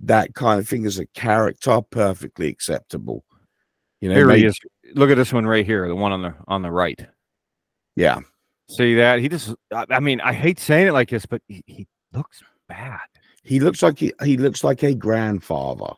that 0.01 0.35
kind 0.35 0.59
of 0.59 0.69
thing 0.69 0.85
as 0.85 0.99
a 0.99 1.07
character, 1.07 1.81
perfectly 1.89 2.49
acceptable. 2.49 3.23
You 3.99 4.09
know, 4.09 4.15
Here 4.15 4.29
he 4.29 4.45
is. 4.45 4.59
Look 4.93 5.09
at 5.09 5.17
this 5.17 5.33
one 5.33 5.47
right 5.47 5.65
here, 5.65 5.87
the 5.87 5.95
one 5.95 6.11
on 6.11 6.21
the 6.21 6.35
on 6.47 6.61
the 6.61 6.71
right. 6.71 7.03
Yeah, 7.95 8.19
See 8.69 8.93
that? 8.93 9.17
He 9.21 9.27
just. 9.27 9.55
I 9.73 9.85
I 9.89 9.99
mean, 9.99 10.21
I 10.21 10.33
hate 10.33 10.59
saying 10.59 10.87
it 10.87 10.93
like 10.93 11.09
this, 11.09 11.25
but 11.25 11.41
he, 11.47 11.63
he 11.65 11.87
looks 12.13 12.43
bad. 12.69 12.99
he 13.43 13.59
looks 13.59 13.83
like 13.83 13.99
he, 13.99 14.13
he 14.23 14.37
looks 14.37 14.63
like 14.63 14.83
a 14.83 14.93
grandfather. 14.95 15.93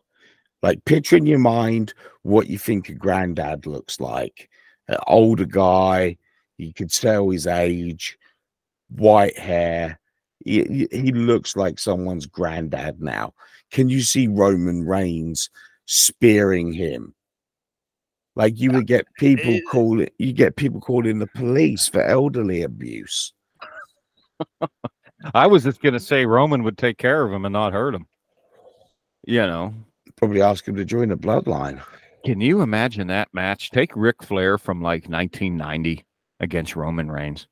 Like 0.63 0.83
picture 0.85 1.17
in 1.17 1.25
your 1.25 1.39
mind 1.39 1.93
what 2.23 2.47
you 2.47 2.57
think 2.57 2.89
a 2.89 2.93
granddad 2.93 3.65
looks 3.67 3.99
like. 3.99 4.49
An 4.87 4.97
older 5.07 5.45
guy, 5.45 6.17
you 6.57 6.73
could 6.73 6.91
tell 6.91 7.29
his 7.29 7.45
age, 7.47 8.17
white 8.89 9.37
hair. 9.37 9.99
He, 10.43 10.63
he- 10.63 10.87
he 11.01 11.11
looks 11.11 11.55
like 11.55 11.77
someone's 11.79 12.25
granddad 12.25 13.01
now. 13.01 13.33
Can 13.71 13.89
you 13.89 14.01
see 14.01 14.27
Roman 14.27 14.85
Reigns 14.85 15.49
spearing 15.85 16.73
him? 16.73 17.13
Like 18.35 18.59
you 18.59 18.71
would 18.71 18.87
get 18.87 19.05
people 19.17 19.59
calling 19.69 20.09
you 20.17 20.31
get 20.31 20.55
people 20.55 20.79
calling 20.79 21.19
the 21.19 21.27
police 21.27 21.87
for 21.89 22.01
elderly 22.01 22.61
abuse. 22.63 23.33
I 25.33 25.47
was 25.47 25.63
just 25.63 25.81
gonna 25.81 25.99
say 25.99 26.25
Roman 26.25 26.63
would 26.63 26.77
take 26.77 26.97
care 26.97 27.23
of 27.25 27.31
him 27.31 27.45
and 27.45 27.53
not 27.53 27.73
hurt 27.73 27.95
him. 27.95 28.05
You 29.25 29.41
know, 29.41 29.73
Probably 30.17 30.41
ask 30.41 30.67
him 30.67 30.75
to 30.75 30.85
join 30.85 31.09
the 31.09 31.15
bloodline. 31.17 31.81
can 32.25 32.41
you 32.41 32.61
imagine 32.61 33.07
that 33.07 33.29
match? 33.33 33.69
Take 33.71 33.91
Ric 33.95 34.23
Flair 34.23 34.57
from 34.57 34.81
like 34.81 35.07
1990 35.09 36.05
against 36.39 36.75
Roman 36.75 37.11
Reigns. 37.11 37.47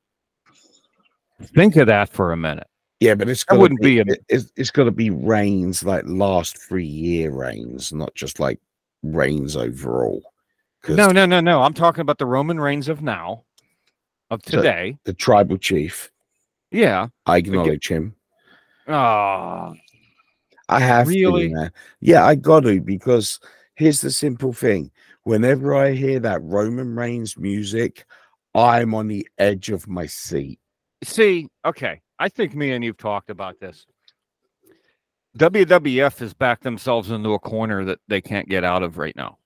Think 1.54 1.76
of 1.76 1.86
that 1.86 2.08
for 2.10 2.32
a 2.32 2.36
minute. 2.36 2.66
Yeah, 3.00 3.14
but 3.14 3.28
it's 3.28 3.44
gotta 3.44 3.60
wouldn't 3.60 3.80
be 3.80 3.98
a- 4.00 4.02
it- 4.06 4.24
it's, 4.28 4.52
it's 4.56 4.70
got 4.70 4.84
to 4.84 4.90
be 4.90 5.08
reigns 5.10 5.82
like 5.82 6.02
last 6.06 6.58
three 6.58 6.84
year 6.86 7.30
reigns, 7.30 7.92
not 7.92 8.14
just 8.14 8.38
like 8.38 8.60
reigns 9.02 9.56
overall. 9.56 10.22
No, 10.88 11.08
no, 11.08 11.24
no, 11.24 11.40
no. 11.40 11.62
I'm 11.62 11.72
talking 11.74 12.02
about 12.02 12.18
the 12.18 12.26
Roman 12.26 12.60
Reigns 12.60 12.88
of 12.88 13.00
now, 13.00 13.44
of 14.30 14.42
today. 14.42 14.98
the 15.04 15.14
tribal 15.14 15.56
chief, 15.56 16.10
Yeah, 16.70 17.08
I 17.26 17.38
acknowledge 17.38 17.88
him. 17.88 18.14
Oh, 18.86 19.74
I 20.68 20.80
have 20.80 21.08
Really? 21.08 21.48
to, 21.48 21.54
man. 21.54 21.72
Yeah, 22.00 22.24
I 22.24 22.34
got 22.36 22.60
to 22.60 22.80
because 22.80 23.40
here's 23.74 24.00
the 24.00 24.10
simple 24.10 24.52
thing: 24.52 24.90
whenever 25.24 25.74
I 25.74 25.92
hear 25.92 26.20
that 26.20 26.42
Roman 26.42 26.94
Reigns 26.94 27.36
music, 27.36 28.04
I'm 28.54 28.94
on 28.94 29.08
the 29.08 29.26
edge 29.38 29.70
of 29.70 29.88
my 29.88 30.06
seat. 30.06 30.58
see, 31.04 31.48
okay. 31.64 32.00
I 32.18 32.28
think 32.28 32.54
me 32.54 32.72
and 32.72 32.84
you've 32.84 32.98
talked 32.98 33.30
about 33.30 33.58
this. 33.60 33.86
WWF 35.38 36.18
has 36.18 36.34
backed 36.34 36.64
themselves 36.64 37.10
into 37.10 37.32
a 37.34 37.38
corner 37.38 37.84
that 37.84 37.98
they 38.08 38.20
can't 38.20 38.48
get 38.48 38.62
out 38.64 38.82
of 38.82 38.98
right 38.98 39.16
now. 39.16 39.38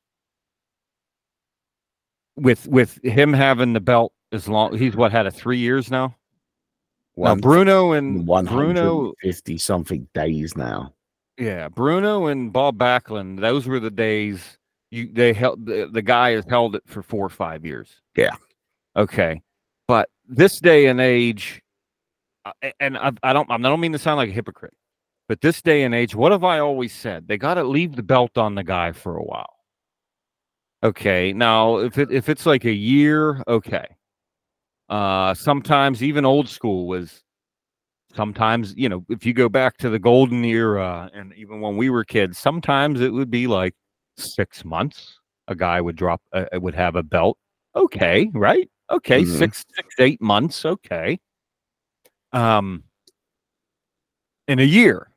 With 2.37 2.67
with 2.67 3.01
him 3.05 3.33
having 3.33 3.75
the 3.75 3.81
belt 3.81 4.13
as 4.33 4.49
long 4.49 4.77
he's 4.77 4.97
what 4.97 5.13
had 5.13 5.27
a 5.27 5.31
three 5.31 5.59
years 5.59 5.91
now. 5.91 6.17
Now 7.17 7.35
Bruno 7.37 7.93
and 7.93 8.27
Bruno 8.27 9.13
fifty 9.21 9.59
something 9.59 10.09
days 10.15 10.57
now. 10.57 10.95
Yeah, 11.39 11.69
Bruno 11.69 12.27
and 12.27 12.53
Bob 12.53 12.79
Backlund, 12.79 13.41
those 13.41 13.67
were 13.67 13.81
the 13.81 13.91
days 13.91 14.59
you 14.91 15.11
they 15.13 15.33
held 15.33 15.67
the, 15.67 15.89
the 15.93 16.03
guy 16.03 16.31
has 16.31 16.45
held 16.49 16.77
it 16.77 16.83
for 16.87 17.03
four 17.03 17.27
or 17.27 17.31
five 17.31 17.65
years. 17.65 18.01
Yeah. 18.17 18.37
Okay. 18.97 19.43
But 19.89 20.09
this 20.27 20.61
day 20.61 20.87
and 20.87 21.01
age, 21.01 21.61
uh, 22.45 22.53
and 22.81 22.97
I, 22.97 23.13
I 23.23 23.33
don't 23.33 23.51
I 23.51 23.59
don't 23.59 23.81
mean 23.81 23.93
to 23.93 23.99
sound 23.99 24.19
like 24.19 24.31
a 24.31 24.33
hypocrite, 24.33 24.75
but 25.29 25.41
this 25.41 25.61
day 25.61 25.83
and 25.83 25.95
age, 25.95 26.15
what 26.15 26.33
have 26.33 26.45
I 26.45 26.61
always 26.61 26.93
said? 26.93 27.27
They 27.27 27.37
got 27.37 27.55
to 27.55 27.65
leave 27.65 27.97
the 27.97 28.03
belt 28.03 28.39
on 28.39 28.55
the 28.55 28.65
guy 28.65 28.93
for 28.93 29.17
a 29.17 29.23
while. 29.23 29.57
Okay. 30.83 31.33
Now, 31.33 31.79
if 31.79 31.99
it 31.99 32.13
if 32.13 32.29
it's 32.29 32.47
like 32.47 32.65
a 32.65 32.73
year, 32.73 33.43
okay. 33.49 33.87
Uh 34.89 35.33
sometimes 35.35 36.03
even 36.03 36.25
old 36.25 36.49
school 36.49 36.87
was 36.87 37.23
sometimes 38.15 38.75
you 38.77 38.89
know 38.89 39.05
if 39.09 39.25
you 39.27 39.33
go 39.33 39.49
back 39.49 39.77
to 39.79 39.89
the 39.91 39.99
golden 39.99 40.45
era 40.45 41.11
and 41.15 41.33
even 41.35 41.61
when 41.61 41.77
we 41.77 41.91
were 41.91 42.05
kids 42.05 42.39
sometimes 42.39 43.01
it 43.01 43.13
would 43.13 43.31
be 43.31 43.47
like 43.47 43.75
six 44.17 44.65
months 44.65 45.19
a 45.49 45.55
guy 45.55 45.81
would 45.81 45.97
drop 45.97 46.21
uh, 46.33 46.45
would 46.55 46.75
have 46.75 46.97
a 46.97 47.03
belt. 47.03 47.39
Okay 47.75 48.31
right? 48.35 48.71
Okay 48.91 49.23
Mhm. 49.23 49.39
six 49.39 49.65
six 49.75 49.95
eight 49.99 50.21
months 50.21 50.65
okay. 50.65 51.19
Um 52.33 52.85
in 54.49 54.59
a 54.59 54.63
year. 54.65 55.09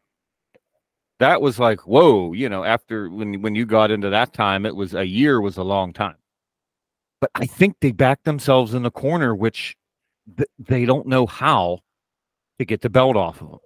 That 1.19 1.41
was 1.41 1.59
like 1.59 1.81
whoa 1.87 2.33
you 2.33 2.47
know 2.47 2.63
after 2.63 3.09
when 3.09 3.41
when 3.41 3.55
you 3.55 3.65
got 3.65 3.91
into 3.91 4.09
that 4.09 4.33
time 4.33 4.65
it 4.65 4.75
was 4.75 4.93
a 4.93 5.03
year 5.05 5.41
was 5.41 5.57
a 5.57 5.63
long 5.63 5.91
time 5.91 6.15
but 7.21 7.29
i 7.35 7.45
think 7.45 7.75
they 7.81 7.91
backed 7.91 8.25
themselves 8.25 8.73
in 8.73 8.83
the 8.83 8.91
corner 8.91 9.35
which 9.35 9.75
th- 10.37 10.49
they 10.59 10.85
don't 10.85 11.07
know 11.07 11.25
how 11.25 11.79
to 12.59 12.65
get 12.65 12.81
the 12.81 12.89
belt 12.89 13.15
off 13.15 13.41
of 13.41 13.49
them 13.51 13.59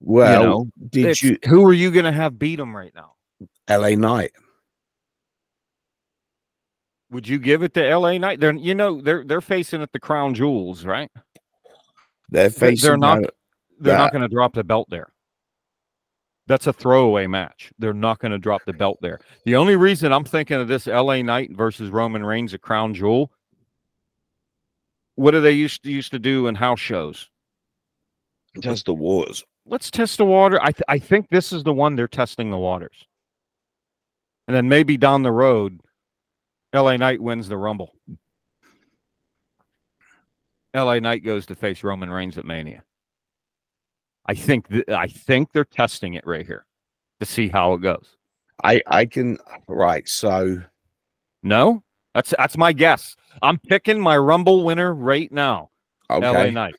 Well, 0.00 0.42
you 0.42 0.46
know 0.46 0.66
did 0.90 1.22
you 1.22 1.38
who 1.46 1.64
are 1.66 1.72
you 1.72 1.90
going 1.90 2.04
to 2.04 2.12
have 2.12 2.38
beat 2.38 2.56
them 2.56 2.76
right 2.76 2.92
now? 2.94 3.12
LA 3.70 3.90
Knight? 3.90 4.32
would 7.14 7.28
you 7.28 7.38
give 7.38 7.62
it 7.62 7.72
to 7.74 7.96
la 7.96 8.18
knight? 8.18 8.40
They're 8.40 8.52
you 8.54 8.74
know 8.74 9.00
they're 9.00 9.24
they're 9.24 9.40
facing 9.40 9.80
at 9.80 9.92
the 9.92 10.00
crown 10.00 10.34
jewels 10.34 10.84
right? 10.84 11.10
They're 12.28 12.50
facing 12.50 12.88
they're 12.88 12.98
not 12.98 13.20
they're 13.78 13.96
not 13.96 14.12
going 14.12 14.22
to 14.22 14.28
drop 14.28 14.52
the 14.54 14.64
belt 14.64 14.88
there 14.90 15.13
that's 16.46 16.66
a 16.66 16.72
throwaway 16.72 17.26
match 17.26 17.72
they're 17.78 17.92
not 17.94 18.18
going 18.18 18.32
to 18.32 18.38
drop 18.38 18.62
the 18.66 18.72
belt 18.72 18.98
there 19.00 19.18
the 19.44 19.56
only 19.56 19.76
reason 19.76 20.12
i'm 20.12 20.24
thinking 20.24 20.60
of 20.60 20.68
this 20.68 20.86
la 20.86 21.16
knight 21.22 21.50
versus 21.56 21.90
roman 21.90 22.24
reigns 22.24 22.52
at 22.54 22.60
crown 22.60 22.92
jewel 22.94 23.30
what 25.16 25.30
do 25.30 25.40
they 25.40 25.52
used 25.52 25.82
to 25.82 25.90
used 25.90 26.10
to 26.12 26.18
do 26.18 26.46
in 26.46 26.54
house 26.54 26.80
shows 26.80 27.28
Test 28.62 28.86
the 28.86 28.94
wars. 28.94 29.44
let's 29.66 29.90
test 29.90 30.18
the 30.18 30.24
water. 30.24 30.60
I 30.62 30.70
th- 30.70 30.84
I 30.86 30.98
think 31.00 31.28
this 31.28 31.52
is 31.52 31.64
the 31.64 31.72
one 31.72 31.96
they're 31.96 32.06
testing 32.06 32.52
the 32.52 32.56
waters. 32.58 33.04
And 34.46 34.54
then 34.56 34.68
maybe 34.68 34.96
down 34.96 35.24
the 35.24 35.32
road, 35.32 35.80
LA 36.72 36.96
Knight 36.96 37.20
wins 37.20 37.48
the 37.48 37.56
Rumble. 37.56 37.92
LA 40.72 41.00
Knight 41.00 41.24
goes 41.24 41.46
to 41.46 41.56
face 41.56 41.82
Roman 41.82 42.10
Reigns 42.10 42.38
at 42.38 42.44
Mania. 42.44 42.84
I 44.26 44.34
think 44.34 44.68
th- 44.68 44.88
I 44.88 45.06
think 45.06 45.52
they're 45.52 45.64
testing 45.64 46.14
it 46.14 46.26
right 46.26 46.46
here 46.46 46.66
to 47.20 47.26
see 47.26 47.48
how 47.48 47.74
it 47.74 47.82
goes. 47.82 48.16
I 48.62 48.80
I 48.86 49.04
can 49.06 49.38
right. 49.68 50.08
So 50.08 50.62
No, 51.42 51.82
that's 52.14 52.32
that's 52.38 52.56
my 52.56 52.72
guess. 52.72 53.16
I'm 53.42 53.58
picking 53.58 54.00
my 54.00 54.16
Rumble 54.16 54.64
winner 54.64 54.94
right 54.94 55.30
now. 55.30 55.70
LA 56.10 56.28
okay, 56.28 56.50
Knight. 56.50 56.74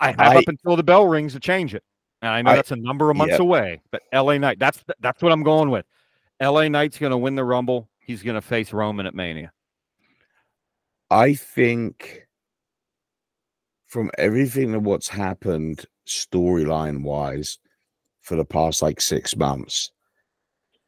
I 0.00 0.08
have 0.08 0.20
I- 0.20 0.36
up 0.36 0.48
until 0.48 0.76
the 0.76 0.82
bell 0.84 1.06
rings 1.06 1.32
to 1.32 1.40
change 1.40 1.74
it. 1.74 1.82
And 2.22 2.30
I 2.30 2.42
know 2.42 2.50
I- 2.50 2.56
that's 2.56 2.70
a 2.72 2.76
number 2.76 3.10
of 3.10 3.16
months 3.16 3.32
Yep. 3.32 3.40
away, 3.40 3.80
but 3.90 4.02
LA 4.12 4.38
Knight, 4.38 4.58
that's 4.58 4.84
that's 5.00 5.22
what 5.22 5.32
I'm 5.32 5.42
going 5.42 5.70
with. 5.70 5.86
LA 6.40 6.68
Knight's 6.68 6.98
going 6.98 7.10
to 7.10 7.18
win 7.18 7.34
the 7.34 7.44
Rumble. 7.44 7.88
He's 7.98 8.22
going 8.22 8.34
to 8.34 8.40
face 8.40 8.72
Roman 8.72 9.06
at 9.06 9.14
Mania. 9.14 9.52
I 11.10 11.34
think 11.34 12.26
from 13.86 14.10
everything 14.18 14.74
of 14.74 14.84
what's 14.84 15.08
happened 15.08 15.84
storyline 16.10 17.02
wise 17.02 17.58
for 18.20 18.36
the 18.36 18.44
past 18.44 18.82
like 18.82 19.00
six 19.00 19.36
months, 19.36 19.90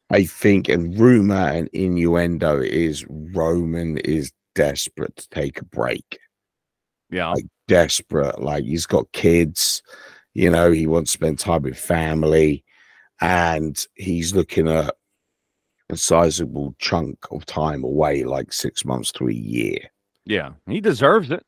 I 0.09 0.25
think 0.25 0.69
and 0.69 0.97
rumor 0.99 1.35
and 1.35 1.67
innuendo 1.73 2.59
is 2.61 3.05
Roman 3.09 3.97
is 3.99 4.31
desperate 4.55 5.15
to 5.15 5.29
take 5.29 5.59
a 5.59 5.65
break. 5.65 6.19
Yeah. 7.09 7.31
Like 7.31 7.45
desperate. 7.67 8.41
Like 8.41 8.63
he's 8.65 8.85
got 8.85 9.11
kids, 9.11 9.81
you 10.33 10.49
know, 10.49 10.71
he 10.71 10.87
wants 10.87 11.11
to 11.11 11.17
spend 11.17 11.39
time 11.39 11.63
with 11.63 11.77
family, 11.77 12.63
and 13.21 13.85
he's 13.95 14.33
looking 14.33 14.67
at 14.67 14.93
a 15.89 15.97
sizable 15.97 16.75
chunk 16.79 17.17
of 17.31 17.45
time 17.45 17.83
away, 17.83 18.23
like 18.23 18.51
six 18.51 18.85
months 18.85 19.11
to 19.13 19.27
a 19.27 19.33
year. 19.33 19.79
Yeah. 20.25 20.51
He 20.67 20.81
deserves 20.81 21.31
it. 21.31 21.43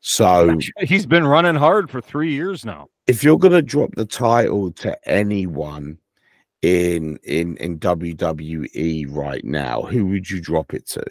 So 0.00 0.58
He's 0.80 1.06
been 1.06 1.26
running 1.26 1.54
hard 1.54 1.90
for 1.90 2.00
three 2.00 2.32
years 2.32 2.64
now. 2.64 2.88
if 3.06 3.24
you're 3.24 3.38
gonna 3.38 3.62
drop 3.62 3.94
the 3.94 4.04
title 4.04 4.72
to 4.72 4.96
anyone 5.08 5.98
in 6.62 7.18
in 7.24 7.56
in 7.58 7.78
WWE 7.78 9.06
right 9.10 9.44
now, 9.44 9.82
who 9.82 10.06
would 10.06 10.28
you 10.30 10.40
drop 10.40 10.74
it 10.74 10.86
to? 10.88 11.04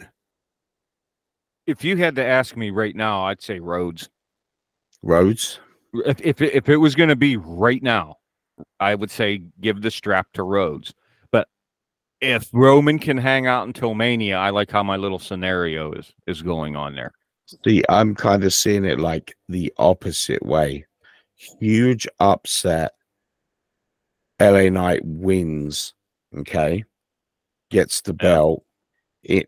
If 1.66 1.84
you 1.84 1.96
had 1.96 2.16
to 2.16 2.24
ask 2.24 2.56
me 2.56 2.70
right 2.70 2.96
now, 2.96 3.24
I'd 3.24 3.42
say 3.42 3.60
Rhodes. 3.60 4.08
Rhodes? 5.02 5.60
If 5.92 6.20
if 6.20 6.40
it, 6.40 6.54
if 6.54 6.68
it 6.68 6.76
was 6.76 6.94
going 6.94 7.08
to 7.08 7.16
be 7.16 7.36
right 7.36 7.82
now, 7.82 8.16
I 8.80 8.94
would 8.94 9.10
say 9.10 9.42
give 9.60 9.82
the 9.82 9.90
strap 9.90 10.28
to 10.34 10.42
Rhodes. 10.42 10.94
But 11.30 11.48
if 12.20 12.48
Roman 12.52 12.98
can 12.98 13.18
hang 13.18 13.46
out 13.46 13.66
until 13.66 13.94
Mania, 13.94 14.38
I 14.38 14.50
like 14.50 14.70
how 14.70 14.82
my 14.82 14.96
little 14.96 15.18
scenario 15.18 15.92
is 15.92 16.12
is 16.26 16.42
going 16.42 16.74
on 16.76 16.94
there. 16.94 17.12
See, 17.64 17.82
I'm 17.88 18.14
kind 18.14 18.44
of 18.44 18.52
seeing 18.52 18.84
it 18.84 19.00
like 19.00 19.36
the 19.48 19.72
opposite 19.78 20.44
way. 20.44 20.84
Huge 21.34 22.06
upset. 22.20 22.92
LA 24.40 24.68
Knight 24.68 25.00
wins, 25.04 25.94
okay, 26.36 26.84
gets 27.70 28.02
the 28.02 28.12
belt. 28.12 28.64
It 29.22 29.46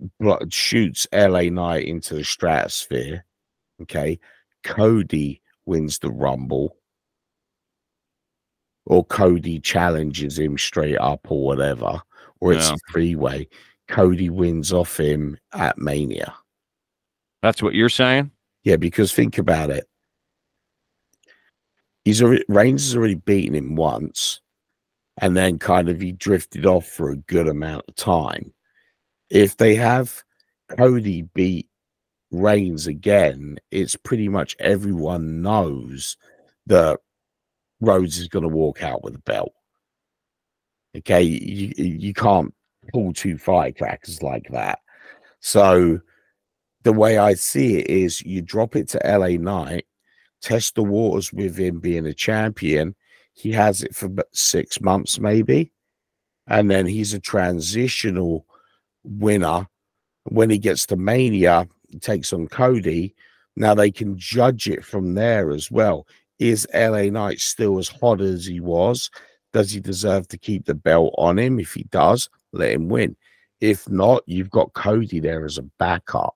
shoots 0.49 1.07
LA 1.13 1.43
Knight 1.43 1.87
into 1.87 2.15
the 2.15 2.25
stratosphere, 2.25 3.25
okay. 3.83 4.19
Cody 4.65 5.41
wins 5.67 5.99
the 5.99 6.11
Rumble, 6.11 6.77
or 8.87 9.05
Cody 9.05 9.61
challenges 9.61 10.39
him 10.39 10.59
straight 10.59 10.99
up, 10.99 11.31
or 11.31 11.45
whatever, 11.45 12.03
or 12.41 12.53
it's 12.53 12.69
Yeah. 12.69 12.75
a 12.75 12.93
three 12.93 13.15
way. 13.15 13.49
Cody 13.89 14.29
wins 14.31 14.73
off 14.73 14.99
him 14.99 15.39
at 15.53 15.79
Mania. 15.79 16.35
That's 17.43 17.63
what 17.63 17.75
you're 17.75 17.89
saying. 17.89 18.31
Yeah, 18.65 18.77
because 18.77 19.13
think 19.13 19.39
about 19.39 19.71
it. 19.71 19.87
He's 22.05 22.23
already 22.23 22.45
Reigns 22.49 22.87
has 22.87 22.97
already 22.97 23.15
beaten 23.15 23.55
him 23.55 23.77
once, 23.77 24.41
and 25.19 25.37
then 25.37 25.59
kind 25.59 25.89
of 25.89 26.01
he 26.01 26.13
drifted 26.13 26.67
off 26.67 26.87
for 26.87 27.11
a 27.11 27.17
good 27.17 27.49
amount 27.49 27.85
of 27.89 27.97
time. 27.97 28.53
If 29.29 29.57
they 29.57 29.75
have 29.77 30.23
Cody 30.77 31.23
beat 31.35 31.69
Reigns 32.31 32.87
again, 32.87 33.59
it's 33.71 33.97
pretty 33.97 34.29
much 34.29 34.57
everyone 34.61 35.43
knows 35.43 36.17
that 36.67 37.01
Rhodes 37.81 38.19
is 38.19 38.29
going 38.29 38.43
to 38.43 38.49
walk 38.49 38.83
out 38.83 39.03
with 39.03 39.15
a 39.15 39.21
belt. 39.21 39.53
Okay, 40.97 41.23
you 41.23 41.73
you 41.77 42.13
can't 42.13 42.53
pull 42.93 43.13
two 43.13 43.39
firecrackers 43.39 44.23
like 44.23 44.49
that. 44.51 44.81
So 45.41 46.01
the 46.83 46.93
way 46.93 47.19
I 47.19 47.35
see 47.35 47.79
it 47.79 47.89
is 47.89 48.23
you 48.23 48.43
drop 48.43 48.75
it 48.77 48.89
to 48.89 49.01
LA 49.05 49.39
Knight, 49.39 49.87
test 50.41 50.75
the 50.75 50.83
waters 50.83 51.33
with 51.33 51.57
him 51.59 51.79
being 51.79 52.07
a 52.07 52.15
champion. 52.15 52.95
He 53.33 53.53
has 53.53 53.83
it 53.83 53.95
for 53.95 54.09
six 54.33 54.81
months, 54.81 55.19
maybe. 55.19 55.73
And 56.47 56.71
then 56.71 56.87
he's 56.87 57.15
a 57.15 57.21
transitional 57.21 58.47
winner. 59.05 59.67
When 60.25 60.51
he 60.51 60.59
gets 60.59 60.87
to 60.87 60.97
Mania, 60.97 61.69
he 61.89 61.99
takes 61.99 62.33
on 62.33 62.49
Cody. 62.49 63.15
Now 63.57 63.75
they 63.75 63.91
can 63.91 64.17
judge 64.19 64.69
it 64.69 64.85
from 64.85 65.15
there 65.15 65.51
as 65.51 65.71
well. 65.71 66.07
Is 66.39 66.67
LA 66.75 67.05
Knight 67.05 67.41
still 67.41 67.79
as 67.79 67.89
hot 67.89 68.21
as 68.21 68.47
he 68.47 68.61
was? 68.61 69.11
Does 69.53 69.73
he 69.73 69.81
deserve 69.81 70.29
to 70.29 70.39
keep 70.39 70.65
the 70.65 70.75
belt 70.75 71.15
on 71.19 71.39
him? 71.39 71.61
If 71.61 71.75
he 71.75 71.85
does, 71.85 72.31
let 72.53 72.73
him 72.73 72.89
win. 72.89 73.17
If 73.61 73.89
not, 73.91 74.23
you've 74.27 74.51
got 74.51 74.73
Cody 74.73 75.21
there 75.21 75.45
as 75.45 75.59
a 75.59 75.63
backup 75.63 76.35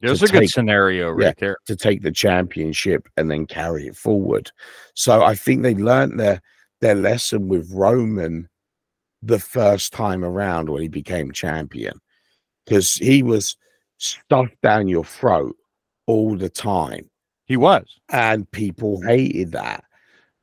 There's 0.00 0.22
a 0.22 0.28
good 0.28 0.50
scenario 0.50 1.10
right 1.10 1.26
yeah, 1.26 1.32
there. 1.38 1.56
to 1.66 1.76
take 1.76 2.02
the 2.02 2.12
championship 2.12 3.08
and 3.16 3.30
then 3.30 3.46
carry 3.46 3.86
it 3.86 3.96
forward. 3.96 4.50
So 4.94 5.22
I 5.22 5.34
think 5.34 5.62
they 5.62 5.74
learned 5.74 6.20
their 6.20 6.40
their 6.80 6.94
lesson 6.94 7.48
with 7.48 7.70
Roman 7.72 8.48
the 9.22 9.38
first 9.38 9.92
time 9.92 10.24
around 10.24 10.68
when 10.68 10.82
he 10.82 10.88
became 10.88 11.32
champion 11.32 11.98
because 12.64 12.94
he 12.94 13.22
was 13.22 13.56
stuffed 13.98 14.60
down 14.62 14.88
your 14.88 15.04
throat 15.04 15.56
all 16.06 16.36
the 16.36 16.50
time 16.50 17.08
He 17.46 17.56
was. 17.56 17.84
and 18.10 18.48
people 18.50 19.00
hated 19.00 19.52
that. 19.52 19.84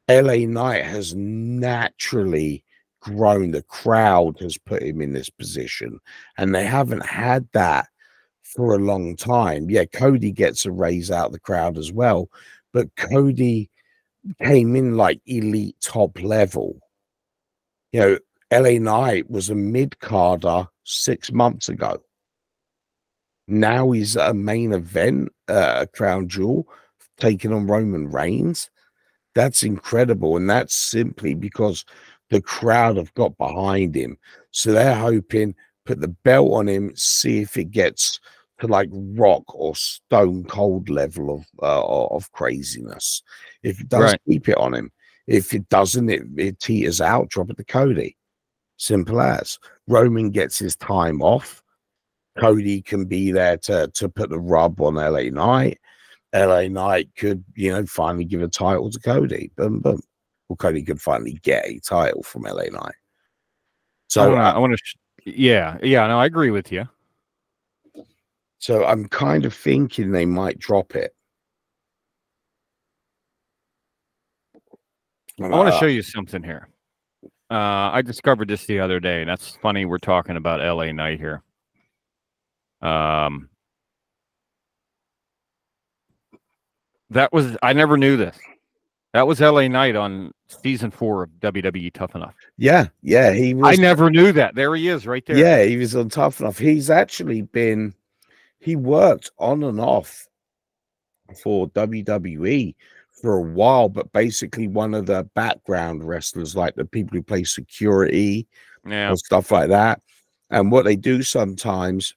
LA 0.10 0.46
Knight 0.48 0.84
has 0.84 1.14
naturally 1.16 2.64
grown. 3.00 3.52
The 3.52 3.62
crowd 3.64 4.40
has 4.40 4.58
put 4.58 4.82
him 4.82 5.02
in 5.02 5.14
this 5.14 5.30
position, 5.30 6.00
and 6.38 6.54
they 6.54 6.66
haven't 6.66 7.06
had 7.06 7.48
that 7.54 7.88
for 8.54 8.76
a 8.76 8.80
long 8.80 9.16
time. 9.16 9.70
Yeah, 9.70 9.86
Cody 9.86 10.32
gets 10.32 10.66
a 10.66 10.72
raise 10.72 11.12
out 11.12 11.32
the 11.32 11.40
crowd 11.40 11.78
as 11.78 11.92
well, 11.92 12.30
but 12.72 12.96
Cody 12.96 13.70
came 14.42 14.76
in 14.76 14.96
like 14.96 15.22
elite 15.26 15.76
top 15.82 16.22
level. 16.22 16.80
You 17.92 18.00
know, 18.00 18.18
LA 18.52 18.80
Knight 18.80 19.30
was 19.30 19.50
a 19.50 19.56
mid 19.56 20.00
carder 20.00 20.68
six 20.84 21.32
months 21.32 21.70
ago. 21.70 22.02
Now 23.48 23.92
he's 23.92 24.16
a 24.16 24.34
main 24.34 24.72
event, 24.72 25.30
uh, 25.48 25.86
crown 25.94 26.28
jewel, 26.30 26.68
taking 27.20 27.52
on 27.52 27.68
Roman 27.68 28.10
Reigns. 28.10 28.70
That's 29.36 29.64
incredible. 29.64 30.38
And 30.38 30.50
that's 30.50 30.76
simply 30.76 31.34
because 31.34 31.84
the 32.30 32.42
crowd 32.42 32.98
have 32.98 33.14
got 33.16 33.38
behind 33.38 33.96
him. 33.96 34.18
So 34.52 34.72
they're 34.72 34.96
hoping 34.96 35.56
put 35.86 36.00
the 36.00 36.08
belt 36.08 36.52
on 36.54 36.68
him, 36.68 36.94
see 36.96 37.40
if 37.42 37.58
it 37.58 37.72
gets 37.72 38.20
to 38.64 38.72
like 38.72 38.90
rock 38.92 39.44
or 39.54 39.76
stone 39.76 40.44
cold 40.46 40.90
level 40.90 41.34
of 41.36 41.46
uh, 41.62 42.06
of 42.08 42.32
craziness. 42.32 43.22
If 43.62 43.80
it 43.82 43.90
does, 43.90 44.02
Right. 44.02 44.22
keep 44.28 44.50
it 44.50 44.58
on 44.58 44.74
him. 44.74 44.92
If 45.28 45.54
it 45.54 45.68
doesn't, 45.70 46.10
it, 46.10 46.24
it 46.38 46.60
teeters 46.60 47.00
out, 47.02 47.30
drop 47.30 47.50
it 47.50 47.58
to 47.58 47.64
Cody. 47.64 48.18
Simple 48.78 49.22
as. 49.22 49.60
Roman 49.88 50.32
gets 50.32 50.58
his 50.60 50.76
time 50.76 51.22
off. 51.22 51.62
Cody 52.40 52.82
can 52.82 53.06
be 53.06 53.32
there 53.32 53.58
to 53.58 53.90
to 53.94 54.10
put 54.10 54.30
the 54.30 54.40
rub 54.40 54.82
on 54.82 54.96
LA 54.96 55.30
Knight. 55.30 55.80
LA 56.34 56.68
Knight 56.68 57.10
could, 57.16 57.44
you 57.56 57.72
know, 57.72 57.86
finally 57.86 58.26
give 58.26 58.42
a 58.42 58.48
title 58.48 58.90
to 58.90 59.00
Cody. 59.00 59.52
Boom, 59.56 59.80
boom. 59.80 60.02
Well, 60.50 60.58
Cody 60.58 60.82
could 60.84 61.00
finally 61.00 61.40
get 61.44 61.68
a 61.68 61.80
title 61.80 62.24
from 62.24 62.42
LA 62.44 62.66
Knight. 62.72 62.96
So, 64.10 64.36
uh, 64.36 64.54
I 64.54 64.58
want 64.58 64.74
to. 64.74 64.78
Sh- 64.84 64.96
yeah, 65.26 65.78
yeah. 65.84 66.08
No, 66.08 66.20
I 66.20 66.26
agree 66.26 66.50
with 66.52 66.72
you. 66.72 66.88
So 68.64 68.86
I'm 68.86 69.10
kind 69.10 69.44
of 69.44 69.54
thinking 69.54 70.12
they 70.12 70.26
might 70.26 70.58
drop 70.58 70.96
it. 70.96 71.14
I 75.38 75.50
want 75.50 75.68
to 75.68 75.76
Uh, 75.76 75.80
show 75.82 75.86
you 75.88 76.02
something 76.02 76.42
here. 76.42 76.70
Uh, 77.52 77.92
I 77.92 78.02
discovered 78.02 78.48
this 78.48 78.66
the 78.66 78.80
other 78.80 79.02
day, 79.02 79.20
and 79.20 79.30
that's 79.30 79.58
funny. 79.58 79.84
We're 79.84 79.98
talking 79.98 80.38
about 80.38 80.62
LA 80.62 80.94
Knight 80.94 81.20
here. 81.20 81.44
Um, 82.82 83.50
that 87.10 87.34
was 87.34 87.58
I 87.62 87.74
never 87.74 87.98
knew 87.98 88.16
this. 88.16 88.38
That 89.12 89.28
was 89.28 89.42
LA 89.42 89.68
Knight 89.68 89.98
on 89.98 90.32
season 90.48 90.90
four 90.90 91.24
of 91.24 91.32
WWE 91.42 91.92
Tough 91.92 92.16
Enough. 92.16 92.34
Yeah, 92.58 92.88
yeah, 93.02 93.34
he 93.34 93.54
was. 93.54 93.78
I 93.78 93.82
never 93.82 94.10
knew 94.10 94.32
that. 94.32 94.56
There 94.56 94.74
he 94.74 94.88
is, 94.88 95.06
right 95.06 95.26
there. 95.26 95.36
Yeah, 95.38 95.66
he 95.66 95.76
was 95.76 95.98
on 95.98 96.08
Tough 96.08 96.40
Enough. 96.40 96.58
He's 96.58 96.90
actually 96.90 97.42
been, 97.42 97.94
he 98.64 98.78
worked 98.78 99.30
on 99.38 99.64
and 99.64 99.80
off 99.80 100.26
for 101.44 101.68
WWE 101.72 102.74
for 103.22 103.36
a 103.36 103.42
while, 103.42 103.90
but 103.90 104.12
basically 104.14 104.68
one 104.68 104.94
of 104.94 105.06
the 105.06 105.30
background 105.36 106.04
wrestlers, 106.04 106.56
like 106.56 106.76
the 106.76 106.86
people 106.86 107.18
who 107.18 107.24
play 107.24 107.44
security 107.44 108.48
yeah. 108.88 109.12
or 109.12 109.18
stuff 109.18 109.52
like 109.52 109.70
that. 109.70 110.02
And 110.50 110.72
what 110.72 110.86
they 110.86 110.96
do 110.96 111.24
sometimes, 111.24 112.16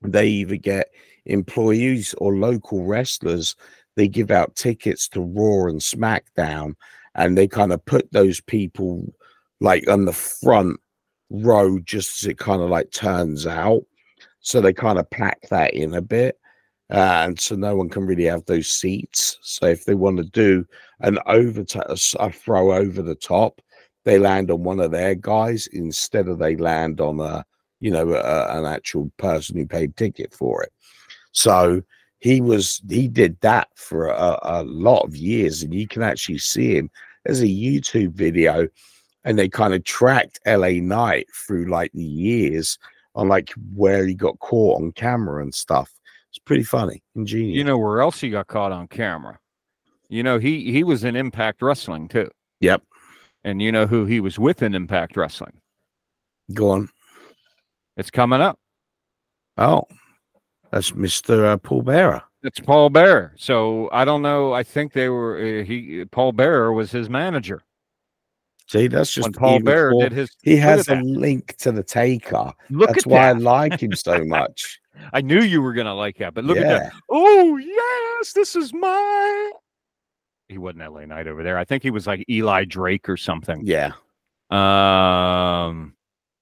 they 0.00 0.26
either 0.26 0.56
get 0.56 0.88
employees 1.26 2.14
or 2.18 2.36
local 2.36 2.84
wrestlers, 2.84 3.54
they 3.94 4.08
give 4.08 4.30
out 4.30 4.56
tickets 4.56 5.06
to 5.08 5.20
Raw 5.20 5.68
and 5.68 5.80
SmackDown, 5.80 6.74
and 7.14 7.36
they 7.36 7.46
kind 7.46 7.72
of 7.72 7.84
put 7.84 8.10
those 8.10 8.40
people 8.40 9.12
like 9.60 9.86
on 9.88 10.06
the 10.06 10.14
front 10.14 10.80
row 11.30 11.78
just 11.80 12.22
as 12.22 12.28
it 12.30 12.38
kind 12.38 12.62
of 12.62 12.70
like 12.70 12.90
turns 12.90 13.46
out. 13.46 13.82
So 14.42 14.60
they 14.60 14.72
kind 14.72 14.98
of 14.98 15.08
pack 15.10 15.40
that 15.50 15.74
in 15.74 15.94
a 15.94 16.02
bit. 16.02 16.38
Uh, 16.90 17.24
and 17.24 17.40
so 17.40 17.56
no 17.56 17.74
one 17.74 17.88
can 17.88 18.04
really 18.04 18.24
have 18.24 18.44
those 18.44 18.68
seats. 18.68 19.38
So 19.42 19.66
if 19.66 19.84
they 19.86 19.94
want 19.94 20.18
to 20.18 20.24
do 20.24 20.66
an 21.00 21.18
over 21.26 21.64
throw 21.64 22.74
over 22.74 23.02
the 23.02 23.14
top, 23.14 23.60
they 24.04 24.18
land 24.18 24.50
on 24.50 24.62
one 24.62 24.80
of 24.80 24.90
their 24.90 25.14
guys 25.14 25.68
instead 25.68 26.28
of 26.28 26.38
they 26.38 26.56
land 26.56 27.00
on 27.00 27.20
a 27.20 27.44
you 27.80 27.90
know 27.90 28.12
a, 28.12 28.58
an 28.58 28.66
actual 28.66 29.10
person 29.16 29.56
who 29.56 29.66
paid 29.66 29.96
ticket 29.96 30.34
for 30.34 30.62
it. 30.62 30.72
So 31.32 31.82
he 32.18 32.40
was 32.40 32.82
he 32.88 33.08
did 33.08 33.40
that 33.40 33.68
for 33.74 34.08
a, 34.08 34.38
a 34.42 34.62
lot 34.64 35.02
of 35.02 35.16
years, 35.16 35.62
and 35.62 35.72
you 35.74 35.88
can 35.88 36.02
actually 36.02 36.38
see 36.38 36.76
him. 36.76 36.90
There's 37.24 37.40
a 37.40 37.46
YouTube 37.46 38.12
video, 38.12 38.68
and 39.24 39.38
they 39.38 39.48
kind 39.48 39.72
of 39.72 39.84
tracked 39.84 40.40
LA 40.46 40.80
Knight 40.80 41.26
through 41.34 41.70
like 41.70 41.90
the 41.92 42.04
years 42.04 42.78
on 43.14 43.28
like 43.28 43.52
where 43.74 44.06
he 44.06 44.14
got 44.14 44.38
caught 44.38 44.80
on 44.80 44.92
camera 44.92 45.42
and 45.42 45.54
stuff. 45.54 45.90
It's 46.30 46.38
pretty 46.38 46.62
funny, 46.62 47.02
ingenious. 47.14 47.56
You 47.56 47.64
know 47.64 47.76
where 47.76 48.00
else 48.00 48.20
he 48.20 48.30
got 48.30 48.46
caught 48.46 48.72
on 48.72 48.88
camera? 48.88 49.38
You 50.08 50.22
know 50.22 50.38
he 50.38 50.72
he 50.72 50.84
was 50.84 51.04
in 51.04 51.16
Impact 51.16 51.62
Wrestling 51.62 52.08
too, 52.08 52.30
yep. 52.60 52.82
and 53.44 53.60
you 53.60 53.72
know 53.72 53.86
who 53.86 54.06
he 54.06 54.20
was 54.20 54.38
with 54.38 54.62
in 54.62 54.74
Impact 54.74 55.16
Wrestling. 55.16 55.60
Go 56.54 56.70
on. 56.70 56.88
It's 57.96 58.10
coming 58.10 58.40
up. 58.40 58.58
Oh, 59.58 59.84
that's 60.70 60.94
Mister 60.94 61.46
uh, 61.46 61.56
Paul 61.58 61.82
Bearer. 61.82 62.22
It's 62.42 62.60
Paul 62.60 62.90
Bearer. 62.90 63.34
So 63.36 63.88
I 63.92 64.04
don't 64.04 64.22
know. 64.22 64.52
I 64.52 64.62
think 64.62 64.92
they 64.92 65.08
were 65.08 65.36
uh, 65.36 65.64
he 65.64 66.04
Paul 66.10 66.32
Bearer 66.32 66.72
was 66.72 66.90
his 66.90 67.08
manager 67.10 67.62
See, 68.72 68.86
that's 68.86 69.12
just 69.12 69.26
when 69.26 69.32
Paul 69.34 69.54
even 69.56 69.64
Bearer 69.66 69.92
did 70.00 70.12
his. 70.12 70.30
He 70.42 70.56
has 70.56 70.88
a 70.88 70.94
that. 70.94 71.04
link 71.04 71.56
to 71.58 71.72
the 71.72 71.82
Taker. 71.82 72.54
Look 72.70 72.88
That's 72.88 73.06
at 73.06 73.10
why 73.10 73.28
I 73.28 73.32
like 73.32 73.78
him 73.82 73.94
so 73.94 74.24
much. 74.24 74.80
I 75.12 75.20
knew 75.20 75.42
you 75.42 75.60
were 75.60 75.74
gonna 75.74 75.94
like 75.94 76.16
that, 76.18 76.32
but 76.32 76.44
look 76.44 76.56
at 76.56 76.62
that. 76.66 76.92
Oh 77.10 77.58
yes, 77.58 78.32
this 78.32 78.56
is 78.56 78.72
my. 78.72 79.52
He 80.48 80.56
wasn't 80.56 80.90
LA 80.90 81.04
Knight 81.04 81.26
over 81.26 81.42
there. 81.42 81.58
I 81.58 81.66
think 81.66 81.82
he 81.82 81.90
was 81.90 82.06
like 82.06 82.24
Eli 82.30 82.64
Drake 82.64 83.10
or 83.10 83.18
something. 83.18 83.60
Yeah. 83.62 83.92
Um, 84.48 85.94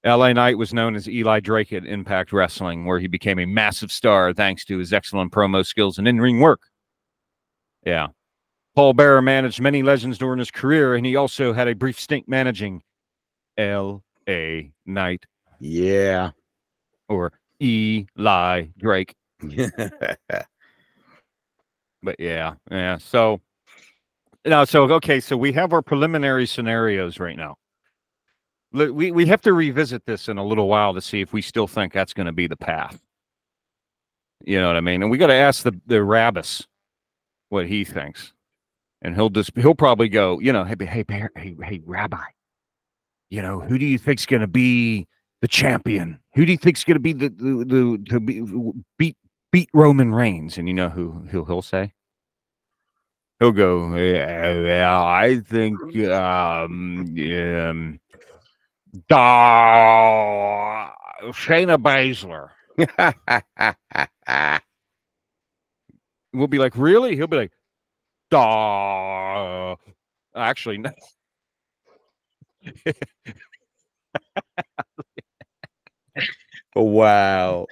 LA 0.07 0.33
Knight 0.33 0.57
was 0.57 0.73
known 0.73 0.95
as 0.95 1.09
Eli 1.09 1.40
Drake 1.40 1.73
at 1.73 1.85
Impact 1.85 2.33
Wrestling, 2.33 2.85
where 2.85 3.01
he 3.01 3.09
became 3.09 3.40
a 3.40 3.47
massive 3.47 3.90
star 3.90 4.33
thanks 4.33 4.64
to 4.66 4.79
his 4.79 4.93
excellent 4.93 5.33
promo 5.33 5.66
skills 5.66 5.99
and 5.99 6.07
in 6.07 6.21
ring 6.21 6.38
work. 6.38 6.61
Yeah. 7.85 8.09
Paul 8.81 8.95
Bearer 8.95 9.20
managed 9.20 9.61
many 9.61 9.83
legends 9.83 10.16
during 10.16 10.39
his 10.39 10.51
career, 10.51 10.95
and 10.95 11.05
he 11.05 11.14
also 11.14 11.53
had 11.53 11.68
a 11.68 11.74
brief 11.74 12.01
stint 12.01 12.26
managing 12.26 12.83
L.A. 13.59 14.72
Knight 14.87 15.26
Yeah. 15.59 16.31
or 17.07 17.31
Eli 17.62 18.68
Drake. 18.78 19.14
But 22.03 22.16
yeah, 22.18 22.55
yeah. 22.70 22.97
So 22.97 23.43
now, 24.47 24.64
so 24.64 24.85
okay, 24.95 25.20
so 25.20 25.37
we 25.37 25.53
have 25.53 25.74
our 25.74 25.83
preliminary 25.83 26.47
scenarios 26.47 27.20
right 27.20 27.37
now. 27.37 27.57
We 28.72 29.12
we 29.12 29.26
have 29.26 29.43
to 29.43 29.53
revisit 29.53 30.07
this 30.07 30.26
in 30.26 30.39
a 30.39 30.43
little 30.43 30.68
while 30.68 30.95
to 30.95 31.03
see 31.03 31.20
if 31.20 31.35
we 31.35 31.43
still 31.43 31.66
think 31.66 31.93
that's 31.93 32.14
going 32.14 32.28
to 32.28 32.33
be 32.33 32.47
the 32.47 32.57
path. 32.57 32.99
You 34.47 34.59
know 34.59 34.68
what 34.68 34.76
I 34.78 34.81
mean? 34.81 35.03
And 35.03 35.11
we 35.11 35.18
got 35.18 35.26
to 35.26 35.35
ask 35.35 35.64
the 35.64 35.78
the 35.85 36.03
Rabbis 36.03 36.66
what 37.51 37.66
he 37.66 37.85
thinks, 37.85 38.33
and 39.03 39.14
he'll 39.14 39.30
just 39.30 39.51
he'll 39.57 39.74
probably 39.74 40.09
go, 40.09 40.38
you 40.40 40.53
know, 40.53 40.64
hey 40.64 40.76
hey 40.80 41.05
hey 41.09 41.57
hey 41.62 41.80
Rabbi, 41.84 42.22
you 43.30 43.42
know, 43.42 43.61
who 43.61 43.78
do 43.78 43.84
you 43.84 43.98
think's 43.98 44.26
going 44.26 44.40
to 44.40 44.46
be 44.46 45.07
the 45.40 45.48
champion? 45.48 46.20
Who 46.34 46.44
do 46.44 46.53
you 46.53 46.59
think's 46.59 46.84
going 46.84 46.96
to 46.96 47.01
be 47.01 47.12
the 47.12 47.28
the, 47.28 47.64
the 47.64 48.05
to 48.11 48.20
be, 48.20 48.42
beat 48.98 49.16
beat 49.53 49.70
Roman 49.72 50.14
Reigns? 50.14 50.59
And 50.59 50.68
you 50.68 50.74
know 50.74 50.88
who 50.88 51.11
who 51.30 51.44
he'll 51.44 51.62
say? 51.62 51.92
He'll 53.38 53.53
go, 53.53 53.94
yeah, 53.96 54.53
yeah 54.61 55.03
I 55.03 55.40
think 55.40 55.80
um, 56.09 57.16
um 57.18 58.01
da, 59.09 60.90
Shayna 61.32 61.78
Baszler. 61.78 62.51
We'll 66.32 66.46
be 66.46 66.59
like, 66.59 66.76
really? 66.76 67.16
He'll 67.16 67.26
be 67.26 67.36
like, 67.36 67.53
Duh. 68.31 69.76
Actually, 70.37 70.78
no. 70.78 70.91
Wow. 76.76 77.66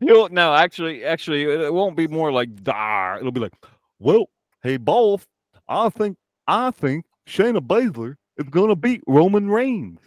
No, 0.00 0.54
actually, 0.54 1.04
actually, 1.04 1.42
it 1.42 1.72
won't 1.72 1.96
be 1.96 2.06
more 2.06 2.30
like 2.30 2.54
Duh. 2.62 3.16
It'll 3.18 3.32
be 3.32 3.40
like, 3.40 3.54
well, 3.98 4.28
hey, 4.62 4.76
both. 4.76 5.26
I 5.68 5.88
think, 5.88 6.16
I 6.46 6.70
think 6.70 7.04
Shayna 7.26 7.58
Baszler 7.58 8.14
is 8.36 8.48
gonna 8.50 8.76
beat 8.76 9.02
Roman 9.06 9.50
Reigns. 9.50 9.98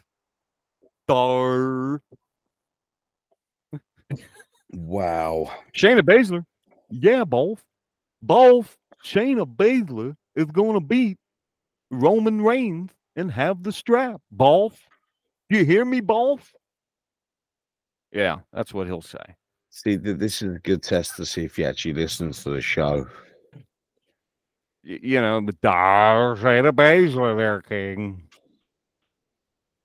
Duh. 1.08 1.97
Wow. 4.74 5.51
Shayna 5.76 6.01
Baszler. 6.01 6.45
Yeah, 6.89 7.26
both. 7.26 7.64
Both. 8.22 8.78
Shayna 9.04 9.45
Baszler 9.45 10.16
is 10.36 10.45
going 10.45 10.74
to 10.74 10.80
beat 10.80 11.18
Roman 11.91 12.41
Reigns 12.41 12.91
and 13.16 13.32
have 13.32 13.64
the 13.64 13.72
strap. 13.72 14.22
Both. 14.32 14.80
You 15.50 15.64
hear 15.64 15.86
me, 15.86 16.02
both? 16.02 16.54
Yeah, 18.12 18.38
that's 18.54 18.74
what 18.74 18.88
he'll 18.88 19.02
say. 19.02 19.24
See, 19.70 19.95
this 19.95 20.41
is 20.41 20.56
a 20.56 20.60
good 20.60 20.82
test 20.84 21.16
to 21.18 21.26
see 21.26 21.43
if 21.45 21.56
he 21.56 21.66
actually 21.66 21.93
listens 21.93 22.43
to 22.43 22.50
the 22.50 22.62
show. 22.62 23.06
You 24.84 25.22
know, 25.22 25.41
the 25.45 25.54
Dar 25.62 26.36
Shayna 26.38 26.72
Baszler 26.72 27.38
there, 27.38 27.62
King. 27.62 28.24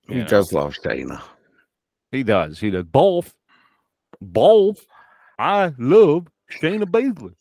He 0.09 0.15
You 0.15 0.21
know. 0.23 0.27
does 0.29 0.53
love 0.53 0.75
Shayna. 0.75 1.21
He 2.11 2.23
does. 2.23 2.59
He 2.61 2.71
does. 2.71 2.85
Both. 2.85 3.35
Both. 4.21 4.87
I 5.39 5.73
love 5.79 6.29
Shayna 6.61 6.85
Baszler. 6.85 7.35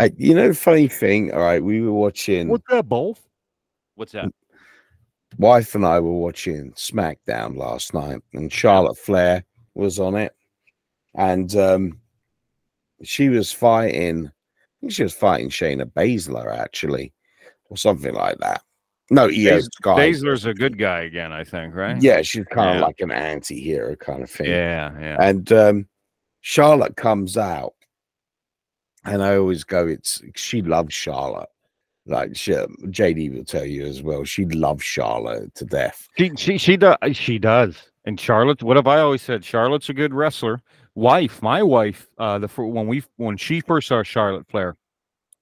Uh, 0.00 0.08
you 0.16 0.34
know, 0.34 0.48
the 0.48 0.54
funny 0.54 0.88
thing, 0.88 1.30
all 1.32 1.40
right, 1.40 1.62
we 1.62 1.80
were 1.82 1.92
watching, 1.92 2.48
What's 2.48 2.64
that, 2.70 2.88
both? 2.88 3.20
What's 3.96 4.12
that? 4.12 4.30
wife 5.38 5.74
and 5.74 5.86
I 5.86 6.00
were 6.00 6.12
watching 6.12 6.72
SmackDown 6.72 7.56
last 7.56 7.94
night, 7.94 8.20
and 8.32 8.52
Charlotte 8.52 8.98
Flair 8.98 9.44
was 9.74 9.98
on 9.98 10.16
it. 10.16 10.34
And 11.14 11.54
um, 11.56 12.00
she 13.02 13.28
was 13.28 13.52
fighting, 13.52 14.26
I 14.28 14.30
think 14.80 14.92
she 14.92 15.02
was 15.02 15.14
fighting 15.14 15.50
Shayna 15.50 15.84
Baszler, 15.84 16.56
actually, 16.56 17.12
or 17.68 17.76
something 17.76 18.14
like 18.14 18.38
that. 18.38 18.62
No, 19.10 19.24
Io 19.24 19.56
Bas- 19.56 19.66
Sky. 19.66 19.96
Baszler's 20.08 20.46
a 20.46 20.54
good 20.54 20.78
guy 20.78 21.00
again, 21.02 21.32
I 21.32 21.44
think, 21.44 21.74
right? 21.74 22.00
Yeah, 22.00 22.22
she's 22.22 22.46
kind 22.46 22.70
of 22.70 22.76
Yeah. 22.76 22.86
like 22.86 23.00
an 23.00 23.10
anti 23.10 23.60
hero 23.60 23.96
kind 23.96 24.22
of 24.22 24.30
thing. 24.30 24.46
Yeah, 24.50 24.92
yeah. 24.98 25.16
And 25.20 25.52
um, 25.52 25.88
Charlotte 26.40 26.96
comes 26.96 27.36
out, 27.36 27.74
and 29.04 29.22
I 29.22 29.36
always 29.36 29.64
go, 29.64 29.86
"It's 29.86 30.22
she 30.34 30.62
loves 30.62 30.94
Charlotte." 30.94 31.48
Like 32.06 32.34
she, 32.34 32.52
JD 32.52 33.34
will 33.34 33.44
tell 33.44 33.64
you 33.64 33.84
as 33.84 34.02
well, 34.02 34.24
she 34.24 34.44
loves 34.46 34.82
Charlotte 34.82 35.54
to 35.56 35.64
death. 35.64 36.08
She 36.18 36.32
she 36.36 36.58
she 36.58 36.76
does 36.76 36.96
she 37.12 37.38
does. 37.38 37.76
And 38.04 38.18
Charlotte, 38.18 38.62
what 38.62 38.76
have 38.76 38.86
I 38.86 39.00
always 39.00 39.22
said? 39.22 39.44
Charlotte's 39.44 39.90
a 39.90 39.94
good 39.94 40.14
wrestler. 40.14 40.62
Wife, 40.94 41.42
my 41.42 41.62
wife, 41.62 42.08
uh, 42.18 42.38
the 42.38 42.48
when 42.48 42.86
we 42.86 43.04
when 43.16 43.36
she 43.36 43.60
first 43.60 43.88
saw 43.88 44.02
Charlotte 44.02 44.48
Flair, 44.48 44.76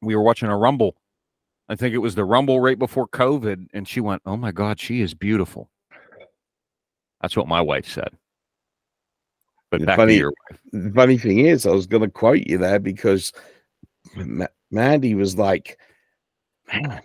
we 0.02 0.14
were 0.14 0.22
watching 0.22 0.48
a 0.48 0.56
Rumble. 0.56 0.96
I 1.68 1.76
think 1.76 1.94
it 1.94 1.98
was 1.98 2.14
the 2.14 2.24
Rumble 2.24 2.60
right 2.60 2.78
before 2.78 3.06
COVID, 3.08 3.68
and 3.72 3.86
she 3.86 4.00
went, 4.00 4.22
"Oh 4.26 4.36
my 4.36 4.52
God, 4.52 4.80
she 4.80 5.00
is 5.00 5.14
beautiful." 5.14 5.70
That's 7.20 7.36
what 7.36 7.48
my 7.48 7.60
wife 7.60 7.88
said. 7.88 8.17
But 9.70 9.84
funny- 9.84 10.14
to 10.14 10.18
your 10.18 10.32
The 10.72 10.90
funny 10.94 11.18
thing 11.18 11.40
is, 11.40 11.66
I 11.66 11.70
was 11.70 11.86
going 11.86 12.02
to 12.02 12.08
quote 12.10 12.46
you 12.46 12.58
there 12.58 12.78
because 12.78 13.32
Ma- 14.16 14.46
Mandy 14.70 15.14
was 15.14 15.36
like, 15.36 15.78
"Man, 16.72 17.00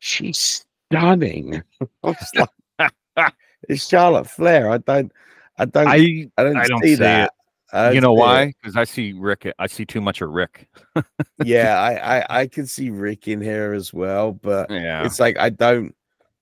she's 0.00 0.64
stunning." 0.90 1.62
Like, 2.02 3.32
"It's 3.68 3.88
Charlotte 3.88 4.28
Flair." 4.28 4.70
I 4.70 4.78
don't, 4.78 5.12
I 5.58 5.64
don't, 5.66 5.86
I, 5.88 5.94
I 6.38 6.42
don't, 6.42 6.56
I 6.56 6.66
don't 6.66 6.82
see 6.82 6.88
see 6.88 6.94
that. 6.96 7.32
You 7.94 8.00
know 8.00 8.12
why? 8.12 8.52
Because 8.60 8.76
I 8.76 8.84
see 8.84 9.12
Rick. 9.12 9.50
I 9.58 9.66
see 9.66 9.84
too 9.86 10.00
much 10.00 10.20
of 10.20 10.30
Rick. 10.30 10.68
yeah, 11.44 11.78
I, 11.80 12.18
I 12.18 12.40
I 12.40 12.46
can 12.48 12.66
see 12.66 12.90
Rick 12.90 13.28
in 13.28 13.40
here 13.40 13.72
as 13.72 13.94
well, 13.94 14.32
but 14.32 14.70
Yeah. 14.70 15.04
it's 15.06 15.20
like 15.20 15.38
I 15.38 15.50
don't 15.50 15.94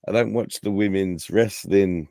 I 0.09 0.13
don't 0.13 0.33
watch 0.33 0.61
the 0.61 0.71
women's 0.71 1.29
wrestling 1.31 2.09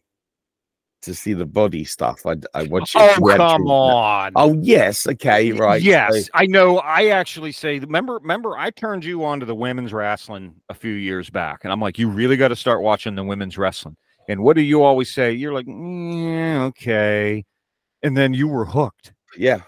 to 1.01 1.13
see 1.15 1.33
the 1.33 1.45
body 1.45 1.83
stuff. 1.83 2.25
I 2.25 2.35
I 2.53 2.63
watch. 2.63 2.93
Oh 2.95 3.15
come 3.37 3.67
on. 3.67 4.33
Oh 4.35 4.53
yes, 4.61 5.07
okay, 5.07 5.51
right. 5.53 5.81
so- 5.81 5.87
Yes, 5.87 6.29
I 6.33 6.45
know. 6.45 6.79
I 6.79 7.07
actually 7.07 7.51
say, 7.51 7.79
remember, 7.79 8.15
remember, 8.15 8.57
I 8.57 8.69
turned 8.71 9.05
you 9.05 9.23
on 9.23 9.39
to 9.39 9.45
the 9.45 9.55
women's 9.55 9.93
wrestling 9.93 10.55
a 10.69 10.73
few 10.73 10.91
years 10.93 11.29
back, 11.29 11.59
and 11.63 11.71
I'm 11.71 11.79
like, 11.79 11.97
you 11.97 12.09
really 12.09 12.37
got 12.37 12.49
to 12.49 12.55
start 12.55 12.81
watching 12.81 13.15
the 13.15 13.23
women's 13.23 13.57
wrestling. 13.57 13.95
And 14.27 14.41
what 14.43 14.55
do 14.55 14.61
you 14.61 14.83
always 14.83 15.11
say? 15.11 15.31
You're 15.31 15.53
like, 15.53 15.65
yeah, 15.67 16.63
okay, 16.65 17.45
and 18.03 18.15
then 18.15 18.33
you 18.33 18.47
were 18.47 18.65
hooked. 18.65 19.13
yeah, 19.37 19.61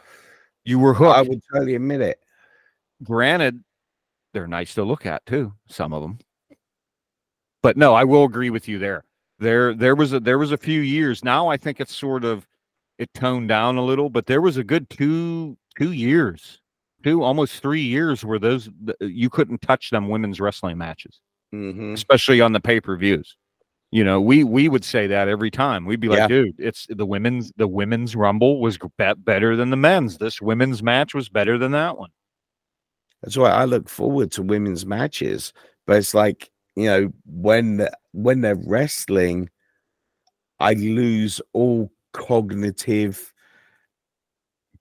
You 0.66 0.78
were 0.80 0.94
hooked. 0.94 1.18
I 1.18 1.22
would 1.22 1.42
totally 1.52 1.76
admit 1.76 2.02
it. 2.02 2.20
Granted, 3.04 3.64
they're 4.34 4.48
nice 4.48 4.76
to 4.76 4.84
look 4.84 5.06
at 5.06 5.26
too, 5.26 5.54
some 5.68 5.94
of 5.94 6.02
them. 6.04 6.20
But 7.64 7.78
no, 7.78 7.94
I 7.94 8.04
will 8.04 8.24
agree 8.26 8.50
with 8.50 8.68
you 8.68 8.78
there. 8.80 9.04
There, 9.42 9.74
there 9.74 9.96
was 9.96 10.14
a 10.14 10.20
there 10.20 10.38
was 10.38 10.52
a 10.52 10.58
few 10.58 10.82
years. 10.82 11.24
Now 11.24 11.48
I 11.50 11.58
think 11.58 11.80
it's 11.80 11.96
sort 11.96 12.24
of 12.24 12.48
it 13.00 13.12
toned 13.16 13.50
down 13.50 13.78
a 13.78 13.84
little, 13.84 14.10
but 14.10 14.28
there 14.28 14.40
was 14.42 14.58
a 14.58 14.64
good 14.64 14.88
two 14.90 15.58
two 15.78 15.94
years, 15.94 16.60
two 17.04 17.24
almost 17.24 17.62
three 17.62 17.82
years 17.82 18.24
where 18.24 18.38
those 18.40 18.70
you 19.02 19.30
couldn't 19.32 19.62
touch 19.64 19.90
them 19.90 20.10
women's 20.10 20.40
wrestling 20.40 20.78
matches, 20.78 21.20
hmm 21.52 21.94
especially 21.94 22.40
on 22.40 22.54
the 22.54 22.60
pay 22.60 22.80
per 22.80 22.96
views. 22.96 23.36
You 23.90 24.04
know, 24.04 24.22
we 24.22 24.44
we 24.44 24.70
would 24.70 24.86
say 24.86 25.08
that 25.08 25.28
every 25.28 25.50
time. 25.50 25.86
We'd 25.86 26.00
be 26.00 26.08
like, 26.08 26.20
Yeah. 26.20 26.28
dude, 26.28 26.56
it's 26.60 26.86
the 26.88 27.06
women's 27.06 27.52
the 27.58 27.68
women's 27.68 28.16
rumble 28.16 28.62
was 28.62 28.78
be- 28.78 29.14
better 29.18 29.56
than 29.56 29.72
the 29.72 29.76
men's. 29.76 30.20
This 30.20 30.40
women's 30.40 30.84
match 30.84 31.16
was 31.16 31.30
better 31.30 31.58
than 31.58 31.72
that 31.72 31.98
one. 31.98 32.12
That's 33.24 33.38
why 33.38 33.50
I 33.50 33.66
look 33.66 33.90
forward 33.90 34.32
to 34.34 34.44
women's 34.44 34.86
matches. 34.86 35.52
But 35.88 35.98
it's 35.98 36.14
like 36.14 36.51
you 36.76 36.86
know 36.86 37.14
when 37.26 37.88
when 38.12 38.42
they're 38.42 38.56
wrestling, 38.56 39.50
I 40.60 40.74
lose 40.74 41.42
all 41.54 41.92
cognitive 42.14 43.34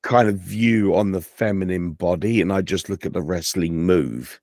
kind 0.02 0.28
of 0.28 0.36
view 0.36 0.94
on 0.94 1.12
the 1.12 1.20
feminine 1.20 1.92
body, 1.92 2.40
and 2.40 2.52
I 2.52 2.62
just 2.62 2.88
look 2.88 3.04
at 3.04 3.12
the 3.12 3.22
wrestling 3.22 3.84
move. 3.84 4.40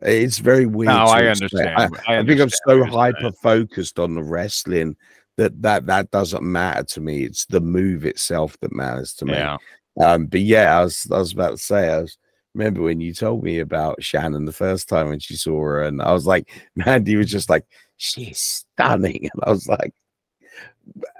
It's 0.00 0.38
very 0.38 0.66
weird. 0.66 0.88
No, 0.88 1.04
I 1.04 1.26
understand. 1.26 1.68
I, 1.68 1.88
I 2.12 2.18
I 2.18 2.24
think 2.24 2.40
I'm 2.40 2.50
so 2.50 2.58
what 2.66 2.74
you're 2.74 2.84
saying. 2.86 2.96
hyper 2.96 3.32
focused 3.42 3.98
on 3.98 4.14
the 4.14 4.22
wrestling 4.22 4.96
that 5.36 5.62
that 5.62 5.86
that 5.86 6.10
doesn't 6.10 6.42
matter 6.42 6.82
to 6.84 7.00
me. 7.00 7.24
It's 7.24 7.46
the 7.46 7.60
move 7.60 8.04
itself 8.04 8.58
that 8.60 8.72
matters 8.72 9.14
to 9.14 9.26
me. 9.26 9.34
Yeah. 9.34 9.56
Um, 10.00 10.26
but 10.26 10.40
yeah, 10.40 10.78
I 10.78 10.84
was 10.84 11.06
I 11.10 11.18
was 11.18 11.32
about 11.32 11.52
to 11.52 11.58
say 11.58 11.90
I 11.90 12.00
was 12.00 12.18
remember 12.54 12.82
when 12.82 13.00
you 13.00 13.14
told 13.14 13.42
me 13.42 13.58
about 13.60 14.02
Shannon 14.02 14.44
the 14.44 14.52
first 14.52 14.88
time 14.88 15.08
when 15.08 15.18
she 15.20 15.36
saw 15.36 15.60
her, 15.60 15.82
and 15.82 16.00
I 16.02 16.12
was 16.12 16.26
like, 16.26 16.50
Mandy 16.76 17.16
was 17.16 17.30
just 17.30 17.48
like, 17.50 17.64
she's 17.96 18.38
stunning, 18.40 19.28
and 19.32 19.42
I 19.44 19.50
was 19.50 19.66
like, 19.68 19.92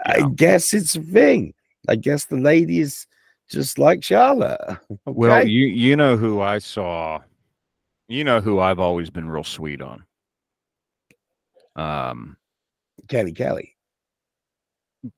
I 0.04 0.18
Yeah. 0.18 0.28
guess 0.34 0.74
it's 0.74 0.96
a 0.96 1.00
thing. 1.02 1.54
I 1.88 1.96
guess 1.96 2.26
the 2.26 2.36
lady 2.36 2.80
is 2.80 3.06
just 3.50 3.78
like 3.78 4.02
Charlotte. 4.04 4.60
Well, 5.06 5.46
you 5.46 5.66
you 5.66 5.96
know 5.96 6.16
who 6.16 6.40
I 6.40 6.58
saw. 6.58 7.20
You 8.08 8.24
know 8.24 8.40
who 8.40 8.58
I've 8.60 8.78
always 8.78 9.10
been 9.10 9.28
real 9.28 9.44
sweet 9.44 9.80
on. 9.80 10.04
Um, 11.76 12.36
Kelly 13.08 13.32
Kelly. 13.32 13.74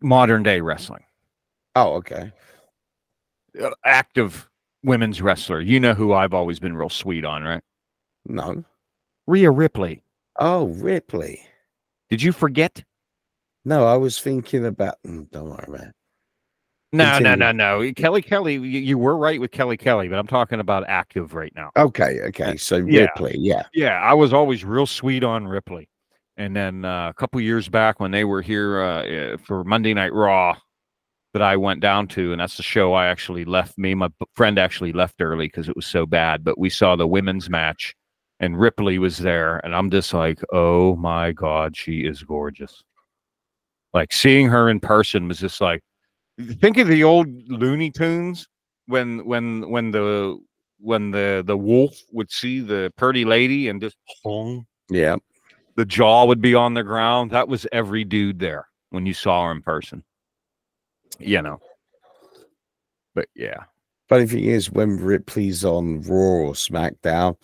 modern 0.00 0.42
day 0.42 0.60
wrestling, 0.60 1.04
Oh, 1.76 1.94
okay. 1.94 2.30
Uh, 3.60 3.70
active 3.84 4.48
women's 4.84 5.20
wrestler. 5.20 5.60
You 5.60 5.80
know 5.80 5.94
who 5.94 6.12
I've 6.12 6.34
always 6.34 6.60
been 6.60 6.76
real 6.76 6.88
sweet 6.90 7.24
on, 7.24 7.42
right? 7.42 7.62
No. 8.26 8.64
Rhea 9.26 9.50
Ripley. 9.50 10.02
Oh, 10.38 10.66
Ripley. 10.66 11.40
Did 12.10 12.22
you 12.22 12.32
forget? 12.32 12.84
No, 13.64 13.86
I 13.86 13.96
was 13.96 14.20
thinking 14.20 14.66
about. 14.66 14.96
mm, 15.06 15.30
Don't 15.30 15.48
worry, 15.50 15.66
man. 15.68 15.92
No, 16.92 17.04
no, 17.18 17.30
Continue. 17.30 17.36
no, 17.52 17.52
no. 17.80 17.92
Kelly 17.94 18.22
Kelly, 18.22 18.54
you, 18.54 18.60
you 18.60 18.98
were 18.98 19.16
right 19.16 19.40
with 19.40 19.50
Kelly 19.50 19.76
Kelly, 19.76 20.06
but 20.06 20.16
I'm 20.18 20.28
talking 20.28 20.60
about 20.60 20.84
active 20.86 21.34
right 21.34 21.52
now. 21.56 21.70
Okay, 21.76 22.20
okay. 22.26 22.56
So 22.56 22.76
Yeah. 22.76 23.00
Ripley, 23.02 23.36
yeah. 23.38 23.64
Yeah, 23.72 24.00
I 24.00 24.14
was 24.14 24.32
always 24.32 24.64
real 24.64 24.86
sweet 24.86 25.24
on 25.24 25.48
Ripley. 25.48 25.88
And 26.36 26.54
then 26.54 26.84
uh, 26.84 27.08
a 27.08 27.14
couple 27.14 27.40
years 27.40 27.68
back 27.68 27.98
when 27.98 28.10
they 28.12 28.24
were 28.24 28.42
here 28.42 28.80
uh, 28.82 29.02
uh, 29.04 29.36
for 29.38 29.64
Monday 29.64 29.92
Night 29.94 30.12
Raw, 30.12 30.56
that 31.34 31.42
I 31.42 31.56
went 31.56 31.80
down 31.80 32.06
to, 32.08 32.32
and 32.32 32.40
that's 32.40 32.56
the 32.56 32.62
show 32.62 32.94
I 32.94 33.08
actually 33.08 33.44
left. 33.44 33.76
Me, 33.76 33.92
my 33.94 34.08
friend 34.34 34.58
actually 34.58 34.92
left 34.92 35.20
early 35.20 35.46
because 35.46 35.68
it 35.68 35.76
was 35.76 35.84
so 35.84 36.06
bad. 36.06 36.42
But 36.44 36.58
we 36.58 36.70
saw 36.70 36.96
the 36.96 37.06
women's 37.06 37.50
match, 37.50 37.94
and 38.40 38.58
Ripley 38.58 38.98
was 38.98 39.18
there, 39.18 39.58
and 39.58 39.74
I'm 39.74 39.90
just 39.90 40.14
like, 40.14 40.40
oh 40.52 40.96
my 40.96 41.32
god, 41.32 41.76
she 41.76 42.06
is 42.06 42.22
gorgeous. 42.22 42.82
Like 43.92 44.12
seeing 44.12 44.48
her 44.48 44.70
in 44.70 44.80
person 44.80 45.28
was 45.28 45.38
just 45.40 45.60
like, 45.60 45.82
think 46.60 46.78
of 46.78 46.88
the 46.88 47.04
old 47.04 47.26
Looney 47.48 47.90
Tunes 47.90 48.46
when 48.86 49.24
when 49.26 49.68
when 49.68 49.90
the 49.90 50.38
when 50.78 51.10
the 51.10 51.42
the 51.46 51.56
wolf 51.56 51.96
would 52.12 52.30
see 52.30 52.60
the 52.60 52.92
pretty 52.96 53.24
lady 53.24 53.68
and 53.68 53.80
just 53.80 53.96
hung, 54.24 54.66
Yeah. 54.88 55.16
the 55.76 55.84
jaw 55.84 56.24
would 56.26 56.40
be 56.40 56.54
on 56.54 56.74
the 56.74 56.82
ground. 56.84 57.30
That 57.32 57.48
was 57.48 57.66
every 57.72 58.04
dude 58.04 58.38
there 58.38 58.68
when 58.90 59.04
you 59.06 59.14
saw 59.14 59.46
her 59.46 59.52
in 59.52 59.62
person. 59.62 60.04
You 61.18 61.42
know. 61.42 61.60
But 63.14 63.28
yeah. 63.34 63.64
Funny 64.08 64.26
thing 64.26 64.44
is, 64.44 64.70
when 64.70 64.98
Ripley's 64.98 65.64
on 65.64 66.02
Raw 66.02 66.48
or 66.48 66.52
SmackDown, 66.52 67.36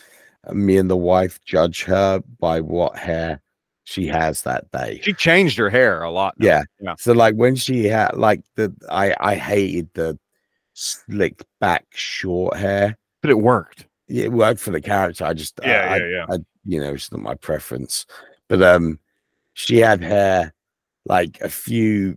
me 0.53 0.77
and 0.77 0.91
the 0.91 0.97
wife 0.97 1.41
judge 1.45 1.85
her 1.85 2.23
by 2.39 2.61
what 2.61 2.97
hair 2.97 3.41
she 3.85 4.07
has 4.07 4.43
that 4.43 4.71
day. 4.71 5.01
She 5.03 5.13
changed 5.13 5.59
her 5.59 5.71
hair 5.71 6.03
a 6.03 6.11
lot. 6.11 6.35
Yeah. 6.39 6.63
Yeah. 6.81 6.95
So 6.99 7.13
like 7.13 7.35
when 7.35 7.57
she 7.57 7.87
had 7.87 8.17
like 8.17 8.43
the 8.57 8.73
I 8.91 9.15
I 9.21 9.35
hated 9.35 9.91
the 9.95 10.19
slick 10.75 11.43
back 11.61 11.87
short 11.91 12.57
hair. 12.57 12.97
But 13.23 13.31
it 13.31 13.39
worked. 13.39 13.87
Yeah, 14.07 14.25
it 14.25 14.33
worked 14.33 14.61
for 14.61 14.71
the 14.71 14.81
character. 14.81 15.25
I 15.25 15.35
just 15.35 15.59
Yeah, 15.63 15.89
I, 15.91 15.97
yeah, 15.97 16.07
yeah. 16.07 16.27
I, 16.31 16.39
you 16.65 16.81
know, 16.81 16.95
it's 16.95 17.11
not 17.11 17.21
my 17.21 17.35
preference. 17.35 18.07
But 18.49 18.63
um 18.63 18.99
she 19.55 19.79
had 19.79 20.03
hair 20.03 20.55
like 21.07 21.41
a 21.41 21.49
few 21.49 22.17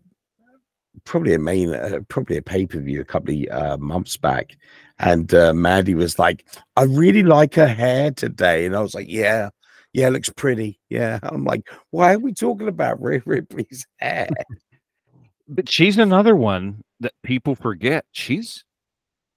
probably 1.06 1.34
a 1.34 1.40
main 1.40 1.74
uh, 1.74 2.00
probably 2.08 2.38
a 2.38 2.42
pay-per-view 2.42 3.02
a 3.02 3.06
couple 3.06 3.34
of 3.34 3.50
uh, 3.52 3.78
months 3.78 4.18
back 4.18 4.58
and 5.00 5.34
uh, 5.34 5.54
Maddie 5.54 5.96
was 5.96 6.20
like 6.20 6.46
I 6.76 6.84
really 6.84 7.24
like 7.24 7.56
her 7.56 7.68
hair 7.68 8.12
today 8.12 8.66
and 8.66 8.76
I 8.76 8.80
was 8.82 8.96
like 8.96 9.08
yeah 9.10 9.50
yeah 9.94 10.08
it 10.08 10.12
looks 10.12 10.30
pretty 10.30 10.80
yeah 10.90 11.20
I'm 11.24 11.44
like 11.44 11.70
why 11.92 12.14
are 12.14 12.20
we 12.20 12.34
talking 12.34 12.68
about 12.68 13.02
Rhea 13.02 13.22
Ripley's 13.26 13.86
hair 13.98 14.30
But 15.48 15.70
she's 15.70 15.98
another 15.98 16.36
one 16.36 16.84
that 17.02 17.14
people 17.22 17.56
forget. 17.56 18.06
She's 18.12 18.64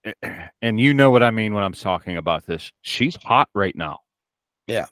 and 0.62 0.80
you 0.80 0.94
know 0.94 1.10
what 1.10 1.22
I 1.22 1.30
mean 1.30 1.52
when 1.52 1.64
I'm 1.64 1.72
talking 1.72 2.16
about 2.16 2.46
this. 2.46 2.72
She's 2.82 3.16
hot 3.16 3.48
right 3.54 3.76
now. 3.76 4.00
Yeah. 4.66 4.86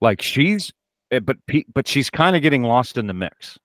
Like 0.00 0.22
she's 0.22 0.72
eh, 1.10 1.18
but 1.18 1.36
but 1.74 1.88
she's 1.88 2.10
kind 2.10 2.36
of 2.36 2.42
getting 2.42 2.62
lost 2.62 2.96
in 2.96 3.06
the 3.06 3.14
mix. 3.14 3.58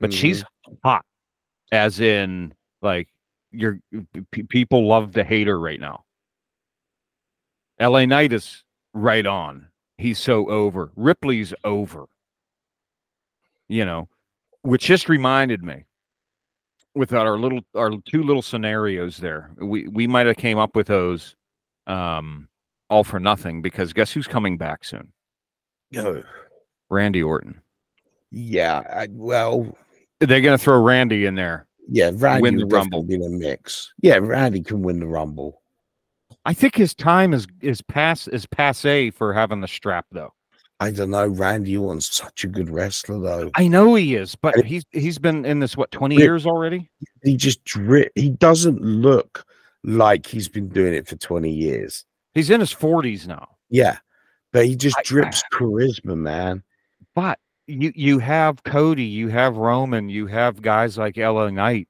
But 0.00 0.12
she's 0.12 0.44
hot 0.82 1.04
as 1.72 1.98
in 1.98 2.54
like 2.82 3.08
you're 3.50 3.80
p- 4.30 4.44
people 4.44 4.86
love 4.86 5.12
to 5.14 5.24
hate 5.24 5.48
her 5.48 5.58
right 5.58 5.80
now. 5.80 6.04
LA 7.80 8.04
Knight 8.04 8.32
is 8.32 8.62
right 8.94 9.26
on. 9.26 9.66
He's 9.98 10.18
so 10.18 10.48
over. 10.48 10.92
Ripley's 10.94 11.52
over. 11.64 12.06
You 13.68 13.84
know, 13.84 14.08
which 14.62 14.84
just 14.84 15.08
reminded 15.08 15.64
me 15.64 15.84
with 16.94 17.12
our 17.12 17.38
little 17.38 17.60
our 17.74 17.90
two 18.04 18.22
little 18.22 18.42
scenarios 18.42 19.16
there. 19.16 19.50
We 19.56 19.88
we 19.88 20.06
might 20.06 20.26
have 20.26 20.36
came 20.36 20.58
up 20.58 20.76
with 20.76 20.86
those 20.86 21.34
um 21.86 22.48
all 22.90 23.02
for 23.02 23.18
nothing 23.18 23.62
because 23.62 23.92
guess 23.92 24.12
who's 24.12 24.28
coming 24.28 24.58
back 24.58 24.84
soon? 24.84 25.12
Oh, 25.96 26.22
Randy 26.90 27.22
Orton. 27.22 27.60
yeah 28.30 28.82
I, 28.90 29.08
well 29.10 29.76
They're 30.26 30.40
gonna 30.40 30.58
throw 30.58 30.80
Randy 30.82 31.26
in 31.26 31.34
there. 31.34 31.66
yeah 31.88 32.10
Randy 32.14 32.42
Win 32.42 32.56
the 32.56 32.66
Rumble. 32.66 33.02
be 33.02 33.14
in 33.14 33.20
the 33.20 33.28
mix 33.28 33.92
yeah 34.02 34.16
Randy 34.18 34.62
can 34.62 34.82
win 34.82 35.00
the 35.00 35.06
Rumble 35.06 35.60
I 36.44 36.54
think 36.54 36.74
his 36.76 36.94
time 36.94 37.32
is 37.34 37.46
is 37.60 37.82
pass 37.82 38.26
is 38.28 38.46
passe 38.46 39.10
for 39.10 39.32
having 39.32 39.60
the 39.60 39.68
strap 39.68 40.06
though. 40.12 40.32
I 40.80 40.90
don't 40.90 41.10
know 41.10 41.28
Randy 41.28 41.76
Orton's 41.76 42.06
such 42.10 42.42
a 42.44 42.48
good 42.48 42.68
wrestler 42.68 43.20
though 43.20 43.50
I 43.54 43.68
know 43.68 43.94
he 43.94 44.16
is, 44.16 44.34
but 44.34 44.64
he's 44.64 44.84
he's 44.90 45.18
been 45.18 45.44
in 45.44 45.60
this 45.60 45.76
what 45.76 45.90
20 45.92 46.16
Rip- 46.16 46.22
years 46.24 46.46
already? 46.46 46.90
he 47.22 47.36
just 47.36 47.62
drip 47.64 48.10
he 48.16 48.30
doesn't 48.30 48.80
look 48.80 49.44
like 49.84 50.26
he's 50.26 50.48
been 50.48 50.68
doing 50.68 50.94
it 50.94 51.06
for 51.08 51.16
20 51.16 51.50
years 51.50 52.04
He's 52.34 52.50
in 52.50 52.60
his 52.60 52.72
40s 52.74 53.26
now. 53.26 53.46
yeah 53.70 53.98
but 54.52 54.66
he 54.66 54.74
just 54.76 54.96
I- 54.98 55.02
drips 55.04 55.42
charisma 55.52 56.16
man 56.16 56.62
But 57.14 57.38
you 57.66 57.92
you 57.94 58.18
have 58.18 58.62
Cody, 58.64 59.04
you 59.04 59.28
have 59.28 59.56
Roman, 59.56 60.08
you 60.08 60.26
have 60.26 60.62
guys 60.62 60.98
like 60.98 61.16
LA 61.16 61.50
Knight. 61.50 61.88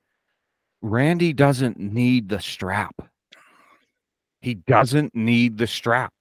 Randy 0.83 1.33
doesn't 1.33 1.79
need 1.79 2.29
the 2.29 2.41
strap. 2.41 2.95
He 4.41 4.55
doesn't 4.55 5.15
need 5.15 5.59
the 5.59 5.67
strap 5.67 6.13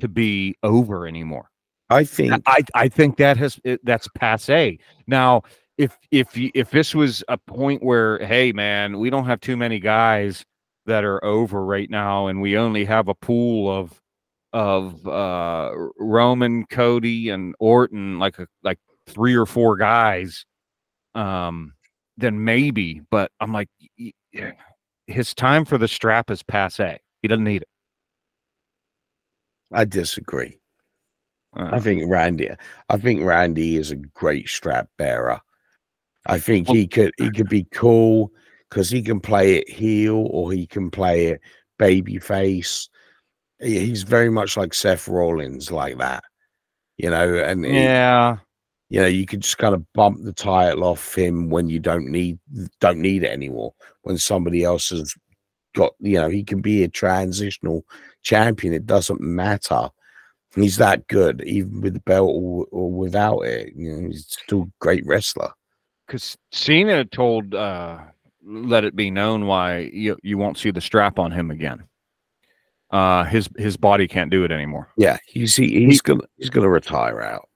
to 0.00 0.08
be 0.08 0.56
over 0.62 1.06
anymore. 1.06 1.50
I 1.90 2.04
think 2.04 2.42
I 2.46 2.62
I 2.74 2.88
think 2.88 3.16
that 3.16 3.36
has 3.36 3.58
that's 3.82 4.08
passe. 4.14 4.78
Now, 5.06 5.42
if 5.76 5.96
if 6.10 6.28
if 6.34 6.70
this 6.70 6.94
was 6.94 7.24
a 7.28 7.38
point 7.38 7.82
where 7.82 8.18
hey 8.24 8.52
man, 8.52 8.98
we 8.98 9.10
don't 9.10 9.26
have 9.26 9.40
too 9.40 9.56
many 9.56 9.80
guys 9.80 10.44
that 10.86 11.04
are 11.04 11.22
over 11.24 11.64
right 11.64 11.90
now, 11.90 12.28
and 12.28 12.40
we 12.40 12.56
only 12.56 12.84
have 12.84 13.08
a 13.08 13.14
pool 13.14 13.70
of 13.70 14.00
of 14.58 15.06
uh 15.06 15.70
Roman, 15.98 16.66
Cody, 16.66 17.30
and 17.30 17.54
Orton, 17.60 18.18
like 18.18 18.38
a 18.40 18.48
like 18.64 18.78
three 19.06 19.34
or 19.34 19.46
four 19.46 19.76
guys, 19.76 20.44
um, 21.14 21.74
then 22.16 22.44
maybe. 22.44 23.02
But 23.08 23.30
I'm 23.40 23.52
like, 23.52 23.68
his 25.06 25.32
time 25.34 25.64
for 25.64 25.78
the 25.78 25.86
strap 25.86 26.30
is 26.30 26.42
passe. 26.42 26.98
He 27.22 27.28
doesn't 27.28 27.44
need 27.44 27.62
it. 27.62 27.68
I 29.72 29.84
disagree 29.84 30.58
Uh, 31.54 31.70
I 31.72 31.78
think 31.80 32.02
Randy 32.10 32.48
I 32.88 32.96
think 32.96 33.22
Randy 33.22 33.76
is 33.76 33.90
a 33.90 33.96
great 33.96 34.48
strap 34.48 34.88
bearer 34.96 35.40
I 36.26 36.38
think 36.38 36.68
he 36.68 36.86
could 36.86 37.12
he 37.18 37.30
could 37.30 37.48
be 37.48 37.66
cool 37.72 38.32
because 38.68 38.90
he 38.90 39.02
can 39.02 39.20
play 39.20 39.56
it 39.56 39.68
heel 39.68 40.26
or 40.30 40.52
he 40.52 40.66
can 40.66 40.90
play 40.90 41.26
it 41.26 41.40
baby 41.78 42.18
face. 42.18 42.88
He- 43.60 43.86
He's 43.86 44.02
very 44.02 44.30
much 44.30 44.56
like 44.56 44.74
Seth 44.74 45.08
Rollins, 45.08 45.70
like 45.70 45.98
that, 45.98 46.24
you 46.96 47.10
know. 47.10 47.36
And 47.36 47.64
he- 47.64 47.82
yeah. 47.84 48.36
you 48.90 49.00
know, 49.00 49.06
you 49.06 49.26
could 49.26 49.40
just 49.40 49.58
kind 49.58 49.74
of 49.74 49.84
bump 49.92 50.22
the 50.24 50.32
title 50.32 50.84
off 50.84 51.14
him 51.14 51.50
when 51.50 51.68
you 51.68 51.78
don't 51.78 52.06
need 52.10 52.38
don't 52.80 52.98
need 53.00 53.22
it 53.24 53.30
anymore. 53.32 53.74
When 54.02 54.16
somebody 54.18 54.64
else 54.64 54.90
has 54.90 55.14
got, 55.74 55.92
you 56.00 56.18
know, 56.18 56.28
he 56.28 56.42
can 56.44 56.60
be 56.60 56.82
a 56.84 56.88
transitional 56.88 57.84
champion. 58.22 58.72
It 58.72 58.86
doesn't 58.86 59.20
matter. 59.20 59.90
He's 60.54 60.78
that 60.78 61.06
good, 61.08 61.42
even 61.44 61.82
with 61.82 61.92
the 61.94 62.00
belt 62.00 62.30
or, 62.32 62.66
or 62.72 62.90
without 62.90 63.40
it. 63.40 63.74
You 63.76 63.92
know, 63.92 64.08
he's 64.08 64.26
still 64.42 64.62
a 64.62 64.72
great 64.80 65.04
wrestler. 65.06 65.50
because 66.06 66.36
Cena 66.52 67.04
told 67.04 67.54
uh 67.54 67.98
let 68.46 68.84
it 68.84 68.96
be 68.96 69.10
known 69.10 69.46
why 69.46 69.90
you 69.92 70.16
you 70.22 70.38
won't 70.38 70.56
see 70.56 70.70
the 70.70 70.80
strap 70.80 71.18
on 71.18 71.30
him 71.32 71.50
again. 71.50 71.82
Uh 72.90 73.24
his 73.24 73.48
his 73.58 73.76
body 73.76 74.08
can't 74.08 74.30
do 74.30 74.44
it 74.44 74.50
anymore. 74.50 74.88
Yeah, 74.96 75.18
he's 75.26 75.54
he, 75.56 75.86
he's 75.86 76.00
gonna 76.00 76.24
he's 76.36 76.50
gonna 76.50 76.70
retire 76.70 77.20
out. 77.20 77.48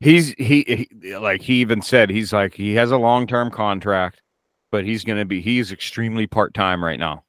He's 0.00 0.28
he, 0.34 0.86
he 1.02 1.16
like 1.16 1.40
he 1.42 1.54
even 1.60 1.82
said 1.82 2.10
he's 2.10 2.32
like 2.32 2.54
he 2.54 2.74
has 2.74 2.90
a 2.92 2.96
long-term 2.98 3.50
contract, 3.50 4.20
but 4.70 4.84
he's 4.84 5.04
going 5.04 5.18
to 5.18 5.24
be 5.24 5.40
he's 5.40 5.72
extremely 5.72 6.26
part-time 6.26 6.84
right 6.84 7.00
now. 7.00 7.24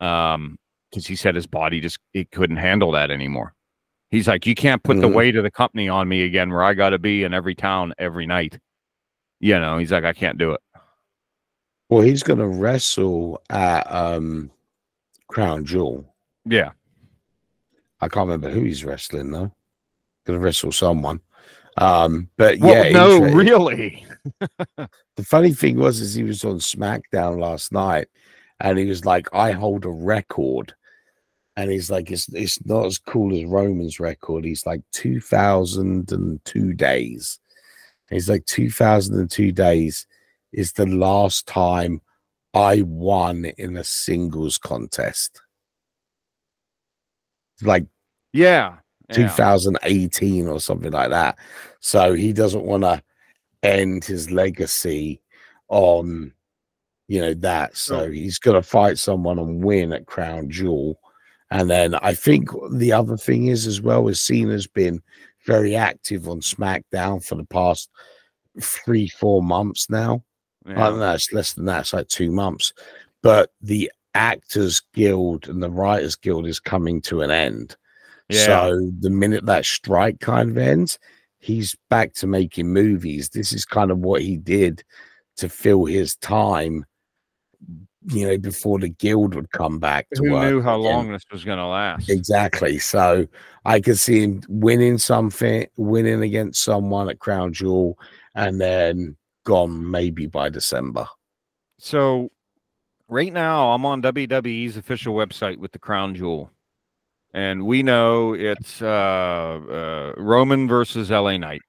Um 0.00 0.58
cuz 0.94 1.06
he 1.06 1.16
said 1.16 1.34
his 1.34 1.46
body 1.46 1.80
just 1.80 1.98
it 2.14 2.30
couldn't 2.30 2.56
handle 2.56 2.92
that 2.92 3.10
anymore. 3.10 3.52
He's 4.10 4.28
like 4.28 4.46
you 4.46 4.54
can't 4.54 4.82
put 4.82 5.00
the 5.00 5.08
Mhm. 5.08 5.14
weight 5.14 5.36
of 5.36 5.42
the 5.42 5.50
company 5.50 5.88
on 5.88 6.08
me 6.08 6.22
again 6.22 6.50
where 6.50 6.62
I 6.62 6.72
got 6.72 6.90
to 6.90 6.98
be 6.98 7.24
in 7.24 7.34
every 7.34 7.54
town 7.54 7.92
every 7.98 8.26
night. 8.26 8.58
You 9.40 9.58
know, 9.58 9.76
he's 9.76 9.92
like 9.92 10.04
I 10.04 10.12
can't 10.14 10.38
do 10.38 10.52
it. 10.52 10.60
Well, 11.90 12.02
he's 12.02 12.22
gonna 12.22 12.48
wrestle 12.48 13.42
at 13.50 13.90
um 13.92 14.50
Crown 15.26 15.64
Jewel. 15.64 16.14
Yeah. 16.44 16.70
I 18.00 18.08
can't 18.08 18.26
remember 18.26 18.50
who 18.50 18.62
he's 18.62 18.84
wrestling 18.84 19.30
though. 19.30 19.52
Gonna 20.26 20.38
wrestle 20.38 20.72
someone. 20.72 21.20
Um, 21.78 22.28
but 22.36 22.58
Well, 22.58 22.86
yeah, 22.86 22.92
no, 22.92 23.20
really. 23.20 24.04
the 24.76 25.24
funny 25.24 25.52
thing 25.52 25.76
was 25.78 26.00
is 26.00 26.14
he 26.14 26.24
was 26.24 26.44
on 26.44 26.58
SmackDown 26.58 27.38
last 27.38 27.72
night 27.72 28.08
and 28.60 28.78
he 28.78 28.86
was 28.86 29.04
like, 29.04 29.28
I 29.32 29.52
hold 29.52 29.84
a 29.84 29.90
record. 29.90 30.74
And 31.56 31.70
he's 31.70 31.90
like, 31.90 32.10
it's 32.10 32.28
it's 32.32 32.64
not 32.66 32.86
as 32.86 32.98
cool 32.98 33.36
as 33.36 33.44
Roman's 33.44 33.98
record. 33.98 34.44
He's 34.44 34.66
like 34.66 34.82
2002 34.92 36.72
days. 36.74 37.40
He's 38.10 38.28
like 38.28 38.46
2002 38.46 39.52
days 39.52 40.06
is 40.52 40.72
the 40.72 40.86
last 40.86 41.46
time 41.46 42.00
I 42.54 42.82
won 42.82 43.44
in 43.44 43.76
a 43.76 43.84
singles 43.84 44.56
contest. 44.56 45.42
Like 47.62 47.86
Yeah. 48.32 48.76
yeah. 49.08 49.14
2018 49.14 50.48
or 50.48 50.60
something 50.60 50.92
like 50.92 51.10
that. 51.10 51.38
So 51.80 52.12
he 52.12 52.32
doesn't 52.32 52.64
want 52.64 52.82
to 52.84 53.02
end 53.62 54.04
his 54.04 54.30
legacy 54.30 55.20
on, 55.68 56.32
you 57.08 57.20
know, 57.20 57.34
that. 57.34 57.76
So 57.76 58.10
he's 58.10 58.38
going 58.38 58.60
to 58.60 58.68
fight 58.68 58.98
someone 58.98 59.38
and 59.38 59.62
win 59.64 59.92
at 59.92 60.06
Crown 60.06 60.50
Jewel. 60.50 60.98
And 61.50 61.70
then 61.70 61.94
I 61.96 62.14
think 62.14 62.50
the 62.72 62.92
other 62.92 63.16
thing 63.16 63.46
is 63.46 63.66
as 63.66 63.80
well 63.80 64.08
is 64.08 64.20
Cena's 64.20 64.66
been 64.66 65.02
very 65.46 65.74
active 65.74 66.28
on 66.28 66.40
SmackDown 66.40 67.24
for 67.24 67.36
the 67.36 67.46
past 67.46 67.88
three, 68.60 69.08
four 69.08 69.42
months 69.42 69.88
now. 69.88 70.22
I 70.66 70.90
don't 70.90 70.98
know, 70.98 71.12
it's 71.12 71.32
less 71.32 71.54
than 71.54 71.64
that, 71.64 71.80
it's 71.80 71.92
like 71.94 72.08
two 72.08 72.30
months. 72.30 72.74
But 73.22 73.50
the 73.62 73.90
Actors 74.18 74.82
Guild 74.94 75.48
and 75.48 75.62
the 75.62 75.70
Writers 75.70 76.16
Guild 76.16 76.46
is 76.46 76.58
coming 76.58 77.00
to 77.02 77.22
an 77.22 77.30
end. 77.30 77.76
Yeah. 78.28 78.46
So 78.46 78.90
the 78.98 79.10
minute 79.10 79.46
that 79.46 79.64
strike 79.64 80.18
kind 80.18 80.50
of 80.50 80.58
ends, 80.58 80.98
he's 81.38 81.76
back 81.88 82.14
to 82.14 82.26
making 82.26 82.66
movies. 82.68 83.28
This 83.28 83.52
is 83.52 83.64
kind 83.64 83.92
of 83.92 83.98
what 83.98 84.20
he 84.20 84.36
did 84.36 84.82
to 85.36 85.48
fill 85.48 85.84
his 85.84 86.16
time, 86.16 86.84
you 88.08 88.26
know, 88.26 88.36
before 88.36 88.80
the 88.80 88.88
guild 88.88 89.36
would 89.36 89.52
come 89.52 89.78
back 89.78 90.08
to 90.14 90.24
Who 90.24 90.32
work. 90.32 90.50
knew 90.50 90.62
how 90.62 90.76
long 90.76 91.12
this 91.12 91.24
was 91.30 91.44
going 91.44 91.58
to 91.58 91.66
last? 91.66 92.10
Exactly. 92.10 92.80
So 92.80 93.28
I 93.64 93.80
could 93.80 94.00
see 94.00 94.22
him 94.22 94.42
winning 94.48 94.98
something, 94.98 95.68
winning 95.76 96.22
against 96.22 96.64
someone 96.64 97.08
at 97.08 97.20
Crown 97.20 97.52
Jewel, 97.52 97.96
and 98.34 98.60
then 98.60 99.16
gone 99.44 99.88
maybe 99.90 100.26
by 100.26 100.48
December. 100.48 101.06
So 101.78 102.30
right 103.08 103.32
now 103.32 103.72
I'm 103.72 103.84
on 103.86 104.02
WWE's 104.02 104.76
official 104.76 105.14
website 105.14 105.56
with 105.58 105.72
the 105.72 105.78
crown 105.78 106.14
jewel. 106.14 106.50
And 107.34 107.66
we 107.66 107.82
know 107.82 108.32
it's 108.34 108.80
uh, 108.80 108.86
uh, 108.88 110.12
Roman 110.20 110.66
versus 110.66 111.10
LA 111.10 111.36
Knight. 111.36 111.60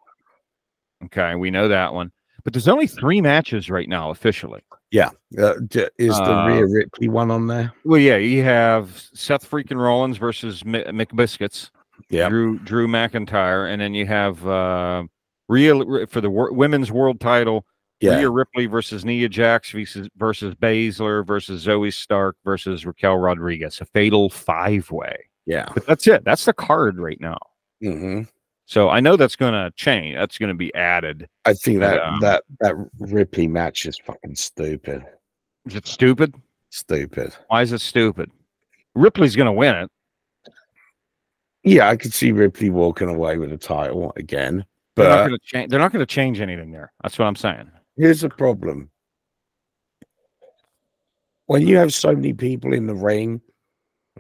Okay, 1.06 1.36
we 1.36 1.52
know 1.52 1.68
that 1.68 1.94
one. 1.94 2.12
But 2.44 2.54
there's 2.54 2.68
only 2.70 2.88
three 2.88 3.20
matches 3.22 3.70
right 3.70 3.88
now 3.88 4.10
officially. 4.12 4.62
Yeah. 4.92 5.10
Uh, 5.38 5.56
is 5.98 6.16
the 6.18 6.24
Uh, 6.24 6.48
Rhea 6.48 6.66
Ripley 6.66 7.10
one 7.10 7.30
on 7.30 7.48
there? 7.48 7.74
Well, 7.84 8.00
yeah, 8.00 8.16
you 8.18 8.42
have 8.44 8.98
Seth 9.14 9.50
freaking 9.50 9.78
Rollins 9.78 10.18
versus 10.18 10.64
Mi- 10.66 10.84
McBiscuits. 10.86 11.70
Yeah. 12.10 12.30
Drew 12.30 12.58
Drew 12.60 12.88
McIntyre, 12.88 13.72
and 13.72 13.82
then 13.82 13.94
you 13.94 14.06
have 14.08 14.48
uh, 14.48 15.04
Rhea 15.50 16.08
for 16.08 16.22
the 16.22 16.30
wor- 16.30 16.54
women's 16.54 16.92
world 16.92 17.20
title. 17.20 17.66
Yeah. 18.02 18.18
Rhea 18.18 18.30
Ripley 18.30 18.66
versus 18.66 19.04
Nia 19.04 19.28
Jax 19.28 19.72
versus 19.72 20.08
versus 20.16 20.56
Baszler 20.56 21.26
versus 21.26 21.66
Zoey 21.66 21.94
Stark 21.94 22.38
versus 22.46 22.86
Raquel 22.86 23.18
Rodriguez. 23.18 23.82
A 23.82 23.86
fatal 23.86 24.30
five 24.30 24.90
way. 24.90 25.26
Yeah. 25.46 25.68
But 25.74 25.86
that's 25.86 26.08
it. 26.08 26.24
That's 26.24 26.46
the 26.46 26.54
card 26.54 26.98
right 27.00 27.20
now. 27.20 27.38
hmm 27.82 28.22
So 28.66 28.90
I 28.90 29.00
know 29.02 29.18
that's 29.18 29.36
going 29.36 29.54
to 29.54 29.72
change. 29.76 30.16
That's 30.16 30.38
going 30.38 30.50
to 30.50 30.54
be 30.56 30.74
added. 30.76 31.28
I 31.46 31.54
think 31.54 31.80
that 31.82 32.00
Um, 32.02 32.20
that 32.22 32.44
that 32.62 32.76
Ripley 33.00 33.48
match 33.48 33.86
is 33.86 33.98
fucking 33.98 34.36
stupid. 34.36 35.04
Is 35.66 35.76
it 35.76 35.86
stupid? 35.88 36.36
Stupid. 36.70 37.34
Why 37.48 37.64
is 37.64 37.74
it 37.74 37.82
stupid? 37.82 38.32
Ripley's 38.96 39.36
going 39.36 39.48
to 39.48 39.52
win 39.52 39.76
it. 39.76 39.92
Yeah, 41.64 41.90
I 41.90 41.98
could 41.98 42.14
see 42.14 42.32
Ripley 42.32 42.70
walking 42.70 43.10
away 43.10 43.38
with 43.38 43.50
the 43.50 43.58
title 43.58 44.14
again. 44.16 44.66
They're 44.96 45.10
not 45.10 45.16
But 45.24 45.28
going 45.28 45.40
to 45.40 45.46
change. 45.46 45.70
They're 45.70 45.80
not 45.80 45.92
going 45.92 46.06
to 46.06 46.06
change 46.14 46.40
anything 46.40 46.72
there. 46.72 46.94
That's 47.04 47.20
what 47.20 47.26
I'm 47.26 47.36
saying. 47.36 47.70
Here's 48.00 48.22
the 48.22 48.30
problem. 48.30 48.90
When 51.48 51.68
you 51.68 51.78
have 51.78 51.94
so 51.94 52.16
many 52.16 52.34
people 52.34 52.74
in 52.74 52.88
the 52.88 52.96
ring, 52.96 53.42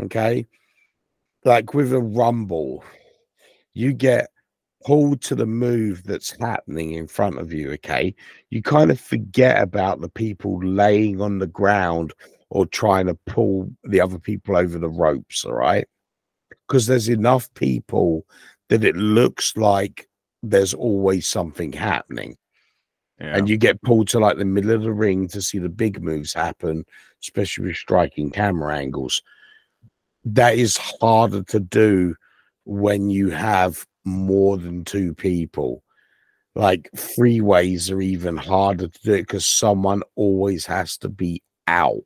okay, 0.01 0.47
like 1.45 1.73
with 1.73 1.93
a 1.93 2.01
rumble, 2.01 2.83
you 3.73 3.93
get 3.93 4.29
pulled 4.85 5.21
to 5.21 5.35
the 5.35 5.45
move 5.45 6.03
that's 6.03 6.37
happening 6.39 6.93
in 6.93 7.07
front 7.07 7.39
of 7.39 7.53
you, 7.53 7.71
okay? 7.73 8.13
You 8.49 8.61
kind 8.61 8.91
of 8.91 8.99
forget 8.99 9.61
about 9.61 10.01
the 10.01 10.09
people 10.09 10.59
laying 10.63 11.21
on 11.21 11.39
the 11.39 11.47
ground 11.47 12.13
or 12.49 12.65
trying 12.65 13.05
to 13.05 13.17
pull 13.27 13.69
the 13.83 14.01
other 14.01 14.19
people 14.19 14.57
over 14.57 14.77
the 14.77 14.89
ropes, 14.89 15.45
all 15.45 15.53
right? 15.53 15.87
Because 16.67 16.85
there's 16.85 17.09
enough 17.09 17.53
people 17.53 18.25
that 18.69 18.83
it 18.83 18.95
looks 18.95 19.55
like 19.55 20.09
there's 20.43 20.73
always 20.73 21.27
something 21.27 21.71
happening 21.71 22.35
Yeah. 23.19 23.35
and 23.35 23.49
you 23.49 23.57
get 23.57 23.81
pulled 23.81 24.07
to 24.09 24.19
like 24.19 24.37
the 24.37 24.45
middle 24.45 24.71
of 24.71 24.83
the 24.83 24.93
ring 24.93 25.27
to 25.29 25.41
see 25.41 25.59
the 25.59 25.69
big 25.69 26.01
moves 26.01 26.33
happen, 26.33 26.85
especially 27.21 27.67
with 27.67 27.75
striking 27.75 28.31
camera 28.31 28.77
angles. 28.77 29.21
That 30.23 30.57
is 30.57 30.77
harder 30.77 31.43
to 31.43 31.59
do 31.59 32.15
when 32.63 33.09
you 33.09 33.29
have 33.29 33.85
more 34.05 34.57
than 34.57 34.85
two 34.85 35.13
people. 35.13 35.83
Like 36.55 36.89
freeways 36.95 37.91
are 37.91 38.01
even 38.01 38.37
harder 38.37 38.87
to 38.87 38.99
do 39.03 39.17
because 39.17 39.45
someone 39.45 40.01
always 40.15 40.65
has 40.65 40.97
to 40.97 41.09
be 41.09 41.43
out. 41.67 42.03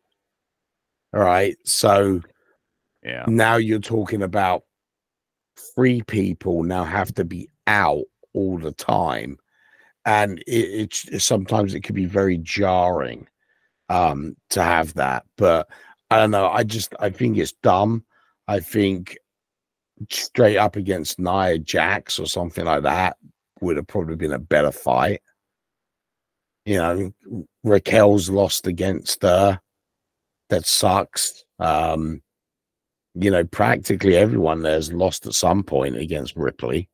All 1.13 1.21
right. 1.21 1.55
So 1.63 2.21
yeah. 3.03 3.25
now 3.27 3.57
you're 3.57 3.79
talking 3.79 4.23
about 4.23 4.63
three 5.75 6.01
people 6.01 6.63
now 6.63 6.83
have 6.83 7.13
to 7.15 7.23
be 7.23 7.49
out 7.67 8.03
all 8.33 8.57
the 8.57 8.71
time 8.71 9.37
and 10.05 10.39
it, 10.39 10.99
it's 11.07 11.23
sometimes 11.23 11.73
it 11.73 11.83
can 11.83 11.95
be 11.95 12.05
very 12.05 12.37
jarring 12.37 13.27
um 13.89 14.35
to 14.49 14.63
have 14.63 14.93
that 14.93 15.25
but 15.37 15.67
i 16.09 16.17
don't 16.17 16.31
know 16.31 16.47
i 16.47 16.63
just 16.63 16.93
i 16.99 17.09
think 17.09 17.37
it's 17.37 17.53
dumb. 17.63 18.03
I 18.47 18.59
think 18.59 19.17
straight 20.09 20.57
up 20.57 20.75
against 20.75 21.19
nia 21.19 21.57
jax 21.59 22.19
or 22.19 22.25
something 22.25 22.65
like 22.65 22.83
that 22.83 23.17
would 23.61 23.77
have 23.77 23.87
probably 23.87 24.15
been 24.15 24.33
a 24.33 24.39
better 24.39 24.71
fight. 24.71 25.21
You 26.65 26.77
know 26.77 27.13
raquel's 27.63 28.29
lost 28.29 28.67
against 28.67 29.21
her. 29.23 29.61
That 30.49 30.65
sucks. 30.65 31.45
Um 31.59 32.21
you 33.15 33.31
know 33.31 33.45
practically 33.45 34.17
everyone 34.17 34.61
there's 34.61 34.91
lost 34.91 35.25
at 35.25 35.33
some 35.33 35.63
point 35.63 35.95
against 35.95 36.35
ripley. 36.35 36.89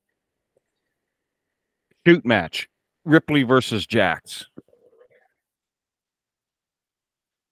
Shoot 2.05 2.26
match. 2.26 2.70
Ripley 3.06 3.43
versus 3.43 3.86
Jax. 3.88 4.45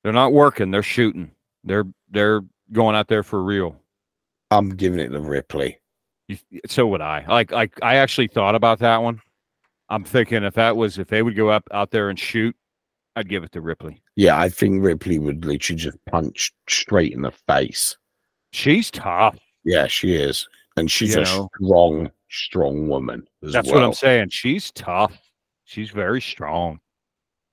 They're 0.04 0.14
not 0.14 0.34
working. 0.34 0.72
They're 0.72 0.84
shooting. 0.84 1.32
They're 1.64 1.86
they're 2.10 2.42
going 2.72 2.96
out 2.96 3.08
there 3.08 3.24
for 3.24 3.42
real. 3.44 3.76
i'm 4.52 4.70
giving 4.70 5.00
it 5.00 5.10
to 5.10 5.20
ripley 5.22 5.80
You, 6.28 6.38
so 6.68 6.86
would 6.88 7.02
I. 7.02 7.26
Like 7.28 7.52
like 7.52 7.74
I 7.82 7.96
actually 7.96 8.28
thought 8.28 8.56
about 8.56 8.80
that 8.80 8.98
one. 9.02 9.22
I'm 9.90 10.04
thinking 10.04 10.44
if 10.44 10.54
that 10.56 10.76
was 10.76 10.98
if 10.98 11.08
they 11.08 11.24
would 11.24 11.36
go 11.36 11.50
up 11.50 11.64
out 11.72 11.92
there 11.92 12.10
and 12.10 12.20
shoot, 12.20 12.56
I'd 13.16 13.30
give 13.30 13.44
it 13.44 13.52
to 13.54 13.62
Ripley. 13.62 14.02
Yeah, 14.18 14.38
I 14.38 14.50
think 14.50 14.84
Ripley 14.84 15.18
would 15.20 15.46
literally 15.46 15.78
just 15.78 15.98
punch 16.10 16.52
straight 16.70 17.14
in 17.14 17.22
the 17.22 17.32
face. 17.32 17.98
She's 18.52 18.92
tough. 18.92 19.38
Yeah, 19.64 19.88
she 19.88 20.14
is. 20.16 20.48
And 20.76 20.92
she's 20.92 21.16
You 21.16 21.22
a 21.22 21.24
know? 21.24 21.50
strong, 21.56 22.12
strong 22.30 22.88
woman. 22.90 23.26
As 23.44 23.54
That's 23.54 23.68
well. 23.68 23.76
what 23.82 23.84
I'm 23.86 23.94
saying. 23.94 24.30
She's 24.30 24.72
tough. 24.72 25.18
She's 25.68 25.92
very 25.92 26.22
strong. 26.22 26.80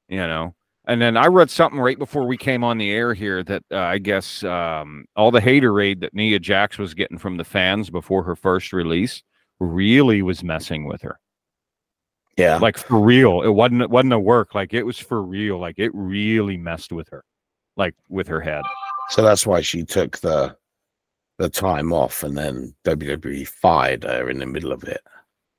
You 0.08 0.26
know. 0.26 0.54
And 0.86 1.00
then 1.00 1.16
I 1.16 1.26
read 1.26 1.50
something 1.50 1.80
right 1.80 1.98
before 1.98 2.26
we 2.26 2.36
came 2.36 2.62
on 2.62 2.76
the 2.76 2.90
air 2.90 3.14
here 3.14 3.42
that 3.42 3.62
uh, 3.70 3.78
I 3.78 3.98
guess 3.98 4.44
um, 4.44 5.06
all 5.16 5.30
the 5.30 5.40
haterade 5.40 6.00
that 6.00 6.14
Nia 6.14 6.38
Jax 6.38 6.76
was 6.76 6.92
getting 6.92 7.16
from 7.16 7.38
the 7.38 7.44
fans 7.44 7.88
before 7.88 8.22
her 8.22 8.36
first 8.36 8.72
release 8.72 9.22
really 9.60 10.20
was 10.20 10.44
messing 10.44 10.86
with 10.86 11.00
her. 11.02 11.18
Yeah. 12.36 12.58
Like 12.58 12.76
for 12.76 13.00
real. 13.00 13.42
It 13.42 13.48
wasn't 13.48 13.82
it 13.82 13.90
wasn't 13.90 14.12
a 14.12 14.18
work. 14.18 14.54
Like 14.54 14.74
it 14.74 14.82
was 14.84 14.98
for 14.98 15.22
real. 15.22 15.58
Like 15.58 15.78
it 15.78 15.90
really 15.94 16.56
messed 16.56 16.92
with 16.92 17.08
her. 17.08 17.24
Like 17.76 17.94
with 18.08 18.28
her 18.28 18.40
head. 18.40 18.62
So 19.10 19.22
that's 19.22 19.46
why 19.46 19.62
she 19.62 19.84
took 19.84 20.18
the 20.18 20.56
the 21.38 21.48
time 21.48 21.92
off 21.92 22.22
and 22.22 22.36
then 22.36 22.74
WWE 22.84 23.48
fired 23.48 24.04
her 24.04 24.30
in 24.30 24.38
the 24.38 24.46
middle 24.46 24.70
of 24.72 24.84
it. 24.84 25.00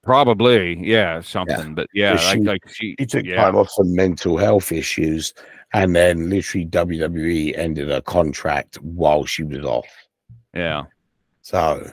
Probably, 0.05 0.77
yeah, 0.85 1.19
something. 1.21 1.73
But 1.75 1.87
yeah, 1.93 2.13
Because 2.13 2.25
like, 2.27 2.35
she- 2.37 2.43
like 2.43 2.61
she, 2.69 2.95
She 2.99 3.05
took 3.05 3.25
yeah. 3.25 3.43
time 3.43 3.55
off 3.55 3.71
for 3.75 3.83
mental 3.83 4.37
health 4.37 4.71
issues 4.71 5.33
and 5.73 5.95
then 5.95 6.29
literally 6.29 6.67
WWE 6.67 7.57
ended 7.57 7.89
her 7.89 8.01
contract 8.01 8.75
while 8.81 9.25
she 9.25 9.43
was 9.43 9.65
off. 9.65 9.87
Yeah. 10.53 10.83
So 11.41 11.91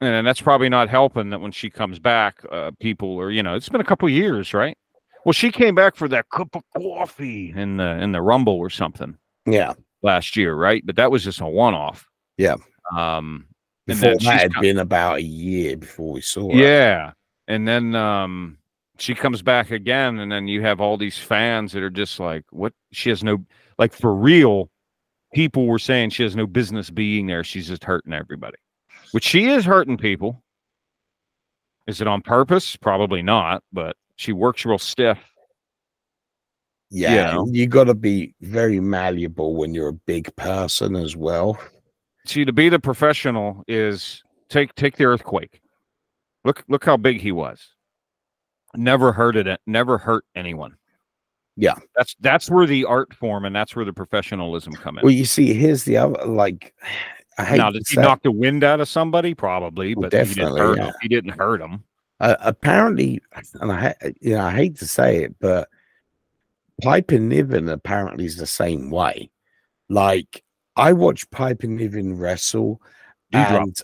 and 0.00 0.26
that's 0.26 0.40
probably 0.40 0.68
not 0.68 0.88
helping 0.88 1.30
that 1.30 1.40
when 1.40 1.52
she 1.52 1.70
comes 1.70 2.00
back, 2.00 2.44
uh, 2.50 2.72
people 2.80 3.18
are, 3.20 3.30
you 3.30 3.42
know, 3.42 3.54
it's 3.54 3.68
been 3.68 3.80
a 3.80 3.84
couple 3.84 4.08
years, 4.08 4.52
right? 4.52 4.76
Well, 5.24 5.32
she 5.32 5.52
came 5.52 5.76
back 5.76 5.94
for 5.94 6.08
that 6.08 6.28
cup 6.30 6.54
of 6.56 6.62
coffee 6.76 7.54
in 7.56 7.76
the 7.76 7.86
in 8.02 8.10
the 8.10 8.20
Rumble 8.20 8.58
or 8.58 8.68
something 8.70 9.16
yeah. 9.46 9.72
last 10.02 10.36
year, 10.36 10.54
right? 10.56 10.84
But 10.84 10.96
that 10.96 11.12
was 11.12 11.22
just 11.22 11.40
a 11.40 11.46
one 11.46 11.74
off. 11.74 12.08
Yeah. 12.36 12.56
Um, 12.96 13.46
Before 13.86 14.08
then 14.10 14.18
that 14.24 14.40
had 14.40 14.54
co- 14.56 14.60
been 14.60 14.78
about 14.80 15.18
a 15.18 15.22
year 15.22 15.76
before 15.76 16.12
we 16.14 16.20
saw 16.20 16.50
her. 16.52 16.58
yeah, 16.58 17.12
and 17.48 17.66
then 17.66 17.94
um, 17.94 18.58
she 18.98 19.14
comes 19.14 19.42
back 19.42 19.70
again, 19.70 20.18
and 20.18 20.30
then 20.30 20.48
you 20.48 20.62
have 20.62 20.80
all 20.80 20.96
these 20.96 21.18
fans 21.18 21.72
that 21.72 21.82
are 21.82 21.90
just 21.90 22.20
like, 22.20 22.44
"What?" 22.50 22.72
She 22.92 23.08
has 23.10 23.22
no, 23.24 23.44
like, 23.78 23.92
for 23.92 24.14
real. 24.14 24.70
People 25.34 25.66
were 25.66 25.78
saying 25.78 26.10
she 26.10 26.22
has 26.22 26.36
no 26.36 26.46
business 26.46 26.90
being 26.90 27.26
there. 27.26 27.42
She's 27.42 27.68
just 27.68 27.84
hurting 27.84 28.12
everybody, 28.12 28.58
which 29.12 29.24
she 29.24 29.46
is 29.46 29.64
hurting 29.64 29.96
people. 29.96 30.42
Is 31.86 32.00
it 32.00 32.06
on 32.06 32.22
purpose? 32.22 32.76
Probably 32.76 33.22
not, 33.22 33.62
but 33.72 33.96
she 34.16 34.32
works 34.32 34.64
real 34.64 34.78
stiff. 34.78 35.18
Yeah, 36.90 37.32
know? 37.32 37.48
you 37.50 37.66
got 37.66 37.84
to 37.84 37.94
be 37.94 38.34
very 38.42 38.78
malleable 38.78 39.56
when 39.56 39.72
you're 39.72 39.88
a 39.88 39.94
big 39.94 40.34
person 40.36 40.94
as 40.94 41.16
well. 41.16 41.58
See, 42.26 42.44
to 42.44 42.52
be 42.52 42.68
the 42.68 42.78
professional 42.78 43.64
is 43.66 44.22
take 44.50 44.74
take 44.74 44.96
the 44.96 45.06
earthquake. 45.06 45.62
Look 46.44 46.64
look 46.68 46.84
how 46.84 46.96
big 46.96 47.20
he 47.20 47.32
was. 47.32 47.68
Never 48.74 49.12
hurted 49.12 49.46
it. 49.46 49.60
Never 49.66 49.98
hurt 49.98 50.24
anyone. 50.34 50.76
Yeah. 51.56 51.74
That's 51.96 52.16
that's 52.20 52.50
where 52.50 52.66
the 52.66 52.84
art 52.84 53.14
form 53.14 53.44
and 53.44 53.54
that's 53.54 53.76
where 53.76 53.84
the 53.84 53.92
professionalism 53.92 54.72
come 54.72 54.98
in. 54.98 55.02
Well, 55.04 55.12
you 55.12 55.24
see, 55.24 55.52
here's 55.52 55.84
the 55.84 55.96
other 55.98 56.24
like. 56.24 56.74
I 57.38 57.44
hate 57.46 57.56
now, 57.56 57.70
did 57.70 57.84
he 57.88 57.96
knock 57.96 58.22
the 58.22 58.30
wind 58.30 58.62
out 58.62 58.80
of 58.80 58.90
somebody? 58.90 59.32
Probably, 59.32 59.94
Well, 59.94 60.10
but 60.10 60.12
he 60.12 60.18
didn't 60.18 60.36
definitely, 60.36 60.60
hurt 60.60 60.76
yeah. 60.76 60.84
him. 60.84 60.94
He 61.00 61.08
didn't 61.08 61.30
hurt 61.30 61.62
him. 61.62 61.82
uh, 62.20 62.36
apparently, 62.40 63.22
and 63.54 63.72
I, 63.72 63.94
you 64.20 64.34
know, 64.34 64.42
I 64.42 64.50
hate 64.50 64.76
to 64.80 64.86
say 64.86 65.24
it, 65.24 65.34
but 65.40 65.66
Piper 66.82 67.18
Niven 67.18 67.70
apparently 67.70 68.26
is 68.26 68.36
the 68.36 68.46
same 68.46 68.90
way. 68.90 69.30
Like 69.88 70.44
I 70.76 70.92
watch 70.92 71.30
Piper 71.30 71.66
Niven 71.66 72.18
wrestle, 72.18 72.82
and 73.32 73.74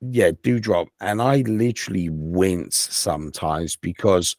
yeah, 0.00 0.30
Doudrop, 0.30 0.88
and 1.00 1.22
I 1.22 1.38
literally 1.42 2.08
wince 2.10 2.76
sometimes 2.76 3.76
because 3.76 4.36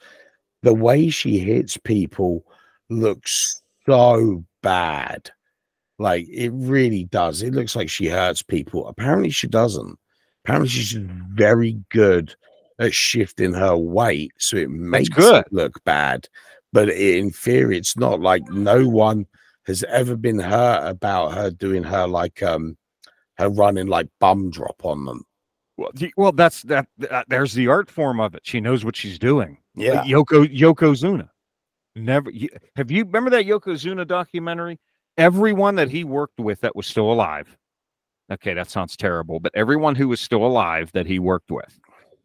the 0.63 0.73
way 0.73 1.09
she 1.09 1.39
hits 1.39 1.77
people 1.77 2.43
looks 2.89 3.61
so 3.87 4.43
bad. 4.61 5.31
Like 5.99 6.27
it 6.29 6.51
really 6.53 7.05
does. 7.05 7.41
It 7.41 7.53
looks 7.53 7.75
like 7.75 7.89
she 7.89 8.07
hurts 8.07 8.43
people. 8.43 8.87
Apparently, 8.87 9.31
she 9.31 9.47
doesn't. 9.47 9.97
Apparently, 10.43 10.69
she's 10.69 10.93
very 10.93 11.81
good 11.89 12.35
at 12.79 12.93
shifting 12.93 13.53
her 13.53 13.75
weight, 13.75 14.31
so 14.37 14.57
it 14.57 14.69
makes 14.69 15.09
it 15.17 15.47
look 15.51 15.83
bad. 15.83 16.27
But 16.71 16.89
in 16.89 17.31
theory, 17.31 17.77
it's 17.77 17.97
not 17.97 18.21
like 18.21 18.47
no 18.49 18.87
one 18.87 19.25
has 19.65 19.83
ever 19.85 20.15
been 20.15 20.39
hurt 20.39 20.87
about 20.87 21.33
her 21.33 21.49
doing 21.49 21.83
her 21.83 22.07
like 22.07 22.43
um 22.43 22.77
her 23.37 23.49
running 23.49 23.87
like 23.87 24.07
bum 24.19 24.51
drop 24.51 24.85
on 24.85 25.05
them. 25.05 25.25
Well, 25.77 25.91
the- 25.93 26.13
well, 26.17 26.31
that's 26.31 26.63
that. 26.63 26.87
that- 26.97 27.29
There's 27.29 27.53
the 27.53 27.67
art 27.67 27.89
form 27.89 28.19
of 28.19 28.35
it. 28.35 28.41
She 28.43 28.59
knows 28.59 28.83
what 28.83 28.95
she's 28.95 29.19
doing. 29.19 29.59
Like 29.75 29.85
Yeah. 29.85 30.03
Yoko 30.03 30.45
Yokozuna. 30.53 31.29
Never 31.95 32.31
have 32.75 32.91
you 32.91 33.05
remember 33.05 33.29
that 33.31 33.45
Yokozuna 33.45 34.05
documentary? 34.07 34.79
Everyone 35.17 35.75
that 35.75 35.89
he 35.89 36.03
worked 36.03 36.39
with 36.39 36.61
that 36.61 36.75
was 36.75 36.85
still 36.87 37.11
alive. 37.11 37.57
Okay, 38.31 38.53
that 38.53 38.69
sounds 38.69 38.97
terrible, 38.97 39.39
but 39.39 39.51
everyone 39.55 39.95
who 39.95 40.07
was 40.07 40.19
still 40.19 40.45
alive 40.45 40.91
that 40.91 41.05
he 41.07 41.17
worked 41.17 41.49
with 41.49 41.79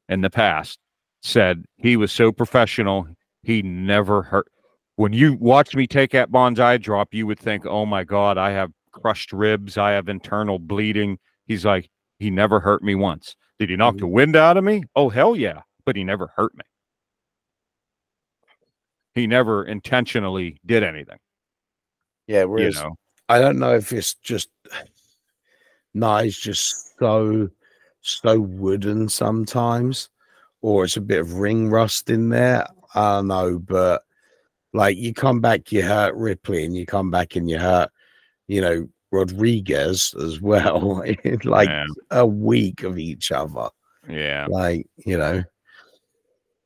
in 0.08 0.20
the 0.20 0.30
past 0.30 0.78
said 1.22 1.64
he 1.76 1.96
was 1.96 2.10
so 2.12 2.32
professional. 2.32 3.06
He 3.42 3.62
never 3.62 4.22
hurt. 4.22 4.48
When 4.96 5.12
you 5.12 5.34
watch 5.34 5.74
me 5.74 5.86
take 5.86 6.10
that 6.10 6.30
banzai 6.32 6.76
drop, 6.78 7.14
you 7.14 7.26
would 7.26 7.38
think, 7.38 7.64
"Oh 7.66 7.86
my 7.86 8.04
God, 8.04 8.36
I 8.36 8.50
have 8.50 8.72
crushed 8.92 9.32
ribs. 9.32 9.78
I 9.78 9.92
have 9.92 10.08
internal 10.08 10.58
bleeding." 10.58 11.18
He's 11.46 11.64
like, 11.64 11.88
he 12.18 12.30
never 12.30 12.60
hurt 12.60 12.82
me 12.82 12.94
once. 12.94 13.36
Did 13.62 13.70
he 13.70 13.76
knock 13.76 13.94
mm-hmm. 13.94 14.00
the 14.00 14.08
wind 14.08 14.34
out 14.34 14.56
of 14.56 14.64
me? 14.64 14.82
Oh 14.96 15.08
hell 15.08 15.36
yeah! 15.36 15.60
But 15.84 15.94
he 15.94 16.02
never 16.02 16.32
hurt 16.34 16.52
me. 16.56 16.64
He 19.14 19.28
never 19.28 19.62
intentionally 19.64 20.58
did 20.66 20.82
anything. 20.82 21.20
Yeah, 22.26 22.42
whereas 22.42 22.74
know. 22.74 22.96
I 23.28 23.38
don't 23.38 23.60
know 23.60 23.76
if 23.76 23.92
it's 23.92 24.14
just 24.14 24.48
Nia's 25.94 26.36
just 26.36 26.98
so 26.98 27.50
so 28.00 28.40
wooden 28.40 29.08
sometimes, 29.08 30.08
or 30.60 30.82
it's 30.82 30.96
a 30.96 31.00
bit 31.00 31.20
of 31.20 31.34
ring 31.34 31.70
rust 31.70 32.10
in 32.10 32.30
there. 32.30 32.66
I 32.96 33.18
don't 33.18 33.28
know, 33.28 33.60
but 33.60 34.02
like 34.72 34.96
you 34.96 35.14
come 35.14 35.40
back, 35.40 35.70
you 35.70 35.82
hurt 35.82 36.16
Ripley, 36.16 36.64
and 36.64 36.76
you 36.76 36.84
come 36.84 37.12
back 37.12 37.36
and 37.36 37.48
you 37.48 37.60
hurt, 37.60 37.90
you 38.48 38.60
know, 38.60 38.88
Rodriguez 39.12 40.14
as 40.20 40.40
well. 40.40 41.00
in 41.24 41.38
like 41.44 41.68
Yeah. 41.68 41.84
a 42.10 42.26
week 42.26 42.82
of 42.82 42.98
each 42.98 43.30
other. 43.30 43.68
Yeah. 44.08 44.46
Like, 44.50 44.86
you 44.96 45.16
know, 45.16 45.44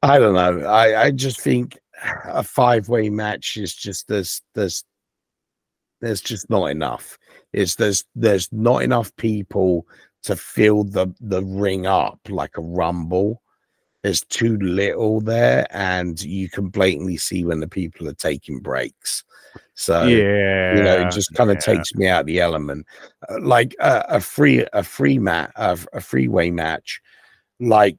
I 0.02 0.18
don't 0.18 0.34
know. 0.34 0.66
I, 0.66 1.02
I 1.06 1.10
just 1.10 1.40
think 1.40 1.78
a 2.24 2.42
five 2.42 2.88
way 2.88 3.10
match 3.10 3.56
is 3.56 3.74
just 3.74 4.08
there's 4.08 4.40
there's 4.54 4.84
there's 6.00 6.20
just 6.20 6.48
not 6.48 6.66
enough. 6.66 7.18
It's 7.52 7.74
there's 7.74 8.04
there's 8.14 8.50
not 8.52 8.82
enough 8.82 9.14
people 9.16 9.86
to 10.22 10.36
fill 10.36 10.84
the 10.84 11.08
the 11.20 11.42
ring 11.44 11.86
up 11.86 12.20
like 12.28 12.56
a 12.56 12.62
rumble. 12.62 13.42
There's 14.06 14.22
too 14.22 14.56
little 14.58 15.20
there, 15.20 15.66
and 15.70 16.22
you 16.22 16.48
can 16.48 16.68
blatantly 16.68 17.16
see 17.16 17.44
when 17.44 17.58
the 17.58 17.66
people 17.66 18.08
are 18.08 18.14
taking 18.14 18.60
breaks. 18.60 19.24
So 19.74 20.04
yeah. 20.04 20.76
you 20.76 20.82
know, 20.84 21.00
it 21.00 21.10
just 21.10 21.34
kind 21.34 21.50
of 21.50 21.56
yeah. 21.56 21.74
takes 21.74 21.92
me 21.92 22.06
out 22.06 22.20
of 22.20 22.26
the 22.26 22.38
element. 22.38 22.86
Uh, 23.28 23.40
like 23.40 23.74
a, 23.80 24.04
a 24.10 24.20
free 24.20 24.64
a 24.72 24.84
free 24.84 25.18
mat 25.18 25.50
a, 25.56 25.76
a 25.92 26.00
freeway 26.00 26.52
match, 26.52 27.00
like 27.58 27.98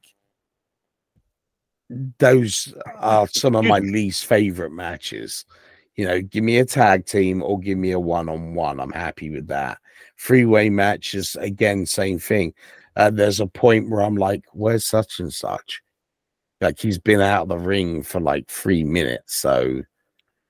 those 1.89 2.73
are 2.95 3.27
some 3.27 3.57
of 3.57 3.65
my 3.65 3.79
least 3.79 4.27
favorite 4.27 4.71
matches. 4.71 5.43
You 5.97 6.07
know, 6.07 6.21
give 6.21 6.45
me 6.45 6.59
a 6.59 6.65
tag 6.65 7.05
team 7.05 7.43
or 7.43 7.59
give 7.59 7.77
me 7.77 7.91
a 7.91 7.99
one 7.99 8.29
on 8.29 8.53
one. 8.53 8.79
I'm 8.79 8.93
happy 8.93 9.29
with 9.29 9.47
that. 9.47 9.79
Freeway 10.15 10.69
matches, 10.69 11.35
again, 11.37 11.85
same 11.85 12.17
thing. 12.17 12.53
Uh, 12.95 13.09
there's 13.09 13.41
a 13.41 13.47
point 13.47 13.89
where 13.89 14.03
I'm 14.03 14.15
like, 14.15 14.45
where's 14.53 14.85
such 14.85 15.19
and 15.19 15.33
such? 15.33 15.81
Like 16.61 16.79
he's 16.79 16.97
been 16.99 17.21
out 17.21 17.43
of 17.43 17.49
the 17.49 17.57
ring 17.57 18.01
for 18.03 18.19
like 18.19 18.47
three 18.47 18.83
minutes. 18.83 19.35
So, 19.35 19.81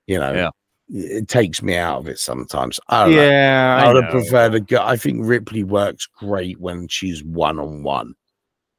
you 0.07 0.17
know, 0.19 0.33
Yeah. 0.33 0.49
it 0.89 1.27
takes 1.27 1.61
me 1.61 1.75
out 1.75 1.99
of 1.99 2.07
it 2.07 2.17
sometimes. 2.19 2.79
I 2.87 3.03
don't 3.05 3.15
know. 3.15 3.21
Yeah, 3.21 3.79
I 3.81 3.85
I 3.89 3.93
would 3.93 4.03
have 4.03 4.11
preferred 4.11 4.51
to 4.53 4.59
go. 4.61 4.81
I 4.83 4.95
think 4.95 5.19
Ripley 5.25 5.63
works 5.63 6.07
great 6.07 6.59
when 6.59 6.87
she's 6.87 7.23
one 7.23 7.59
on 7.59 7.83
one. 7.83 8.13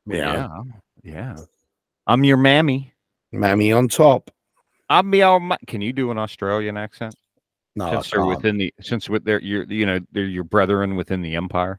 Yeah. 0.07 0.49
Yeah. 1.05 1.37
I'm 2.07 2.25
your 2.25 2.39
mammy. 2.39 2.95
Mammy 3.33 3.73
on 3.73 3.89
top. 3.89 4.31
I'm 4.89 5.13
your. 5.15 5.39
Ma- 5.39 5.59
Can 5.67 5.83
you 5.83 5.93
do 5.93 6.11
an 6.11 6.17
Australian 6.17 6.79
accent? 6.79 7.15
No, 7.77 7.93
since 7.93 8.11
they're 8.11 8.25
within 8.25 8.57
the 8.57 8.73
since 8.81 9.11
with 9.11 9.25
their 9.25 9.41
your 9.43 9.65
you 9.65 9.85
know 9.85 10.01
they're 10.13 10.25
your 10.25 10.45
brethren 10.45 10.97
within 10.97 11.21
the 11.21 11.35
empire. 11.37 11.79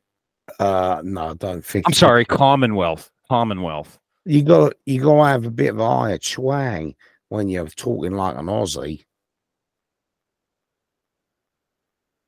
Uh, 0.60 1.02
no, 1.04 1.30
I 1.30 1.34
don't 1.34 1.66
think. 1.66 1.88
I'm 1.88 1.94
sorry, 1.94 2.24
Commonwealth. 2.24 3.10
Commonwealth. 3.28 4.00
You 4.30 4.44
got 4.44 4.74
you 4.86 5.02
got 5.02 5.16
to 5.16 5.24
have 5.24 5.46
a 5.46 5.50
bit 5.50 5.74
of 5.74 5.78
higher 5.78 6.20
twang 6.20 6.94
when 7.30 7.50
you're 7.50 7.66
talking 7.66 8.12
like 8.12 8.38
an 8.38 8.46
Aussie. 8.46 9.04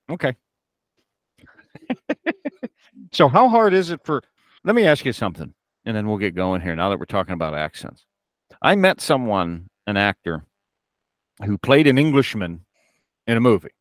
Okay. 0.10 0.36
so 3.12 3.28
how 3.28 3.48
hard 3.48 3.76
is 3.76 3.92
it 3.92 4.00
for 4.04 4.24
let 4.64 4.74
me 4.74 4.84
ask 4.84 5.06
you 5.06 5.14
something 5.14 5.54
and 5.86 5.96
then 5.96 6.08
we'll 6.08 6.18
get 6.18 6.34
going 6.34 6.60
here 6.60 6.76
now 6.76 6.90
that 6.90 6.98
we're 6.98 7.06
talking 7.06 7.36
about 7.36 7.54
accents. 7.54 8.08
I 8.64 8.76
met 8.76 9.00
someone, 9.00 9.70
an 9.86 9.96
actor, 9.96 10.44
who 11.46 11.60
played 11.60 11.86
an 11.86 12.00
Englishman 12.00 12.66
in 13.28 13.38
a 13.38 13.42
movie. 13.42 13.76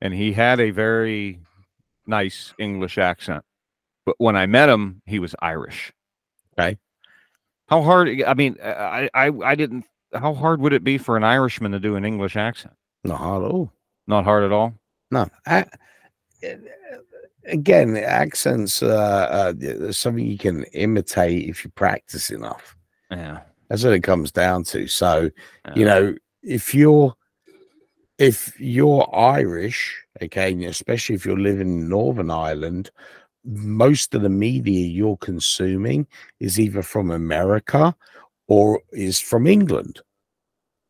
And 0.00 0.12
he 0.12 0.32
had 0.32 0.58
a 0.58 0.72
very 0.72 1.42
nice 2.08 2.54
English 2.58 2.98
accent. 2.98 3.44
But 4.04 4.16
when 4.18 4.34
I 4.34 4.46
met 4.46 4.68
him, 4.68 5.00
he 5.06 5.20
was 5.20 5.36
Irish. 5.40 5.92
Okay. 6.58 6.78
How 7.68 7.82
hard 7.82 8.22
I 8.22 8.34
mean, 8.34 8.56
I 8.62 9.08
I 9.14 9.30
I 9.44 9.54
didn't 9.54 9.84
how 10.14 10.34
hard 10.34 10.60
would 10.60 10.72
it 10.72 10.84
be 10.84 10.98
for 10.98 11.16
an 11.16 11.24
Irishman 11.24 11.72
to 11.72 11.80
do 11.80 11.96
an 11.96 12.04
English 12.04 12.36
accent? 12.36 12.74
Not 13.04 13.18
hard 13.18 13.44
at 13.44 13.50
all. 13.50 13.72
Not 14.06 14.24
hard 14.24 14.44
at 14.44 14.52
all. 14.52 14.74
No. 15.10 15.28
A- 15.46 15.66
again, 17.46 17.96
accents 17.96 18.82
uh, 18.82 19.54
uh, 19.54 19.92
something 19.92 20.24
you 20.24 20.38
can 20.38 20.64
imitate 20.72 21.48
if 21.48 21.64
you 21.64 21.70
practice 21.70 22.30
enough. 22.30 22.76
Yeah. 23.10 23.40
That's 23.68 23.84
what 23.84 23.94
it 23.94 24.02
comes 24.02 24.30
down 24.30 24.64
to. 24.64 24.86
So, 24.86 25.30
you 25.74 25.84
know, 25.84 26.14
if 26.42 26.74
you're 26.74 27.14
if 28.18 28.58
you're 28.60 29.08
Irish, 29.14 30.04
okay, 30.22 30.52
and 30.52 30.62
especially 30.64 31.14
if 31.14 31.24
you're 31.24 31.38
living 31.38 31.80
in 31.80 31.88
Northern 31.88 32.30
Ireland, 32.30 32.90
most 33.44 34.14
of 34.14 34.22
the 34.22 34.28
media 34.28 34.86
you're 34.86 35.16
consuming 35.16 36.06
is 36.40 36.60
either 36.60 36.82
from 36.82 37.10
America 37.10 37.94
or 38.46 38.80
is 38.92 39.18
from 39.20 39.46
England. 39.46 40.00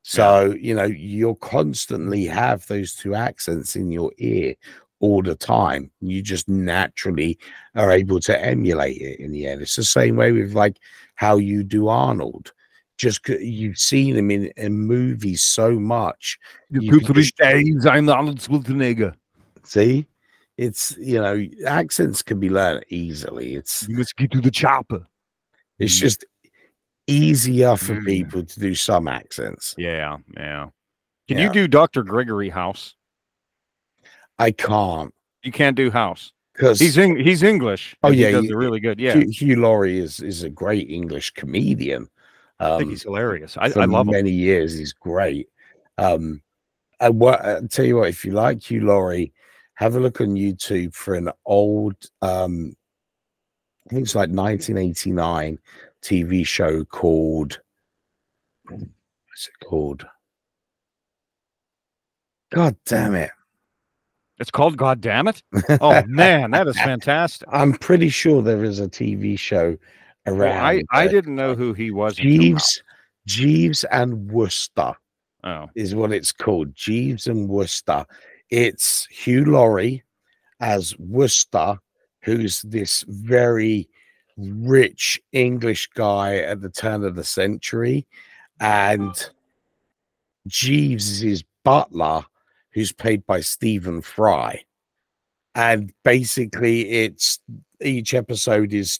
So, 0.02 0.54
you 0.60 0.74
know, 0.74 0.84
you'll 0.84 1.36
constantly 1.36 2.26
have 2.26 2.66
those 2.66 2.94
two 2.94 3.14
accents 3.14 3.76
in 3.76 3.92
your 3.92 4.12
ear 4.18 4.54
all 5.00 5.22
the 5.22 5.34
time. 5.34 5.90
You 6.00 6.22
just 6.22 6.48
naturally 6.48 7.38
are 7.74 7.90
able 7.90 8.20
to 8.20 8.44
emulate 8.44 9.00
it 9.00 9.20
in 9.20 9.32
the 9.32 9.46
end. 9.46 9.62
It's 9.62 9.76
the 9.76 9.84
same 9.84 10.16
way 10.16 10.32
with 10.32 10.54
like 10.54 10.78
how 11.14 11.36
you 11.36 11.62
do 11.62 11.88
Arnold. 11.88 12.52
Just 12.98 13.26
you've 13.28 13.78
seen 13.78 14.16
him 14.16 14.30
in, 14.30 14.52
in 14.56 14.72
movies 14.72 15.42
so 15.42 15.72
much. 15.72 16.38
you 16.70 17.00
can 17.00 17.14
just- 17.14 17.36
days, 17.36 17.86
I'm 17.86 18.08
Arnold 18.08 18.38
Schwarzenegger. 18.38 19.14
See, 19.64 20.06
it's 20.66 20.96
you 20.98 21.20
know, 21.20 21.36
accents 21.66 22.22
can 22.22 22.38
be 22.40 22.50
learned 22.50 22.84
easily. 22.88 23.54
It's 23.56 23.88
You 23.88 23.96
must 23.98 24.16
get 24.16 24.30
to 24.32 24.40
the 24.40 24.50
chopper. 24.50 25.06
it's 25.78 25.98
just 25.98 26.24
easier 27.06 27.76
for 27.76 27.94
Mm. 27.96 28.04
people 28.06 28.42
to 28.44 28.60
do 28.60 28.74
some 28.74 29.08
accents. 29.08 29.74
Yeah, 29.76 30.18
yeah. 30.36 30.68
Can 31.28 31.38
Yeah. 31.38 31.44
you 31.44 31.52
do 31.52 31.68
Dr. 31.68 32.02
Gregory 32.02 32.48
House? 32.50 32.94
I 34.38 34.50
can't 34.52 35.12
You 35.42 35.52
can't 35.52 35.76
do 35.76 35.90
House. 35.90 36.32
because 36.54 36.78
He's 36.78 36.96
in, 36.98 37.16
he's 37.16 37.42
English. 37.42 37.96
Oh, 38.02 38.10
he 38.10 38.22
yeah, 38.22 38.38
it 38.38 38.54
really 38.54 38.80
good. 38.80 39.00
Yeah, 39.00 39.14
Hugh, 39.14 39.30
Hugh 39.30 39.56
Laurie 39.56 39.98
is 39.98 40.20
is 40.20 40.42
a 40.44 40.50
great 40.50 40.88
English 40.90 41.30
comedian. 41.32 42.08
I 42.60 42.68
think 42.78 42.82
Um, 42.84 42.90
he's 42.90 43.02
hilarious. 43.02 43.56
I, 43.56 43.66
I 43.66 43.86
love 43.86 44.06
him. 44.06 44.12
many 44.12 44.30
years. 44.30 44.78
He's 44.78 44.92
great. 44.92 45.48
Um, 45.98 46.42
and 47.00 47.18
what 47.18 47.44
I 47.44 47.60
tell 47.68 47.84
you 47.84 47.96
what, 47.96 48.08
if 48.10 48.24
you 48.24 48.32
like 48.32 48.62
Hugh 48.62 48.84
Laurie, 48.84 49.32
have 49.74 49.96
a 49.96 50.00
look 50.00 50.20
on 50.20 50.28
YouTube 50.34 50.94
for 50.94 51.14
an 51.14 51.30
old, 51.46 51.94
um, 52.20 52.74
I 53.86 53.94
think 53.94 54.02
it's 54.02 54.14
like 54.14 54.30
1989 54.30 55.58
TV 56.02 56.46
show 56.46 56.84
called, 56.84 57.60
what's 58.68 59.48
it 59.48 59.64
called? 59.66 60.06
God 62.52 62.76
damn 62.84 63.14
it. 63.14 63.30
It's 64.38 64.50
called 64.50 64.76
God 64.76 65.00
damn 65.00 65.28
it. 65.28 65.42
Oh 65.80 66.02
man, 66.06 66.50
that 66.50 66.66
is 66.66 66.76
fantastic. 66.76 67.48
I'm 67.50 67.72
pretty 67.74 68.08
sure 68.08 68.42
there 68.42 68.64
is 68.64 68.80
a 68.80 68.88
TV 68.88 69.38
show 69.38 69.76
Well, 70.26 70.36
around. 70.36 70.64
I, 70.64 70.82
I 70.90 71.06
didn't 71.06 71.34
know 71.34 71.54
who 71.54 71.72
he 71.72 71.90
was. 71.90 72.16
Jeeves, 72.16 72.82
Jeeves 73.26 73.84
and 73.84 74.30
Wooster 74.30 74.94
Oh, 75.44 75.68
is 75.74 75.94
what 75.94 76.12
it's 76.12 76.30
called. 76.32 76.74
Jeeves 76.74 77.26
and 77.26 77.48
Wooster. 77.48 78.04
It's 78.52 79.06
Hugh 79.06 79.46
Laurie 79.46 80.02
as 80.60 80.94
Wooster, 80.98 81.78
who's 82.20 82.60
this 82.60 83.02
very 83.08 83.88
rich 84.36 85.18
English 85.32 85.88
guy 85.94 86.36
at 86.36 86.60
the 86.60 86.68
turn 86.68 87.02
of 87.02 87.14
the 87.14 87.24
century, 87.24 88.06
and 88.60 89.30
Jeeves 90.46 91.10
is 91.10 91.20
his 91.20 91.44
butler, 91.64 92.26
who's 92.72 92.92
played 92.92 93.24
by 93.24 93.40
Stephen 93.40 94.02
Fry. 94.02 94.62
And 95.54 95.90
basically, 96.04 96.90
it's 96.90 97.38
each 97.80 98.12
episode 98.12 98.74
is 98.74 98.98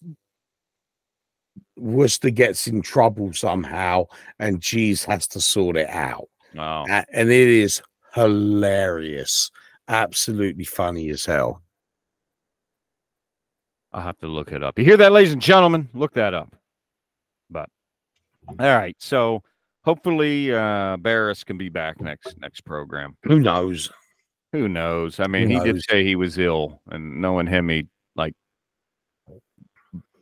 Wooster 1.77 2.31
gets 2.31 2.67
in 2.67 2.81
trouble 2.81 3.35
somehow, 3.35 4.07
and 4.39 4.63
Jeeves 4.63 5.05
has 5.05 5.29
to 5.29 5.43
sort 5.43 5.77
it 5.77 5.91
out. 5.91 6.31
wow. 6.55 6.87
And 6.89 7.31
it 7.31 7.49
is 7.49 7.83
hilarious, 8.15 9.51
absolutely 9.89 10.65
funny 10.65 11.11
as 11.11 11.25
hell. 11.25 11.63
I'll 13.93 14.03
have 14.03 14.19
to 14.19 14.27
look 14.27 14.53
it 14.53 14.63
up. 14.63 14.79
You 14.79 14.85
hear 14.85 14.97
that, 14.97 15.13
ladies 15.13 15.33
and 15.33 15.43
gentlemen? 15.43 15.89
Look 15.93 16.15
that 16.15 16.33
up. 16.35 16.55
But 17.51 17.69
all 18.49 18.57
right, 18.77 18.97
so 18.99 19.43
hopefully 19.85 20.53
uh 20.55 20.97
Barris 20.97 21.45
can 21.45 21.59
be 21.59 21.69
back 21.69 22.01
next 22.01 22.37
next 22.39 22.63
program. 22.63 23.17
Who 23.25 23.39
knows? 23.41 23.91
Who 24.53 24.69
knows? 24.69 25.21
I 25.21 25.27
mean, 25.27 25.51
Who 25.51 25.59
he 25.61 25.73
did 25.73 25.83
say 25.83 26.05
he 26.05 26.17
was 26.17 26.39
ill, 26.39 26.81
and 26.91 27.21
knowing 27.21 27.47
him, 27.47 27.69
he 27.69 27.87
like 28.17 28.35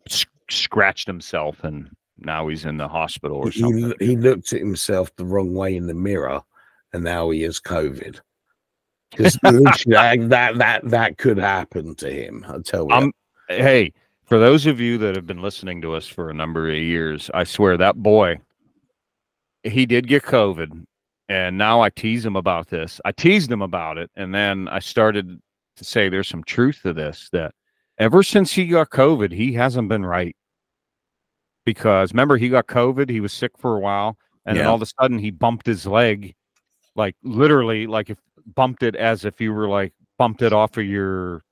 s- 0.08 0.26
scratched 0.50 1.06
himself, 1.06 1.62
and 1.64 1.90
now 2.18 2.48
he's 2.48 2.64
in 2.64 2.76
the 2.76 2.88
hospital 2.88 3.38
or 3.38 3.50
He, 3.50 3.60
something. 3.60 3.94
he 4.00 4.16
looked 4.16 4.52
at 4.52 4.60
himself 4.60 5.14
the 5.16 5.24
wrong 5.24 5.54
way 5.54 5.76
in 5.76 5.86
the 5.86 5.94
mirror, 5.94 6.40
and 6.92 7.04
now 7.04 7.30
he 7.30 7.42
has 7.42 7.60
COVID. 7.60 8.20
Because 9.10 9.38
literally, 9.42 10.28
that 10.28 10.58
that 10.58 10.88
that 10.88 11.18
could 11.18 11.38
happen 11.38 11.94
to 11.96 12.10
him. 12.10 12.44
I 12.48 12.58
tell 12.58 12.86
you. 12.88 12.94
I'm 12.94 13.12
hey, 13.48 13.92
for 14.24 14.38
those 14.38 14.66
of 14.66 14.80
you 14.80 14.98
that 14.98 15.16
have 15.16 15.26
been 15.26 15.42
listening 15.42 15.80
to 15.82 15.94
us 15.94 16.06
for 16.06 16.30
a 16.30 16.34
number 16.34 16.70
of 16.70 16.76
years, 16.76 17.30
I 17.34 17.44
swear 17.44 17.76
that 17.76 17.96
boy, 17.96 18.38
he 19.64 19.86
did 19.86 20.06
get 20.06 20.22
COVID. 20.22 20.86
And 21.28 21.56
now 21.56 21.80
I 21.80 21.90
tease 21.90 22.26
him 22.26 22.34
about 22.34 22.68
this. 22.70 23.00
I 23.04 23.12
teased 23.12 23.52
him 23.52 23.62
about 23.62 23.98
it. 23.98 24.10
And 24.16 24.34
then 24.34 24.66
I 24.68 24.80
started 24.80 25.40
to 25.76 25.84
say 25.84 26.08
there's 26.08 26.26
some 26.28 26.42
truth 26.42 26.80
to 26.82 26.92
this 26.92 27.28
that 27.32 27.54
ever 27.98 28.22
since 28.22 28.52
he 28.52 28.66
got 28.66 28.90
COVID, 28.90 29.32
he 29.32 29.52
hasn't 29.52 29.88
been 29.88 30.04
right. 30.04 30.34
Because 31.64 32.12
remember, 32.12 32.36
he 32.36 32.48
got 32.48 32.66
COVID, 32.66 33.08
he 33.08 33.20
was 33.20 33.32
sick 33.32 33.52
for 33.58 33.76
a 33.76 33.80
while, 33.80 34.16
and 34.44 34.56
then 34.56 34.66
all 34.66 34.74
of 34.74 34.82
a 34.82 34.86
sudden 34.86 35.18
he 35.18 35.30
bumped 35.30 35.66
his 35.66 35.86
leg, 35.86 36.34
like 37.00 37.16
literally, 37.22 37.86
like 37.86 38.10
if 38.10 38.18
bumped 38.54 38.82
it 38.82 38.94
as 38.94 39.24
if 39.24 39.40
you 39.40 39.52
were 39.52 39.68
like 39.68 39.92
bumped 40.18 40.42
it 40.42 40.52
off 40.52 40.76
of 40.76 40.84
your 40.84 41.42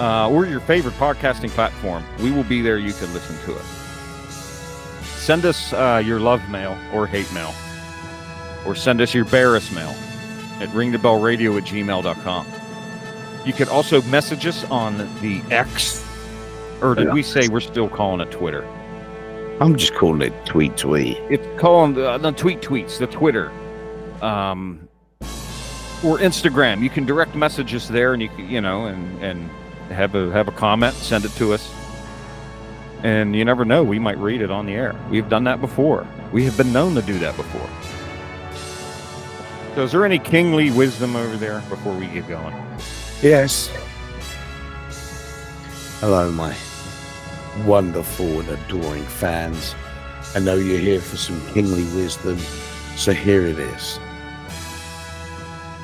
uh, 0.00 0.30
or 0.30 0.46
your 0.46 0.60
favorite 0.60 0.94
podcasting 0.94 1.50
platform. 1.50 2.02
We 2.20 2.30
will 2.30 2.44
be 2.44 2.62
there. 2.62 2.78
You 2.78 2.94
can 2.94 3.12
listen 3.12 3.36
to 3.44 3.54
us. 3.54 3.66
Send 5.20 5.44
us 5.44 5.74
uh, 5.74 6.02
your 6.04 6.18
love 6.18 6.48
mail 6.48 6.78
or 6.94 7.06
hate 7.06 7.30
mail, 7.34 7.54
or 8.66 8.74
send 8.74 9.02
us 9.02 9.12
your 9.12 9.26
Barris 9.26 9.70
mail 9.70 9.94
at 10.60 10.70
ringthebellradio 10.70 11.58
at 11.58 11.64
gmail.com. 11.64 12.46
You 13.44 13.52
can 13.52 13.68
also 13.68 14.00
message 14.02 14.46
us 14.46 14.64
on 14.64 14.96
the 15.20 15.42
X, 15.50 16.04
or 16.80 16.94
did 16.94 17.12
we 17.12 17.22
say 17.22 17.48
we're 17.48 17.60
still 17.60 17.88
calling 17.88 18.20
it 18.26 18.30
Twitter? 18.30 18.66
I'm 19.60 19.76
just 19.76 19.94
calling 19.94 20.22
it 20.22 20.32
tweet 20.46 20.78
tweet. 20.78 21.18
It's 21.28 21.46
calling 21.60 21.92
the, 21.92 22.16
the 22.16 22.32
tweet 22.32 22.62
tweets, 22.62 22.98
the 22.98 23.06
Twitter, 23.06 23.50
um, 24.22 24.88
or 26.02 26.18
Instagram. 26.18 26.82
You 26.82 26.88
can 26.88 27.04
direct 27.04 27.34
message 27.34 27.74
us 27.74 27.88
there, 27.88 28.14
and 28.14 28.22
you 28.22 28.30
can, 28.30 28.48
you 28.48 28.62
know, 28.62 28.86
and 28.86 29.22
and 29.22 29.50
have 29.90 30.14
a 30.14 30.30
have 30.30 30.48
a 30.48 30.52
comment, 30.52 30.94
send 30.94 31.24
it 31.24 31.32
to 31.32 31.52
us, 31.52 31.72
and 33.02 33.34
you 33.34 33.44
never 33.44 33.64
know, 33.64 33.82
we 33.82 33.98
might 33.98 34.18
read 34.18 34.40
it 34.42 34.50
on 34.50 34.66
the 34.66 34.74
air. 34.74 34.94
We've 35.10 35.28
done 35.28 35.44
that 35.44 35.60
before. 35.60 36.06
We 36.32 36.44
have 36.44 36.56
been 36.56 36.72
known 36.72 36.94
to 36.94 37.02
do 37.02 37.18
that 37.18 37.36
before. 37.36 37.68
So, 39.74 39.84
is 39.84 39.92
there 39.92 40.04
any 40.04 40.18
kingly 40.18 40.70
wisdom 40.70 41.16
over 41.16 41.36
there 41.36 41.60
before 41.68 41.94
we 41.94 42.06
get 42.06 42.28
going? 42.28 42.54
Yes. 43.22 43.68
Hello, 46.00 46.30
my 46.32 46.56
wonderful 47.66 48.40
and 48.40 48.48
adoring 48.48 49.04
fans. 49.04 49.74
I 50.34 50.38
know 50.38 50.54
you're 50.54 50.78
here 50.78 51.00
for 51.00 51.16
some 51.16 51.40
kingly 51.48 51.84
wisdom, 51.94 52.38
so 52.96 53.12
here 53.12 53.46
it 53.46 53.58
is. 53.58 53.98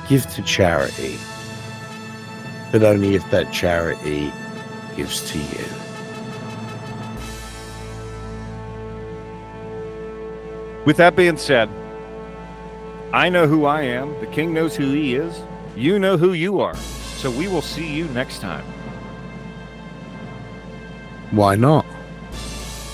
Give 0.07 0.25
to 0.33 0.41
charity, 0.43 1.17
but 2.71 2.83
only 2.83 3.15
if 3.15 3.29
that 3.31 3.51
charity 3.51 4.31
gives 4.95 5.29
to 5.31 5.37
you. 5.37 5.65
With 10.85 10.97
that 10.97 11.15
being 11.15 11.37
said, 11.37 11.69
I 13.13 13.29
know 13.29 13.47
who 13.47 13.65
I 13.65 13.81
am. 13.81 14.19
The 14.19 14.27
king 14.27 14.53
knows 14.53 14.75
who 14.75 14.91
he 14.91 15.15
is. 15.15 15.41
You 15.75 15.99
know 15.99 16.17
who 16.17 16.33
you 16.33 16.59
are. 16.61 16.75
So 16.75 17.29
we 17.31 17.47
will 17.47 17.61
see 17.61 17.87
you 17.87 18.05
next 18.09 18.39
time. 18.39 18.63
Why 21.31 21.55
not? 21.55 21.85